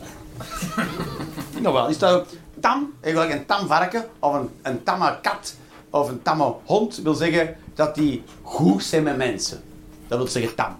nou 1.62 1.74
wel, 1.74 1.88
is 1.88 1.98
dat 1.98 2.26
tam, 2.60 2.92
eigenlijk 3.00 3.34
een 3.34 3.46
tam 3.46 3.66
varken, 3.66 4.04
of 4.18 4.34
een, 4.34 4.50
een 4.62 4.82
tamme 4.82 5.18
kat, 5.22 5.54
of 5.90 6.08
een 6.08 6.22
tamme 6.22 6.54
hond, 6.64 6.96
wil 6.96 7.14
zeggen 7.14 7.56
dat 7.74 7.94
die 7.94 8.22
goed 8.42 8.84
zijn 8.84 9.02
met 9.02 9.16
mensen. 9.16 9.62
Dat 10.08 10.18
wil 10.18 10.26
zeggen 10.26 10.54
tam. 10.54 10.76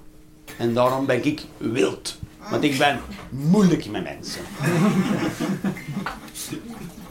En 0.58 0.74
daarom 0.74 1.06
ben 1.06 1.24
ik 1.24 1.44
wild. 1.56 2.16
Want 2.51 2.64
ik 2.64 2.78
ben 2.78 3.01
moeilijk 3.30 3.86
met 3.90 4.03
mensen. 4.03 4.40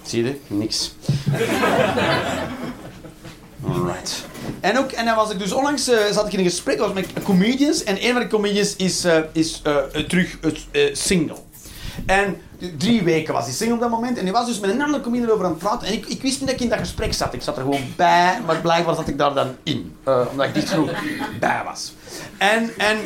Zie 0.03 0.23
je? 0.23 0.39
Niks. 0.47 0.95
Alright. 3.67 4.25
En, 4.59 4.77
ook, 4.77 4.91
en 4.91 5.05
dan 5.05 5.15
was 5.15 5.31
ik 5.31 5.39
dus 5.39 5.51
onlangs 5.51 5.89
uh, 5.89 5.97
zat 6.11 6.25
ik 6.25 6.33
in 6.33 6.39
een 6.39 6.45
gesprek 6.45 6.79
was 6.79 6.93
met 6.93 7.07
comedians. 7.23 7.83
En 7.83 8.05
een 8.05 8.11
van 8.11 8.21
de 8.21 8.27
comedians 8.27 8.75
is, 8.75 9.05
uh, 9.05 9.17
is 9.31 9.61
uh, 9.67 9.77
terug 10.07 10.37
single. 10.93 11.37
En 12.05 12.41
drie 12.77 13.03
weken 13.03 13.33
was 13.33 13.45
hij 13.45 13.53
single 13.53 13.75
op 13.75 13.81
dat 13.81 13.89
moment. 13.89 14.17
En 14.17 14.23
hij 14.23 14.33
was 14.33 14.45
dus 14.45 14.59
met 14.59 14.69
een 14.69 14.81
andere 14.81 15.03
comedian 15.03 15.29
over 15.29 15.45
aan 15.45 15.51
het 15.51 15.59
praten. 15.59 15.87
En 15.87 15.93
ik, 15.93 16.05
ik 16.05 16.21
wist 16.21 16.39
niet 16.39 16.49
dat 16.49 16.55
ik 16.55 16.63
in 16.63 16.69
dat 16.69 16.79
gesprek 16.79 17.13
zat. 17.13 17.33
Ik 17.33 17.41
zat 17.41 17.57
er 17.57 17.63
gewoon 17.63 17.93
bij. 17.95 18.41
Maar 18.45 18.61
blijkbaar 18.61 18.95
zat 18.95 19.07
ik 19.07 19.17
daar 19.17 19.33
dan 19.33 19.55
in. 19.63 19.95
omdat 20.31 20.47
ik 20.47 20.55
niet 20.55 20.69
genoeg 20.69 20.91
bij 21.39 21.61
was. 21.65 21.93
En, 22.37 22.71
en 22.77 22.97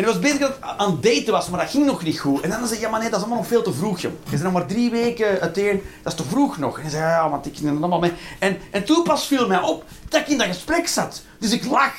en 0.00 0.06
was 0.06 0.18
bezig 0.18 0.58
aan 0.60 0.90
het 0.90 1.02
daten 1.02 1.32
was, 1.32 1.48
maar 1.48 1.60
dat 1.60 1.70
ging 1.70 1.86
nog 1.86 2.02
niet 2.02 2.18
goed. 2.18 2.40
En 2.40 2.50
dan 2.50 2.58
zei 2.58 2.70
hij, 2.70 2.80
ja 2.80 2.90
maar 2.90 3.00
nee, 3.00 3.08
dat 3.08 3.18
is 3.18 3.24
allemaal 3.24 3.42
nog 3.42 3.50
veel 3.50 3.62
te 3.62 3.72
vroeg, 3.72 4.00
joh. 4.00 4.12
Je 4.24 4.30
bent 4.30 4.42
nog 4.42 4.52
maar 4.52 4.66
drie 4.66 4.90
weken 4.90 5.40
uiteen, 5.40 5.82
dat 6.02 6.12
is 6.12 6.18
te 6.18 6.28
vroeg 6.28 6.58
nog. 6.58 6.76
En 6.76 6.82
hij 6.82 6.90
zei, 6.90 7.02
ja, 7.02 7.30
want 7.30 7.46
ik 7.46 7.58
er 7.58 7.68
allemaal 7.68 7.98
mee. 7.98 8.12
En, 8.38 8.58
en 8.70 8.84
toen 8.84 9.02
pas 9.02 9.26
viel 9.26 9.46
mij 9.46 9.60
op 9.60 9.84
dat 10.08 10.20
ik 10.20 10.28
in 10.28 10.38
dat 10.38 10.46
gesprek 10.46 10.88
zat. 10.88 11.22
Dus 11.38 11.52
ik 11.52 11.64
lach. 11.64 11.94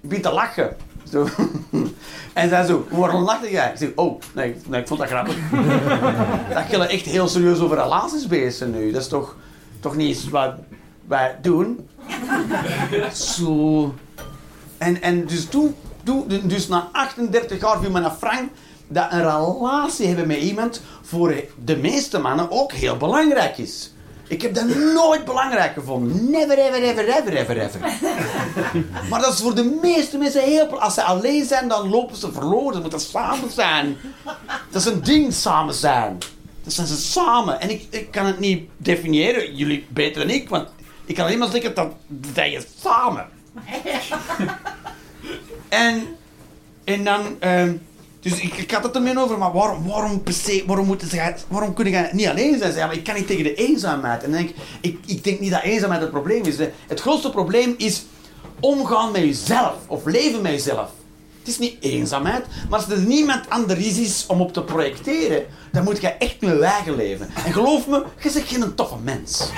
Ik 0.00 0.08
begin 0.08 0.22
te 0.22 0.30
lachen. 0.30 0.76
Zo. 1.10 1.28
En 2.32 2.48
zei 2.48 2.66
zo, 2.66 2.86
waarom 2.90 3.22
lachte 3.22 3.50
jij? 3.50 3.70
Ik 3.70 3.78
zei, 3.78 3.92
oh, 3.94 4.20
nee, 4.34 4.56
nee, 4.66 4.80
ik 4.80 4.86
vond 4.86 5.00
dat 5.00 5.08
grappig. 5.08 5.36
dat 6.54 6.70
je 6.70 6.86
echt 6.86 7.04
heel 7.04 7.28
serieus 7.28 7.58
over 7.58 7.76
relaties 7.76 8.26
bezig 8.26 8.68
nu. 8.68 8.90
Dat 8.92 9.02
is 9.02 9.08
toch, 9.08 9.36
toch 9.80 9.96
niet 9.96 10.16
iets 10.16 10.28
wat 10.28 10.54
wij 11.06 11.36
doen? 11.42 11.88
Zo. 13.12 13.94
En, 14.78 15.02
en 15.02 15.26
dus 15.26 15.44
toen 15.44 15.74
dus 16.42 16.68
na 16.68 16.88
38 16.92 17.60
jaar 17.60 17.80
viel 17.80 17.90
me 17.90 18.00
naar 18.00 18.16
Frank 18.18 18.50
dat 18.88 19.12
een 19.12 19.22
relatie 19.22 20.06
hebben 20.06 20.26
met 20.26 20.38
iemand 20.38 20.80
voor 21.02 21.34
de 21.64 21.76
meeste 21.76 22.18
mannen 22.18 22.50
ook 22.50 22.72
heel 22.72 22.96
belangrijk 22.96 23.58
is. 23.58 23.92
Ik 24.28 24.42
heb 24.42 24.54
dat 24.54 24.66
nooit 24.94 25.24
belangrijk 25.24 25.72
gevonden. 25.72 26.30
Never, 26.30 26.58
ever, 26.58 26.82
ever, 26.82 27.08
ever, 27.08 27.36
ever, 27.36 27.58
ever. 27.60 27.80
Maar 29.10 29.20
dat 29.20 29.32
is 29.32 29.40
voor 29.40 29.54
de 29.54 29.78
meeste 29.82 30.18
mensen 30.18 30.42
heel... 30.42 30.80
Als 30.80 30.94
ze 30.94 31.02
alleen 31.02 31.44
zijn, 31.44 31.68
dan 31.68 31.88
lopen 31.88 32.16
ze 32.16 32.32
verloren. 32.32 32.74
Ze 32.74 32.80
moeten 32.80 33.00
samen 33.00 33.50
zijn. 33.50 33.96
Dat 34.70 34.82
is 34.82 34.84
een 34.84 35.02
ding, 35.02 35.32
samen 35.32 35.74
zijn. 35.74 36.18
Dan 36.62 36.72
zijn 36.72 36.86
ze 36.86 36.96
samen. 36.96 37.60
En 37.60 37.70
ik, 37.70 37.86
ik 37.90 38.10
kan 38.10 38.26
het 38.26 38.38
niet 38.38 38.68
definiëren. 38.76 39.56
Jullie 39.56 39.86
beter 39.88 40.26
dan 40.26 40.34
ik. 40.34 40.48
Want 40.48 40.68
ik 41.04 41.14
kan 41.14 41.24
alleen 41.24 41.38
maar 41.38 41.50
zeggen 41.50 41.74
dat, 41.74 41.92
dat 42.08 42.50
je 42.50 42.66
samen. 42.80 43.26
en, 45.68 46.02
en 46.84 47.04
dan... 47.04 47.36
ehm, 47.38 47.72
dus 48.20 48.40
ik, 48.40 48.54
ik 48.54 48.70
had 48.70 48.82
het 48.82 48.94
er 48.94 49.02
min 49.02 49.18
over, 49.18 49.38
maar 49.38 49.52
waarom, 49.52 49.86
waarom, 49.86 50.22
per 50.22 50.32
se, 50.32 50.62
waarom, 50.66 50.86
moeten 50.86 51.08
ze, 51.08 51.34
waarom 51.48 51.74
kun 51.74 51.90
je 51.90 52.08
niet 52.12 52.26
alleen 52.26 52.58
zijn? 52.58 52.90
Ik 52.90 53.04
kan 53.04 53.14
niet 53.14 53.26
tegen 53.26 53.44
de 53.44 53.54
eenzaamheid. 53.54 54.22
En 54.22 54.30
denk 54.30 54.48
ik, 54.48 54.56
ik, 54.80 54.98
ik 55.06 55.24
denk 55.24 55.40
niet 55.40 55.50
dat 55.50 55.62
eenzaamheid 55.62 56.00
het 56.00 56.10
probleem 56.10 56.44
is. 56.44 56.56
Het 56.86 57.00
grootste 57.00 57.30
probleem 57.30 57.74
is 57.76 58.04
omgaan 58.60 59.12
met 59.12 59.20
jezelf. 59.20 59.74
Of 59.86 60.04
leven 60.04 60.42
met 60.42 60.52
jezelf. 60.52 60.90
Het 61.38 61.48
is 61.48 61.58
niet 61.58 61.76
eenzaamheid, 61.80 62.44
maar 62.68 62.78
als 62.78 62.88
er 62.88 62.98
niemand 62.98 63.50
anders 63.50 63.98
is 63.98 64.24
om 64.26 64.40
op 64.40 64.52
te 64.52 64.62
projecteren, 64.62 65.44
dan 65.72 65.84
moet 65.84 66.00
je 66.00 66.08
echt 66.08 66.40
met 66.40 66.60
eigen 66.60 66.96
leven. 66.96 67.28
En 67.44 67.52
geloof 67.52 67.86
me, 67.86 68.04
je 68.22 68.30
bent 68.32 68.48
geen 68.48 68.74
toffe 68.74 68.96
mens. 69.02 69.50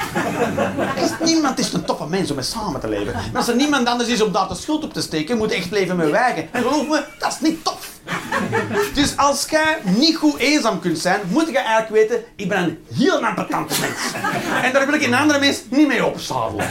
Niemand 1.24 1.58
is 1.58 1.72
een 1.72 1.84
toffe 1.84 2.06
mens 2.06 2.30
om 2.30 2.36
mee 2.36 2.44
samen 2.44 2.80
te 2.80 2.88
leven. 2.88 3.12
Maar 3.12 3.36
als 3.36 3.48
er 3.48 3.56
niemand 3.56 3.88
anders 3.88 4.08
is 4.08 4.22
om 4.22 4.32
daar 4.32 4.48
de 4.48 4.54
schuld 4.54 4.84
op 4.84 4.92
te 4.92 5.00
steken, 5.00 5.38
moet 5.38 5.50
je 5.50 5.56
echt 5.56 5.70
leven 5.70 5.96
met 5.96 6.12
eigen. 6.12 6.48
En 6.52 6.62
geloof 6.62 6.88
me, 6.88 7.04
dat 7.18 7.32
is 7.32 7.40
niet 7.40 7.64
tof. 7.64 7.89
Dus 8.94 9.16
als 9.16 9.46
jij 9.50 9.78
niet 9.84 10.16
goed 10.16 10.38
eenzaam 10.38 10.80
kunt 10.80 10.98
zijn, 10.98 11.20
moet 11.28 11.48
je 11.48 11.58
eigenlijk 11.58 12.08
weten, 12.08 12.24
ik 12.36 12.48
ben 12.48 12.62
een 12.62 12.78
heel 12.94 13.26
impotente 13.26 13.74
mens. 13.80 13.98
En 14.64 14.72
daar 14.72 14.86
wil 14.86 14.94
ik 14.94 15.02
een 15.02 15.14
andere 15.14 15.38
mens 15.38 15.62
niet 15.68 15.86
mee 15.86 16.04
opzadelen. 16.04 16.66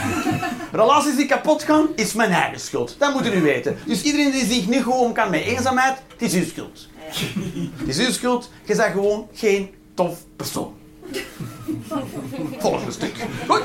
Relaties 0.72 1.16
die 1.16 1.26
kapot 1.26 1.62
gaan, 1.62 1.88
is 1.96 2.12
mijn 2.12 2.30
eigen 2.30 2.60
schuld. 2.60 2.96
Dat 2.98 3.12
moet 3.14 3.24
je 3.24 3.30
nu 3.30 3.40
weten. 3.42 3.76
Dus 3.86 4.02
iedereen 4.02 4.30
die 4.30 4.46
zich 4.46 4.68
niet 4.68 4.82
goed 4.82 4.94
om 4.94 5.12
kan 5.12 5.30
met 5.30 5.42
eenzaamheid, 5.42 5.98
het 6.08 6.22
is 6.22 6.34
uw 6.34 6.44
schuld. 6.44 6.88
Het 7.76 7.88
is 7.88 7.98
uw 7.98 8.12
schuld, 8.12 8.50
je 8.64 8.76
bent 8.76 8.92
gewoon 8.92 9.28
geen 9.34 9.74
tof 9.94 10.18
persoon. 10.36 10.78
Volgende 12.58 12.92
stuk. 12.92 13.14
Goed. 13.46 13.62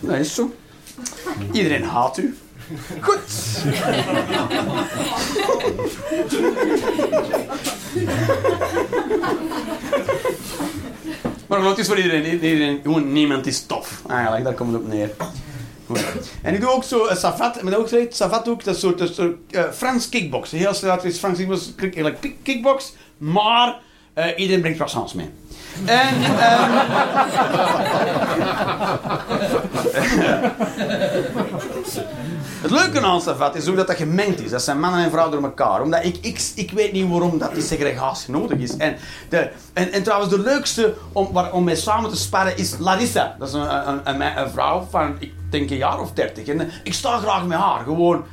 Dat 0.00 0.18
is 0.18 0.34
zo. 0.34 0.54
Iedereen 1.52 1.84
haat 1.84 2.18
u. 2.18 2.36
Goed. 3.00 3.18
Maar 11.46 11.62
het 11.64 11.78
is 11.78 11.86
voor 11.86 11.96
iedereen. 11.96 12.24
iedereen 12.24 12.80
gewoon 12.82 13.12
niemand 13.12 13.46
is 13.46 13.66
tof. 13.66 14.02
Eigenlijk, 14.08 14.44
daar 14.44 14.54
komt 14.54 14.72
het 14.72 14.82
op 14.82 14.88
neer. 14.88 15.10
Goed. 15.86 16.04
En 16.42 16.54
ik 16.54 16.60
doe 16.60 16.70
ook 16.70 16.84
zo 16.84 17.06
een 17.06 17.16
savat. 17.16 17.62
Maar 17.62 17.76
ook 17.76 17.88
gezegd, 17.88 18.16
savat 18.16 18.48
ook, 18.48 18.64
dat 18.64 18.78
soort, 18.78 19.00
een 19.00 19.14
soort 19.14 19.36
eh, 19.50 19.62
Frans 19.72 20.08
kickbox. 20.08 20.50
Heel 20.50 20.74
snel 20.74 21.04
is 21.04 21.18
Frans 21.18 21.38
kickbox, 21.38 21.72
kickbox. 22.42 22.92
Maar 23.18 23.80
eh, 24.14 24.26
iedereen 24.36 24.60
brengt 24.60 24.76
croissants 24.78 25.12
mee. 25.12 25.30
En, 25.84 26.22
ehm, 26.38 26.70
Het 32.64 32.70
leuke 32.70 33.00
aan 33.00 33.20
Savat 33.20 33.54
is 33.54 33.68
ook 33.68 33.76
dat 33.76 33.86
dat 33.86 33.96
gemengd 33.96 34.40
is. 34.40 34.50
Dat 34.50 34.62
zijn 34.62 34.80
mannen 34.80 35.04
en 35.04 35.10
vrouwen 35.10 35.34
door 35.34 35.44
elkaar. 35.50 35.82
Omdat 35.82 36.04
ik, 36.04 36.16
ik, 36.20 36.50
ik 36.54 36.70
weet 36.70 36.92
niet 36.92 37.08
waarom 37.08 37.38
dat 37.38 37.54
die 37.54 37.62
segregatie 37.62 38.32
nodig 38.32 38.58
is. 38.58 38.76
En, 38.76 38.96
de, 39.28 39.50
en, 39.72 39.92
en 39.92 40.02
trouwens, 40.02 40.30
de 40.30 40.40
leukste 40.40 40.94
om, 41.12 41.28
waar, 41.32 41.52
om 41.52 41.64
mee 41.64 41.76
samen 41.76 42.10
te 42.10 42.16
sparren 42.16 42.56
is 42.56 42.74
Larissa. 42.78 43.36
Dat 43.38 43.48
is 43.48 43.54
een, 43.54 43.68
een, 44.04 44.38
een, 44.38 44.50
vrouw 44.50 44.86
van, 44.90 45.16
ik 45.18 45.32
denk 45.50 45.70
een 45.70 45.76
jaar 45.76 46.00
of 46.00 46.12
dertig. 46.12 46.46
En 46.46 46.60
eh, 46.60 46.66
ik 46.82 46.94
sta 46.94 47.18
graag 47.18 47.46
met 47.46 47.58
haar. 47.58 47.82
Gewoon, 47.84 48.24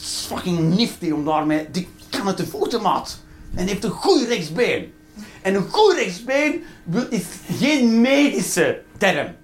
fucking 0.00 0.74
nifty 0.76 1.10
om 1.10 1.24
daarmee... 1.24 1.68
Die 1.70 1.88
kan 2.10 2.26
het 2.26 2.36
de 2.36 2.46
voeten, 2.46 2.82
maat. 2.82 3.18
En 3.54 3.66
heeft 3.66 3.84
een 3.84 3.90
goed 3.90 4.26
rechtsbeen. 4.28 4.92
En 5.42 5.54
een 5.54 5.66
goed 5.70 5.94
rechtsbeen 5.94 6.64
is 7.10 7.22
geen 7.58 8.00
medische 8.00 8.82
term. 8.98 9.34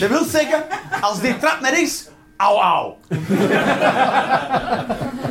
Dat 0.00 0.08
wil 0.08 0.24
zeggen, 0.24 0.64
als 1.00 1.20
die 1.20 1.38
trap 1.38 1.60
naar 1.60 1.74
rechts, 1.74 2.08
au 2.36 2.60
au. 2.60 2.94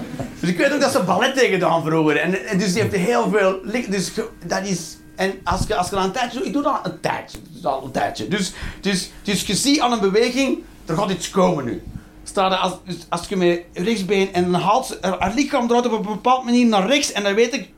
Dus 0.44 0.52
ik 0.52 0.58
weet 0.58 0.74
ook 0.74 0.82
dat 0.82 0.92
ze 0.92 1.04
ballet 1.04 1.40
heeft 1.40 1.52
gedaan 1.52 1.84
vroeger. 1.84 2.18
En, 2.18 2.46
en 2.46 2.58
dus 2.58 2.74
die 2.74 2.82
heeft 2.82 2.96
heel 2.96 3.30
veel... 3.30 3.60
Dus 3.90 4.12
dat 4.46 4.68
is... 4.68 4.98
En 5.16 5.34
als 5.44 5.68
je, 5.68 5.76
als 5.76 5.90
je 5.90 5.96
een 5.96 6.12
tijdje 6.12 6.38
doet... 6.38 6.48
Ik 6.48 6.54
doe 6.54 6.64
dat 6.64 6.80
een 6.84 7.00
tijdje. 7.00 7.38
Is 7.58 7.66
al 7.66 7.84
een 7.84 7.92
tijdje. 7.92 8.28
Dus, 8.28 8.54
dus, 8.82 9.12
dus 9.22 9.42
je 9.42 9.56
ziet 9.56 9.80
aan 9.80 9.92
een 9.92 10.00
beweging... 10.00 10.64
Er 10.86 10.98
gaat 10.98 11.10
iets 11.10 11.30
komen 11.30 11.66
nu. 11.66 11.84
Staat 12.24 12.60
als, 12.60 12.74
dus 12.86 12.96
als 13.10 13.28
je 13.28 13.36
met 13.36 13.62
rechtsbeen... 13.74 14.34
En 14.34 14.52
dan 14.52 14.62
haalt 14.62 14.98
haar 15.02 15.34
lichaam 15.36 15.68
draait 15.68 15.86
op 15.86 15.92
een 15.92 16.14
bepaalde 16.14 16.46
manier 16.46 16.66
naar 16.66 16.88
rechts. 16.88 17.12
En 17.12 17.24
dan 17.24 17.34
weet 17.34 17.54
ik... 17.54 17.70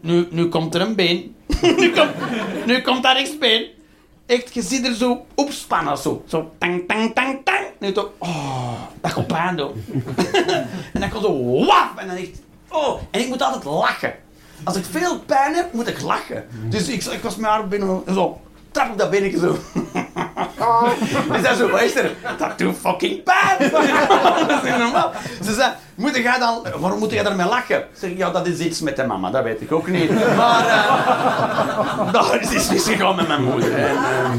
Nu, 0.00 0.28
nu 0.30 0.48
komt 0.48 0.74
er 0.74 0.80
een 0.80 0.94
been. 0.94 1.34
nu, 1.80 1.90
komt, 1.90 2.10
nu 2.66 2.80
komt 2.82 3.02
dat 3.02 3.16
rechtsbeen. 3.16 3.66
Echt, 4.26 4.54
je 4.54 4.62
ziet 4.62 4.86
er 4.86 4.94
zo 4.94 5.26
opspannen, 5.34 5.98
zo. 5.98 6.22
Zo, 6.26 6.52
tang, 6.58 6.84
tang, 6.86 7.14
tang, 7.14 7.40
tang. 7.44 7.64
Je 7.80 7.92
toch, 7.92 8.10
oh, 8.18 8.80
dat 9.00 9.12
gaat 9.12 9.26
pijn 9.26 9.56
doen. 9.56 9.84
en 10.92 11.00
dan 11.00 11.10
komt 11.10 11.24
zo, 11.24 11.64
waf. 11.64 11.96
En 11.96 12.06
dan 12.06 12.16
echt, 12.16 12.40
oh. 12.68 13.00
En 13.10 13.20
ik 13.20 13.28
moet 13.28 13.42
altijd 13.42 13.64
lachen. 13.64 14.14
Als 14.64 14.76
ik 14.76 14.84
veel 14.84 15.20
pijn 15.20 15.54
heb, 15.54 15.72
moet 15.72 15.88
ik 15.88 16.00
lachen. 16.00 16.44
Dus 16.68 16.88
ik, 16.88 17.04
ik 17.04 17.22
was 17.22 17.36
met 17.36 17.50
haar 17.50 17.68
binnen, 17.68 18.02
zo, 18.06 18.40
trap 18.70 18.90
op 18.90 18.98
dat 18.98 19.10
binnetje 19.10 19.38
zo. 19.38 19.56
Dus 21.32 21.42
dat 21.42 21.56
zo, 21.56 21.70
luister, 21.70 22.10
dat 22.38 22.58
doet 22.58 22.76
fucking 22.80 23.22
pijn. 23.22 23.70
dat 24.48 24.64
is 24.64 24.76
normaal. 24.78 25.12
Ze 25.44 25.52
zei, 25.54 25.72
moet 25.94 26.16
jij 26.16 26.38
dan, 26.38 26.66
waarom 26.78 26.98
moet 26.98 27.10
jij 27.10 27.22
daarmee 27.22 27.46
lachen? 27.46 27.84
Zeg, 27.92 28.10
ja, 28.16 28.30
dat 28.30 28.46
is 28.46 28.58
iets 28.58 28.80
met 28.80 28.96
de 28.96 29.06
mama, 29.06 29.30
dat 29.30 29.42
weet 29.42 29.60
ik 29.60 29.72
ook 29.72 29.86
niet. 29.88 30.10
Maar, 30.36 30.66
eh 30.66 32.12
daar 32.12 32.40
is 32.40 32.50
iets 32.50 32.68
misgegaan 32.68 33.16
met 33.16 33.28
mijn 33.28 33.42
moeder. 33.44 33.74
En, 33.74 33.96
ehm, 33.96 34.38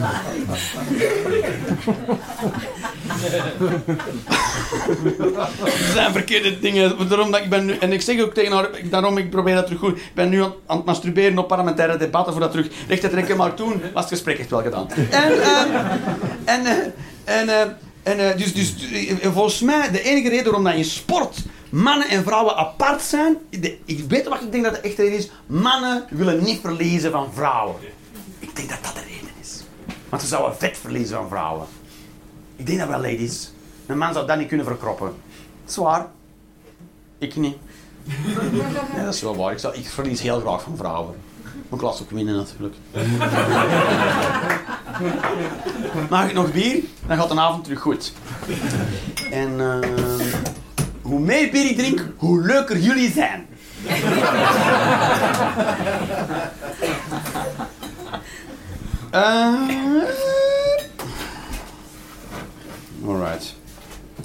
Er 5.66 5.92
zijn 5.94 6.12
verkeerde 6.12 6.60
dingen. 6.60 7.08
Daarom 7.08 7.32
dat 7.32 7.42
ik 7.42 7.50
ben 7.50 7.66
nu, 7.66 7.78
en 7.78 7.94
ik 7.94 8.02
zeg 8.02 8.22
ook 8.22 8.34
tegen 8.34 8.52
haar, 8.52 8.70
daarom 8.84 9.18
ik 9.18 9.30
probeer 9.30 9.56
dat 9.56 9.66
terug 9.66 9.80
goed. 9.80 9.98
Ik 9.98 10.12
ben 10.14 10.30
nu 10.30 10.44
aan, 10.44 10.54
aan 10.66 10.78
het 10.78 10.86
masturberen 10.86 11.38
op 11.38 11.48
parlementaire 11.48 11.98
debatten 11.98 12.34
voor 12.34 12.42
dat 12.42 12.52
terug 12.52 12.68
recht 12.88 13.02
te 13.02 13.10
trekken. 13.10 13.38
Maar 13.38 13.54
toen 13.54 13.82
was 13.94 14.04
het 14.04 14.14
gesprek 14.14 14.40
echt 14.40 14.50
wel 14.50 14.62
gedaan. 14.62 14.90
En, 15.10 15.42
ehm, 15.42 15.76
en, 16.46 16.66
eh, 16.66 16.78
en, 17.40 17.50
eh, 17.50 17.62
en 18.04 18.20
eh, 18.20 18.38
dus, 18.38 18.54
dus 18.54 18.76
eh, 18.92 19.32
volgens 19.32 19.62
mij, 19.62 19.92
de 19.92 20.02
enige 20.02 20.30
reden 20.30 20.46
waarom 20.46 20.64
dat 20.64 20.74
in 20.74 20.86
sport 20.86 21.38
mannen 21.70 22.10
en 22.10 22.24
vrouwen 22.24 22.56
apart 22.56 23.02
zijn. 23.02 23.38
ik 23.86 24.04
weet 24.08 24.28
wat 24.28 24.42
ik 24.42 24.52
denk 24.52 24.64
dat 24.64 24.74
de 24.74 24.80
echte 24.80 25.02
reden 25.02 25.18
is. 25.18 25.30
Mannen 25.46 26.06
willen 26.10 26.44
niet 26.44 26.60
verliezen 26.62 27.12
van 27.12 27.34
vrouwen. 27.34 27.76
Ik 28.40 28.56
denk 28.56 28.70
dat 28.70 28.84
dat 28.84 28.94
de 28.94 29.02
reden 29.02 29.32
is. 29.42 29.64
Want 30.10 30.22
ze 30.22 30.28
zouden 30.28 30.58
vet 30.58 30.78
verliezen 30.78 31.18
van 31.18 31.28
vrouwen. 31.28 31.68
Ik 32.58 32.66
denk 32.66 32.80
dat 32.80 32.88
wel, 32.88 33.02
ladies. 33.02 33.52
Een 33.86 33.98
man 33.98 34.14
zou 34.14 34.28
dat 34.28 34.38
niet 34.38 34.48
kunnen 34.48 34.66
verkroppen. 34.66 35.14
Zwaar. 35.66 36.06
Ik 37.18 37.36
niet. 37.36 37.56
Ja, 38.96 39.04
dat 39.04 39.14
is 39.14 39.22
wel 39.22 39.36
waar. 39.36 39.52
Ik, 39.52 39.58
zou, 39.58 39.76
ik 39.76 39.88
verlies 39.90 40.22
heel 40.22 40.40
graag 40.40 40.62
van 40.62 40.78
vrouwen. 40.78 41.16
Mijn 41.70 41.82
klas 41.82 42.02
ook 42.02 42.12
winnen 42.12 42.36
natuurlijk. 42.36 42.76
Mag 46.10 46.28
ik 46.28 46.34
nog 46.34 46.52
bier? 46.52 46.84
Dan 47.08 47.18
gaat 47.18 47.30
de 47.30 47.40
avond 47.40 47.64
terug 47.64 47.80
goed. 47.80 48.14
En 49.32 49.60
eh, 49.60 49.80
hoe 51.02 51.20
meer 51.20 51.52
bier 51.52 51.70
ik 51.70 51.78
drink, 51.78 52.06
hoe 52.18 52.42
leuker 52.42 52.78
jullie 52.78 53.12
zijn. 53.12 53.46
Eh, 59.12 59.54
Alright. 63.08 63.56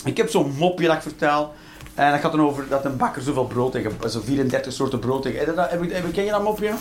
Ik 0.04 0.16
heb 0.16 0.30
zo'n 0.30 0.54
mopje 0.58 0.86
dat 0.86 0.96
ik 0.96 1.02
vertel. 1.02 1.52
En 1.94 2.10
dat 2.10 2.20
gaat 2.20 2.32
dan 2.32 2.40
over 2.40 2.68
dat 2.68 2.84
een 2.84 2.96
bakker 2.96 3.22
zoveel 3.22 3.44
brood 3.46 3.72
tegen, 3.72 3.92
zo 4.10 4.20
34 4.24 4.72
soorten 4.72 4.98
brood 4.98 5.26
ik- 5.26 6.12
Ken 6.12 6.24
je 6.24 6.30
dat 6.30 6.42
mopje? 6.42 6.72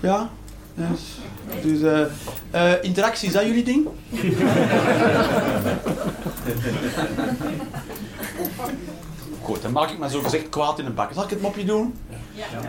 Ja? 0.00 0.30
Dus, 0.74 1.00
dus 1.62 1.80
eh, 1.82 2.00
eh, 2.72 2.82
interactie, 2.84 3.26
is 3.28 3.34
dat 3.34 3.44
jullie 3.44 3.64
ding? 3.64 3.88
Goed, 9.42 9.62
dan 9.62 9.72
maak 9.72 9.90
ik 9.90 9.98
maar 9.98 10.10
zo 10.10 10.20
gezegd 10.22 10.48
kwaad 10.48 10.78
in 10.78 10.84
de 10.84 10.90
bak. 10.90 11.12
Zal 11.12 11.24
ik 11.24 11.30
het 11.30 11.40
mopje 11.40 11.64
doen? 11.64 11.94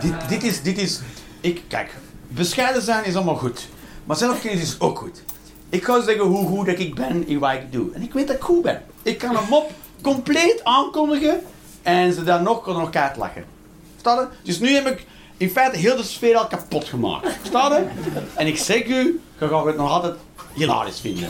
Dit, 0.00 0.28
dit, 0.28 0.42
is, 0.42 0.62
dit 0.62 0.78
is... 0.78 1.00
Ik, 1.40 1.62
kijk, 1.68 1.94
bescheiden 2.28 2.82
zijn 2.82 3.04
is 3.04 3.14
allemaal 3.16 3.36
goed. 3.36 3.68
Maar 4.04 4.16
zelfkennis 4.16 4.60
is 4.62 4.80
ook 4.80 4.98
goed. 4.98 5.22
Ik 5.68 5.84
ga 5.84 6.02
zeggen 6.02 6.24
hoe 6.24 6.46
goed 6.46 6.66
dat 6.66 6.78
ik 6.78 6.94
ben 6.94 7.28
in 7.28 7.38
wat 7.38 7.52
ik 7.52 7.72
doe. 7.72 7.92
En 7.94 8.02
ik 8.02 8.12
weet 8.12 8.26
dat 8.26 8.36
ik 8.36 8.42
goed 8.42 8.62
ben. 8.62 8.82
Ik 9.02 9.18
kan 9.18 9.36
een 9.36 9.48
mop 9.48 9.70
compleet 10.02 10.60
aankondigen 10.64 11.40
en 11.82 12.12
ze 12.12 12.24
dan 12.24 12.42
nog 12.42 12.66
nog 12.66 12.90
keihard 12.90 13.16
lachen. 13.16 13.44
Verstaan 13.92 14.18
je? 14.18 14.26
Dus 14.42 14.58
nu 14.58 14.74
heb 14.74 14.86
ik 14.86 15.06
in 15.36 15.50
feite 15.50 15.78
heel 15.78 15.96
de 15.96 16.02
sfeer 16.02 16.36
al 16.36 16.46
kapot 16.46 16.84
gemaakt. 16.84 17.28
Verstaan 17.40 17.72
je? 17.72 17.86
En 18.34 18.46
ik 18.46 18.58
zeg 18.58 18.86
u, 18.86 19.20
je 19.38 19.48
gaat 19.48 19.64
het 19.64 19.76
nog 19.76 19.90
altijd 19.90 20.14
hilarisch 20.52 21.00
vinden. 21.00 21.28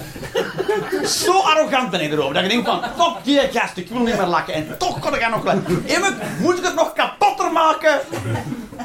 Zo 1.05 1.39
arrogant 1.39 1.91
ben 1.91 2.01
ik 2.01 2.13
erover. 2.13 2.35
Dat 2.35 2.43
je 2.43 2.49
denkt 2.49 2.69
van, 2.69 2.83
fuck 2.83 3.25
die 3.25 3.39
gast, 3.39 3.77
ik 3.77 3.89
wil 3.89 4.01
niet 4.01 4.17
meer 4.17 4.27
lachen. 4.27 4.55
En 4.55 4.79
toch 4.79 4.99
kan 4.99 5.15
ik 5.15 5.23
er 5.23 5.31
nog 5.31 5.45
lachen. 5.45 5.85
Even 5.87 6.19
moet 6.41 6.59
ik 6.59 6.65
het 6.65 6.75
nog 6.75 6.93
kapotter 6.93 7.53
maken 7.53 8.01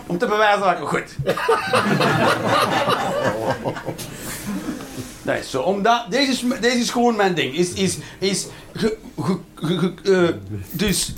om 0.08 0.18
te 0.18 0.26
bewijzen 0.26 0.62
dat 0.62 0.72
ik 0.72 0.88
goed. 0.88 1.16
Nee, 5.22 5.44
zo, 5.44 5.62
omdat, 5.62 6.06
deze, 6.10 6.32
is, 6.32 6.44
deze 6.62 6.78
is 6.78 6.90
gewoon 6.90 7.16
mijn 7.16 7.34
ding. 7.34 7.56
Is, 7.56 7.74
is, 7.74 7.98
is 8.20 8.48
eh, 10.04 10.28
dus 10.72 11.14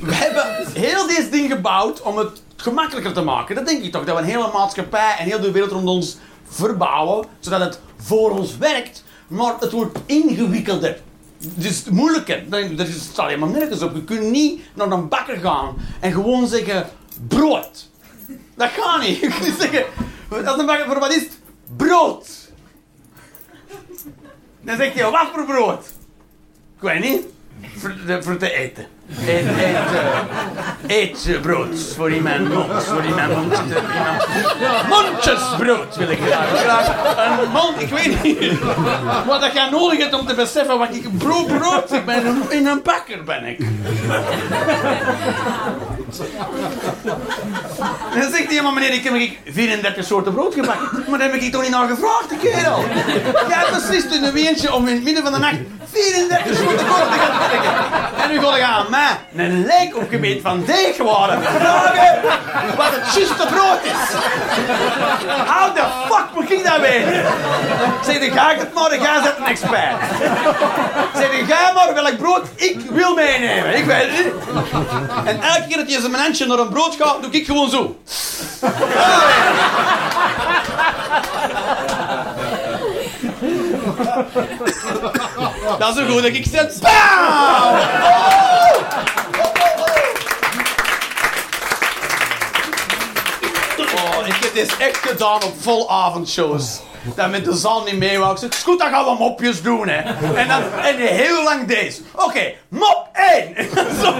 we 0.00 0.14
hebben 0.14 0.66
heel 0.72 1.06
deze 1.06 1.28
ding 1.30 1.52
gebouwd 1.52 2.02
om 2.02 2.18
het 2.18 2.42
gemakkelijker 2.56 3.12
te 3.12 3.22
maken. 3.22 3.54
Dat 3.54 3.66
denk 3.66 3.82
ik 3.82 3.92
toch, 3.92 4.04
dat 4.04 4.14
we 4.16 4.22
een 4.22 4.28
hele 4.28 4.50
maatschappij 4.52 5.16
en 5.18 5.24
heel 5.24 5.40
de 5.40 5.50
wereld 5.50 5.70
rond 5.70 5.88
ons 5.88 6.16
verbouwen, 6.48 7.26
zodat 7.40 7.60
het 7.60 7.80
voor 7.96 8.30
ons 8.30 8.56
werkt, 8.56 9.04
maar 9.26 9.54
het 9.60 9.72
wordt 9.72 9.98
ingewikkelder. 10.06 11.00
Dus 11.38 11.84
moeilijker. 11.84 12.48
Dat 12.48 12.76
dat 12.76 12.86
staat 12.88 13.26
helemaal 13.26 13.48
nergens 13.48 13.82
op. 13.82 13.94
Je 13.94 14.04
kunt 14.04 14.30
niet 14.30 14.62
naar 14.74 14.90
een 14.90 15.08
bakker 15.08 15.36
gaan 15.36 15.74
en 16.00 16.12
gewoon 16.12 16.46
zeggen 16.48 16.88
brood. 17.28 17.88
Dat 18.54 18.70
gaat 18.70 19.00
niet. 19.02 19.18
Je 19.20 19.28
kunt 19.28 19.60
zeggen, 19.60 19.84
als 20.28 20.58
een 20.58 20.66
bakker 20.66 20.86
voor 20.86 20.98
wat 20.98 21.14
is? 21.14 21.26
Brood. 21.76 22.41
Hij, 24.64 25.10
wat 25.10 25.28
voor 25.34 25.44
brood? 25.44 25.86
Ik 26.76 26.82
weet 26.82 27.00
niet. 27.00 27.22
Voor, 27.76 27.94
de- 28.06 28.22
voor 28.22 28.36
te 28.36 28.52
eten. 28.52 28.86
Eet, 29.20 29.46
eet, 30.86 31.26
eh, 31.26 31.94
voor 31.96 32.10
mijn 32.10 32.48
mond. 32.48 32.84
Voor 32.84 33.02
in 33.04 33.14
mijn 33.14 33.30
mond. 33.30 33.56
zit 33.56 33.76
er 33.76 33.82
iemand- 33.82 34.88
Mondjesbrood 34.88 35.96
wil 35.96 36.08
ik 36.10 36.18
graag. 36.26 36.86
Een 37.42 37.50
mond, 37.50 37.80
ik 37.82 37.88
weet 37.88 38.22
niet 38.22 38.58
wat 39.26 39.40
dat 39.40 39.52
jij 39.52 39.68
nodig 39.70 39.98
hebt 39.98 40.14
om 40.14 40.26
te 40.26 40.34
beseffen 40.34 40.78
wat 40.78 40.88
ik 40.94 41.18
brood, 41.18 41.46
brood 41.58 41.92
ik 41.92 42.04
ben. 42.04 42.42
In 42.48 42.66
een 42.66 42.80
bakker 42.82 43.24
ben 43.24 43.44
ik. 43.44 43.58
Dan 48.14 48.30
zegt 48.30 48.50
hij, 48.52 48.62
maar 48.62 48.72
meneer, 48.72 48.92
ik 48.92 49.04
heb 49.04 49.14
ik 49.14 49.38
34 49.44 50.04
soorten 50.04 50.32
brood 50.34 50.54
gebakken. 50.54 51.04
Maar 51.08 51.18
daar 51.18 51.30
heb 51.30 51.40
ik 51.40 51.52
toch 51.52 51.62
niet 51.62 51.70
naar 51.70 51.88
gevraagd, 51.88 52.28
die 52.28 52.38
kerel. 52.38 52.84
Jij 53.48 53.64
beslist 53.72 54.14
in 54.14 54.24
een 54.24 54.32
weentje 54.32 54.74
om 54.74 54.86
in 54.86 54.94
het 54.94 55.04
midden 55.04 55.22
van 55.22 55.32
de 55.32 55.38
nacht 55.38 55.56
34 55.92 56.56
soorten 56.56 56.84
brood 56.86 57.12
te 57.12 57.18
gaan 57.18 57.38
bakken. 57.38 58.22
En 58.22 58.30
nu 58.30 58.40
ga 58.40 58.56
je 58.56 58.64
aan 58.64 58.86
mij 58.90 59.01
een 59.36 59.66
lijk 59.66 59.96
opgebeet 59.96 60.40
van 60.42 60.64
deegwaren 60.64 61.42
vragen 61.42 62.20
wat 62.76 62.90
het 62.90 63.14
juiste 63.14 63.46
brood 63.46 63.84
is. 63.84 64.14
How 65.46 65.76
the 65.76 65.84
fuck 66.08 66.26
moet 66.34 66.50
ik 66.50 66.64
dat 66.64 66.80
weten? 66.80 67.24
Zeg, 68.04 68.18
dan 68.18 68.30
ga 68.38 68.50
ik 68.50 68.58
het 68.58 68.74
maar, 68.74 68.88
bent 68.88 69.36
een 69.38 69.44
expert. 69.44 69.96
Zeg, 71.16 71.30
dan 71.30 71.56
ga 71.56 71.72
maar 71.72 71.94
welk 71.94 72.16
brood 72.16 72.46
ik 72.56 72.80
wil 72.90 73.14
meenemen. 73.14 73.76
Ik 73.76 73.84
weet 73.84 74.06
het 74.10 74.24
niet. 74.24 74.32
En 75.24 75.40
elke 75.40 75.66
keer 75.68 75.76
dat 75.76 75.92
je 75.92 76.00
zijn 76.00 76.14
handje 76.14 76.46
naar 76.46 76.58
een 76.58 76.68
brood 76.68 76.96
gaat, 77.00 77.22
doe 77.22 77.30
ik 77.30 77.46
gewoon 77.46 77.70
zo. 77.70 77.96
Dat 85.78 85.88
is 85.88 85.94
zo 85.96 86.04
goed 86.06 86.22
dat 86.22 86.32
ik 86.32 86.46
zet. 86.50 86.78
Bam! 86.80 87.80
Dit 94.52 94.76
echt 94.76 94.96
gedaan 94.96 95.42
op 95.42 95.52
vol 95.60 95.90
avondshows. 95.90 96.80
Dat 97.14 97.30
met 97.30 97.44
de 97.44 97.56
zaal 97.56 97.84
niet 97.84 97.98
mee 97.98 98.18
wou. 98.18 98.32
Ik 98.32 98.38
zeg, 98.38 98.62
goed, 98.62 98.78
dan 98.78 98.90
gaan 98.90 99.04
we 99.04 99.14
mopjes 99.18 99.62
doen, 99.62 99.88
hè. 99.88 100.00
En 100.34 100.48
dan 100.48 100.62
en 100.82 100.96
heel 100.96 101.42
lang 101.42 101.66
deze. 101.66 102.00
Oké, 102.14 102.52
mop 102.68 103.08
1. 103.12 103.54
Zo. 104.02 104.12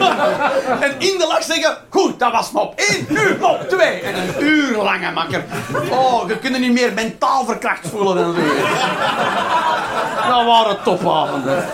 En 0.80 0.94
in 0.98 1.18
de 1.18 1.26
lach 1.28 1.42
zeggen, 1.42 1.76
goed, 1.88 2.18
dat 2.18 2.32
was 2.32 2.50
mop 2.50 2.74
1. 2.76 3.06
Nu 3.08 3.36
mop 3.40 3.68
2. 3.68 4.00
En 4.00 4.14
een 4.14 4.42
uur 4.42 4.76
lang, 4.76 5.02
hè, 5.02 5.10
makker. 5.10 5.44
Oh, 5.90 6.28
je 6.28 6.38
kunt 6.38 6.54
je 6.54 6.60
niet 6.60 6.72
meer 6.72 6.92
mentaal 6.92 7.44
verkracht 7.44 7.88
voelen 7.88 8.16
dan 8.16 8.34
zo. 8.34 8.40
Dat 10.28 10.44
waren 10.44 10.82
topavonden. 10.82 11.64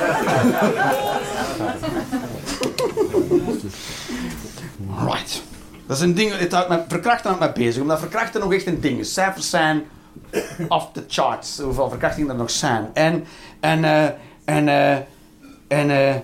Right. 5.06 5.42
Dat 5.88 5.96
is 5.96 6.02
een 6.02 6.14
ding, 6.14 6.38
het 6.38 6.52
houdt 6.52 6.68
met 6.68 6.84
verkrachten 6.88 7.30
houdt 7.30 7.44
mij 7.44 7.52
bezig, 7.52 7.82
omdat 7.82 7.98
verkrachten 7.98 8.40
nog 8.40 8.52
echt 8.52 8.66
een 8.66 8.80
ding 8.80 8.98
is. 8.98 9.12
Cijfers 9.12 9.50
zijn 9.50 9.84
off 10.68 10.88
the 10.92 11.04
charts, 11.08 11.58
hoeveel 11.58 11.88
verkrachtingen 11.88 12.30
er 12.30 12.36
nog 12.36 12.50
zijn. 12.50 12.90
En, 12.92 13.24
en, 13.60 13.84
eh, 13.84 14.04
en, 14.44 14.68
eh, 14.68 14.96
en, 15.68 15.90
eh, 15.90 16.16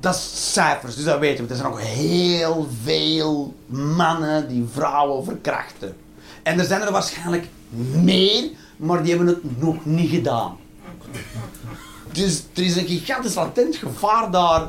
dat 0.00 0.14
is 0.14 0.52
cijfers, 0.52 0.94
dus 0.94 1.04
dat 1.04 1.18
weten 1.18 1.44
we. 1.44 1.50
Er 1.50 1.56
zijn 1.56 1.70
nog 1.70 1.80
heel 1.80 2.68
veel 2.82 3.54
mannen 3.66 4.48
die 4.48 4.66
vrouwen 4.72 5.24
verkrachten. 5.24 5.96
En 6.42 6.58
er 6.58 6.64
zijn 6.64 6.80
er 6.80 6.92
waarschijnlijk 6.92 7.48
meer, 8.02 8.50
maar 8.76 9.02
die 9.02 9.14
hebben 9.14 9.34
het 9.34 9.60
nog 9.60 9.84
niet 9.84 10.10
gedaan. 10.10 10.56
Dus 12.12 12.42
er 12.54 12.62
is 12.62 12.76
een 12.76 12.86
gigantisch 12.86 13.34
latent 13.34 13.76
gevaar 13.76 14.30
daar 14.30 14.66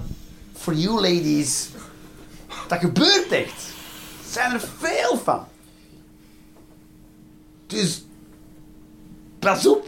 voor 0.54 0.74
you 0.74 0.96
ladies. 0.96 1.70
Dat 2.72 2.80
gebeurt 2.80 3.32
echt. 3.32 3.64
Er 4.24 4.32
zijn 4.32 4.52
er 4.52 4.62
veel 4.80 5.22
van. 5.24 5.48
Dus. 7.68 8.06
Pas 9.40 9.68
op. 9.68 9.88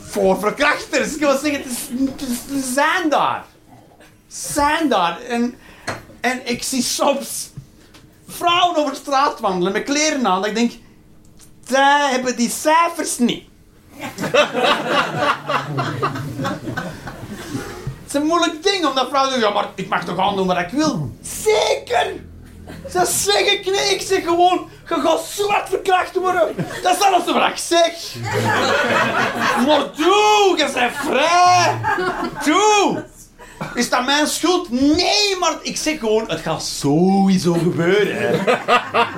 Voor 0.00 0.38
verkrachters. 0.38 1.14
Ik 1.14 1.20
wil 1.20 1.38
zeggen, 1.38 1.64
ze 2.48 2.72
zijn 2.74 3.08
daar. 3.08 3.44
Zijn 4.28 4.88
daar. 4.88 5.20
En, 5.20 5.54
en 6.20 6.48
ik 6.48 6.62
zie 6.62 6.82
soms 6.82 7.50
vrouwen 8.28 8.76
over 8.76 8.96
straat 8.96 9.40
wandelen 9.40 9.72
met 9.72 9.84
kleren 9.84 10.26
aan. 10.26 10.40
Dat 10.40 10.50
ik 10.50 10.54
denk, 10.54 10.72
zij 11.66 12.10
hebben 12.10 12.36
die 12.36 12.50
cijfers 12.50 13.18
niet. 13.18 13.49
Het 18.02 18.08
is 18.08 18.14
een 18.14 18.26
moeilijk 18.26 18.62
ding 18.62 18.86
omdat 18.86 19.08
vrouwen 19.08 19.32
zeggen, 19.32 19.48
ja, 19.48 19.54
maar 19.54 19.68
ik 19.74 19.88
mag 19.88 20.04
toch 20.04 20.18
aan 20.18 20.36
doen 20.36 20.46
wat 20.46 20.58
ik 20.58 20.68
wil. 20.70 21.10
Zeker! 21.22 22.12
Ze 22.90 23.06
zeggen, 23.06 23.72
nee, 23.72 23.94
ik 23.94 24.00
zeg 24.00 24.24
gewoon, 24.24 24.68
je 24.88 24.94
gaat 24.94 25.24
zwart 25.24 25.68
verkracht 25.68 26.16
worden. 26.16 26.54
Dat 26.82 26.96
is 26.96 27.02
alles 27.02 27.24
wat 27.24 27.48
ik 27.48 27.56
zeg. 27.56 28.14
Maar 29.66 29.84
doe, 29.96 30.54
je 30.56 30.70
bent 30.74 30.92
vrij. 30.96 31.80
Doe. 32.44 33.04
Is 33.74 33.90
dat 33.90 34.04
mijn 34.04 34.26
schuld? 34.26 34.70
Nee, 34.70 35.36
maar 35.40 35.54
ik 35.62 35.76
zeg 35.76 35.98
gewoon, 35.98 36.24
het 36.30 36.40
gaat 36.40 36.62
sowieso 36.62 37.52
gebeuren. 37.52 38.44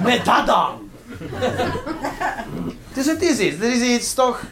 Met 0.02 0.24
dat 0.24 0.46
dan. 0.46 0.90
Dus 2.94 3.06
het 3.06 3.22
is 3.22 3.38
iets, 3.38 3.56
er 3.56 3.72
is 3.72 3.96
iets 3.96 4.14
toch... 4.14 4.42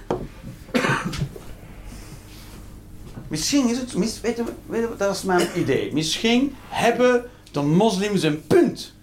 Misschien 3.28 3.68
is 3.68 3.78
het, 3.78 3.94
mis, 3.94 4.20
weet 4.20 4.36
je, 4.36 4.44
weet 4.66 4.80
je, 4.80 4.94
dat 4.96 5.14
is 5.14 5.22
mijn 5.22 5.48
idee. 5.54 5.92
Misschien 5.92 6.56
hebben 6.68 7.24
de 7.52 7.60
moslims 7.62 8.22
een 8.22 8.46
punt. 8.46 8.94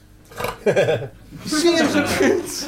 Misschien 1.43 1.73
hebben 1.73 1.91
ze 1.91 1.97
een 1.97 2.29
punt. 2.29 2.67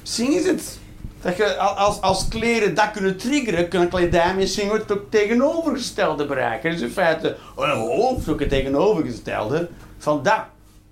Misschien 0.00 0.32
is 0.32 0.46
het 0.46 0.78
dat 1.20 1.36
je 1.36 1.56
al- 1.56 1.74
als, 1.74 2.00
als 2.00 2.28
kleren 2.28 2.74
dat 2.74 2.90
kunnen 2.90 3.16
triggeren, 3.16 3.68
kunnen 3.68 3.88
kledij 3.88 4.34
misschien 4.34 4.68
het 4.70 4.92
ook 4.92 5.10
tegenovergestelde 5.10 6.26
bereiken. 6.26 6.70
Dus 6.70 6.80
in 6.80 6.90
feite 6.90 7.36
een 7.56 7.78
hoofd 7.78 8.28
ook 8.28 8.40
het 8.40 8.48
tegenovergestelde 8.48 9.68
van 9.98 10.22
dat. 10.22 10.44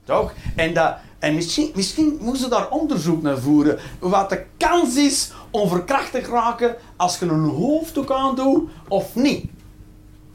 Toch? 0.04 0.32
En, 0.56 0.74
dat, 0.74 0.96
en 1.18 1.34
misschien, 1.34 1.70
misschien 1.74 2.18
moeten 2.20 2.42
ze 2.42 2.48
daar 2.48 2.70
onderzoek 2.70 3.22
naar 3.22 3.38
voeren. 3.38 3.78
Wat 3.98 4.28
de 4.30 4.44
kans 4.56 4.96
is 4.96 5.30
om 5.50 5.68
verkracht 5.68 6.12
te 6.12 6.20
raken 6.20 6.76
als 6.96 7.18
je 7.18 7.26
een 7.26 7.48
hoofddoek 7.48 8.10
aandoet 8.10 8.70
of 8.88 9.14
niet. 9.14 9.44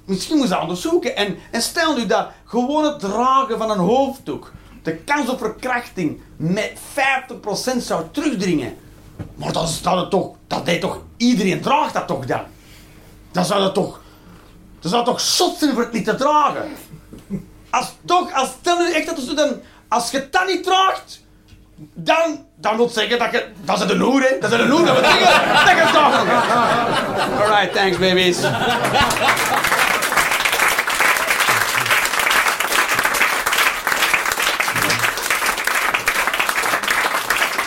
Misschien 0.06 0.38
moeten 0.38 0.56
ze 0.56 0.62
onderzoeken. 0.62 1.16
En, 1.16 1.38
en 1.52 1.62
stel 1.62 1.96
nu 1.96 2.06
dat 2.06 2.28
gewoon 2.46 2.84
het 2.84 3.00
dragen 3.00 3.58
van 3.58 3.70
een 3.70 3.78
hoofddoek 3.78 4.52
de 4.84 4.96
kans 4.96 5.30
op 5.30 5.38
verkrachting 5.38 6.22
met 6.38 6.72
50% 7.76 7.78
zou 7.78 8.04
terugdringen. 8.12 8.76
Maar 9.36 9.54
dan 9.54 9.68
staat 9.68 10.00
het 10.00 10.10
toch, 10.10 10.36
dat 10.48 10.66
deed 10.66 10.82
toch, 10.82 11.02
iedereen 11.18 11.62
draagt 11.62 11.94
dat 11.94 12.08
toch 12.08 12.26
dan? 12.26 12.42
Dan 13.32 13.46
zou 13.46 13.62
dat 13.62 13.74
toch, 13.74 14.02
dan 14.80 14.92
zou 14.92 15.06
toch 15.06 15.22
zot 15.22 15.58
zijn 15.58 15.74
voor 15.74 15.84
het 15.84 15.94
niet 15.94 16.06
te 16.06 16.16
dragen. 16.16 16.72
Als 17.70 17.94
toch, 18.06 18.34
als 18.34 18.50
stel 18.60 18.78
nu 18.78 18.94
echt 18.94 19.06
dat 19.06 19.20
ze 19.20 19.34
dan, 19.34 19.62
als 19.94 20.12
je 20.12 20.28
dat 20.32 20.48
niet 20.48 20.64
draagt, 20.64 21.22
dan, 21.94 22.46
dan 22.56 22.78
wil 22.78 22.90
zeggen 22.90 23.20
dat 23.20 23.32
je... 23.32 23.46
Dat 23.66 23.84
is 23.84 23.92
een 23.92 24.00
hoer, 24.00 24.22
hè. 24.22 24.38
Dat 24.40 24.52
is 24.52 24.60
een 24.60 24.70
hoer, 24.70 24.86
dat 24.86 24.96
betekent 24.96 25.20
dat 25.20 25.76
je 25.76 25.82
het. 25.82 27.42
Alright, 27.42 27.74
thanks, 27.74 27.98
babies. 27.98 28.38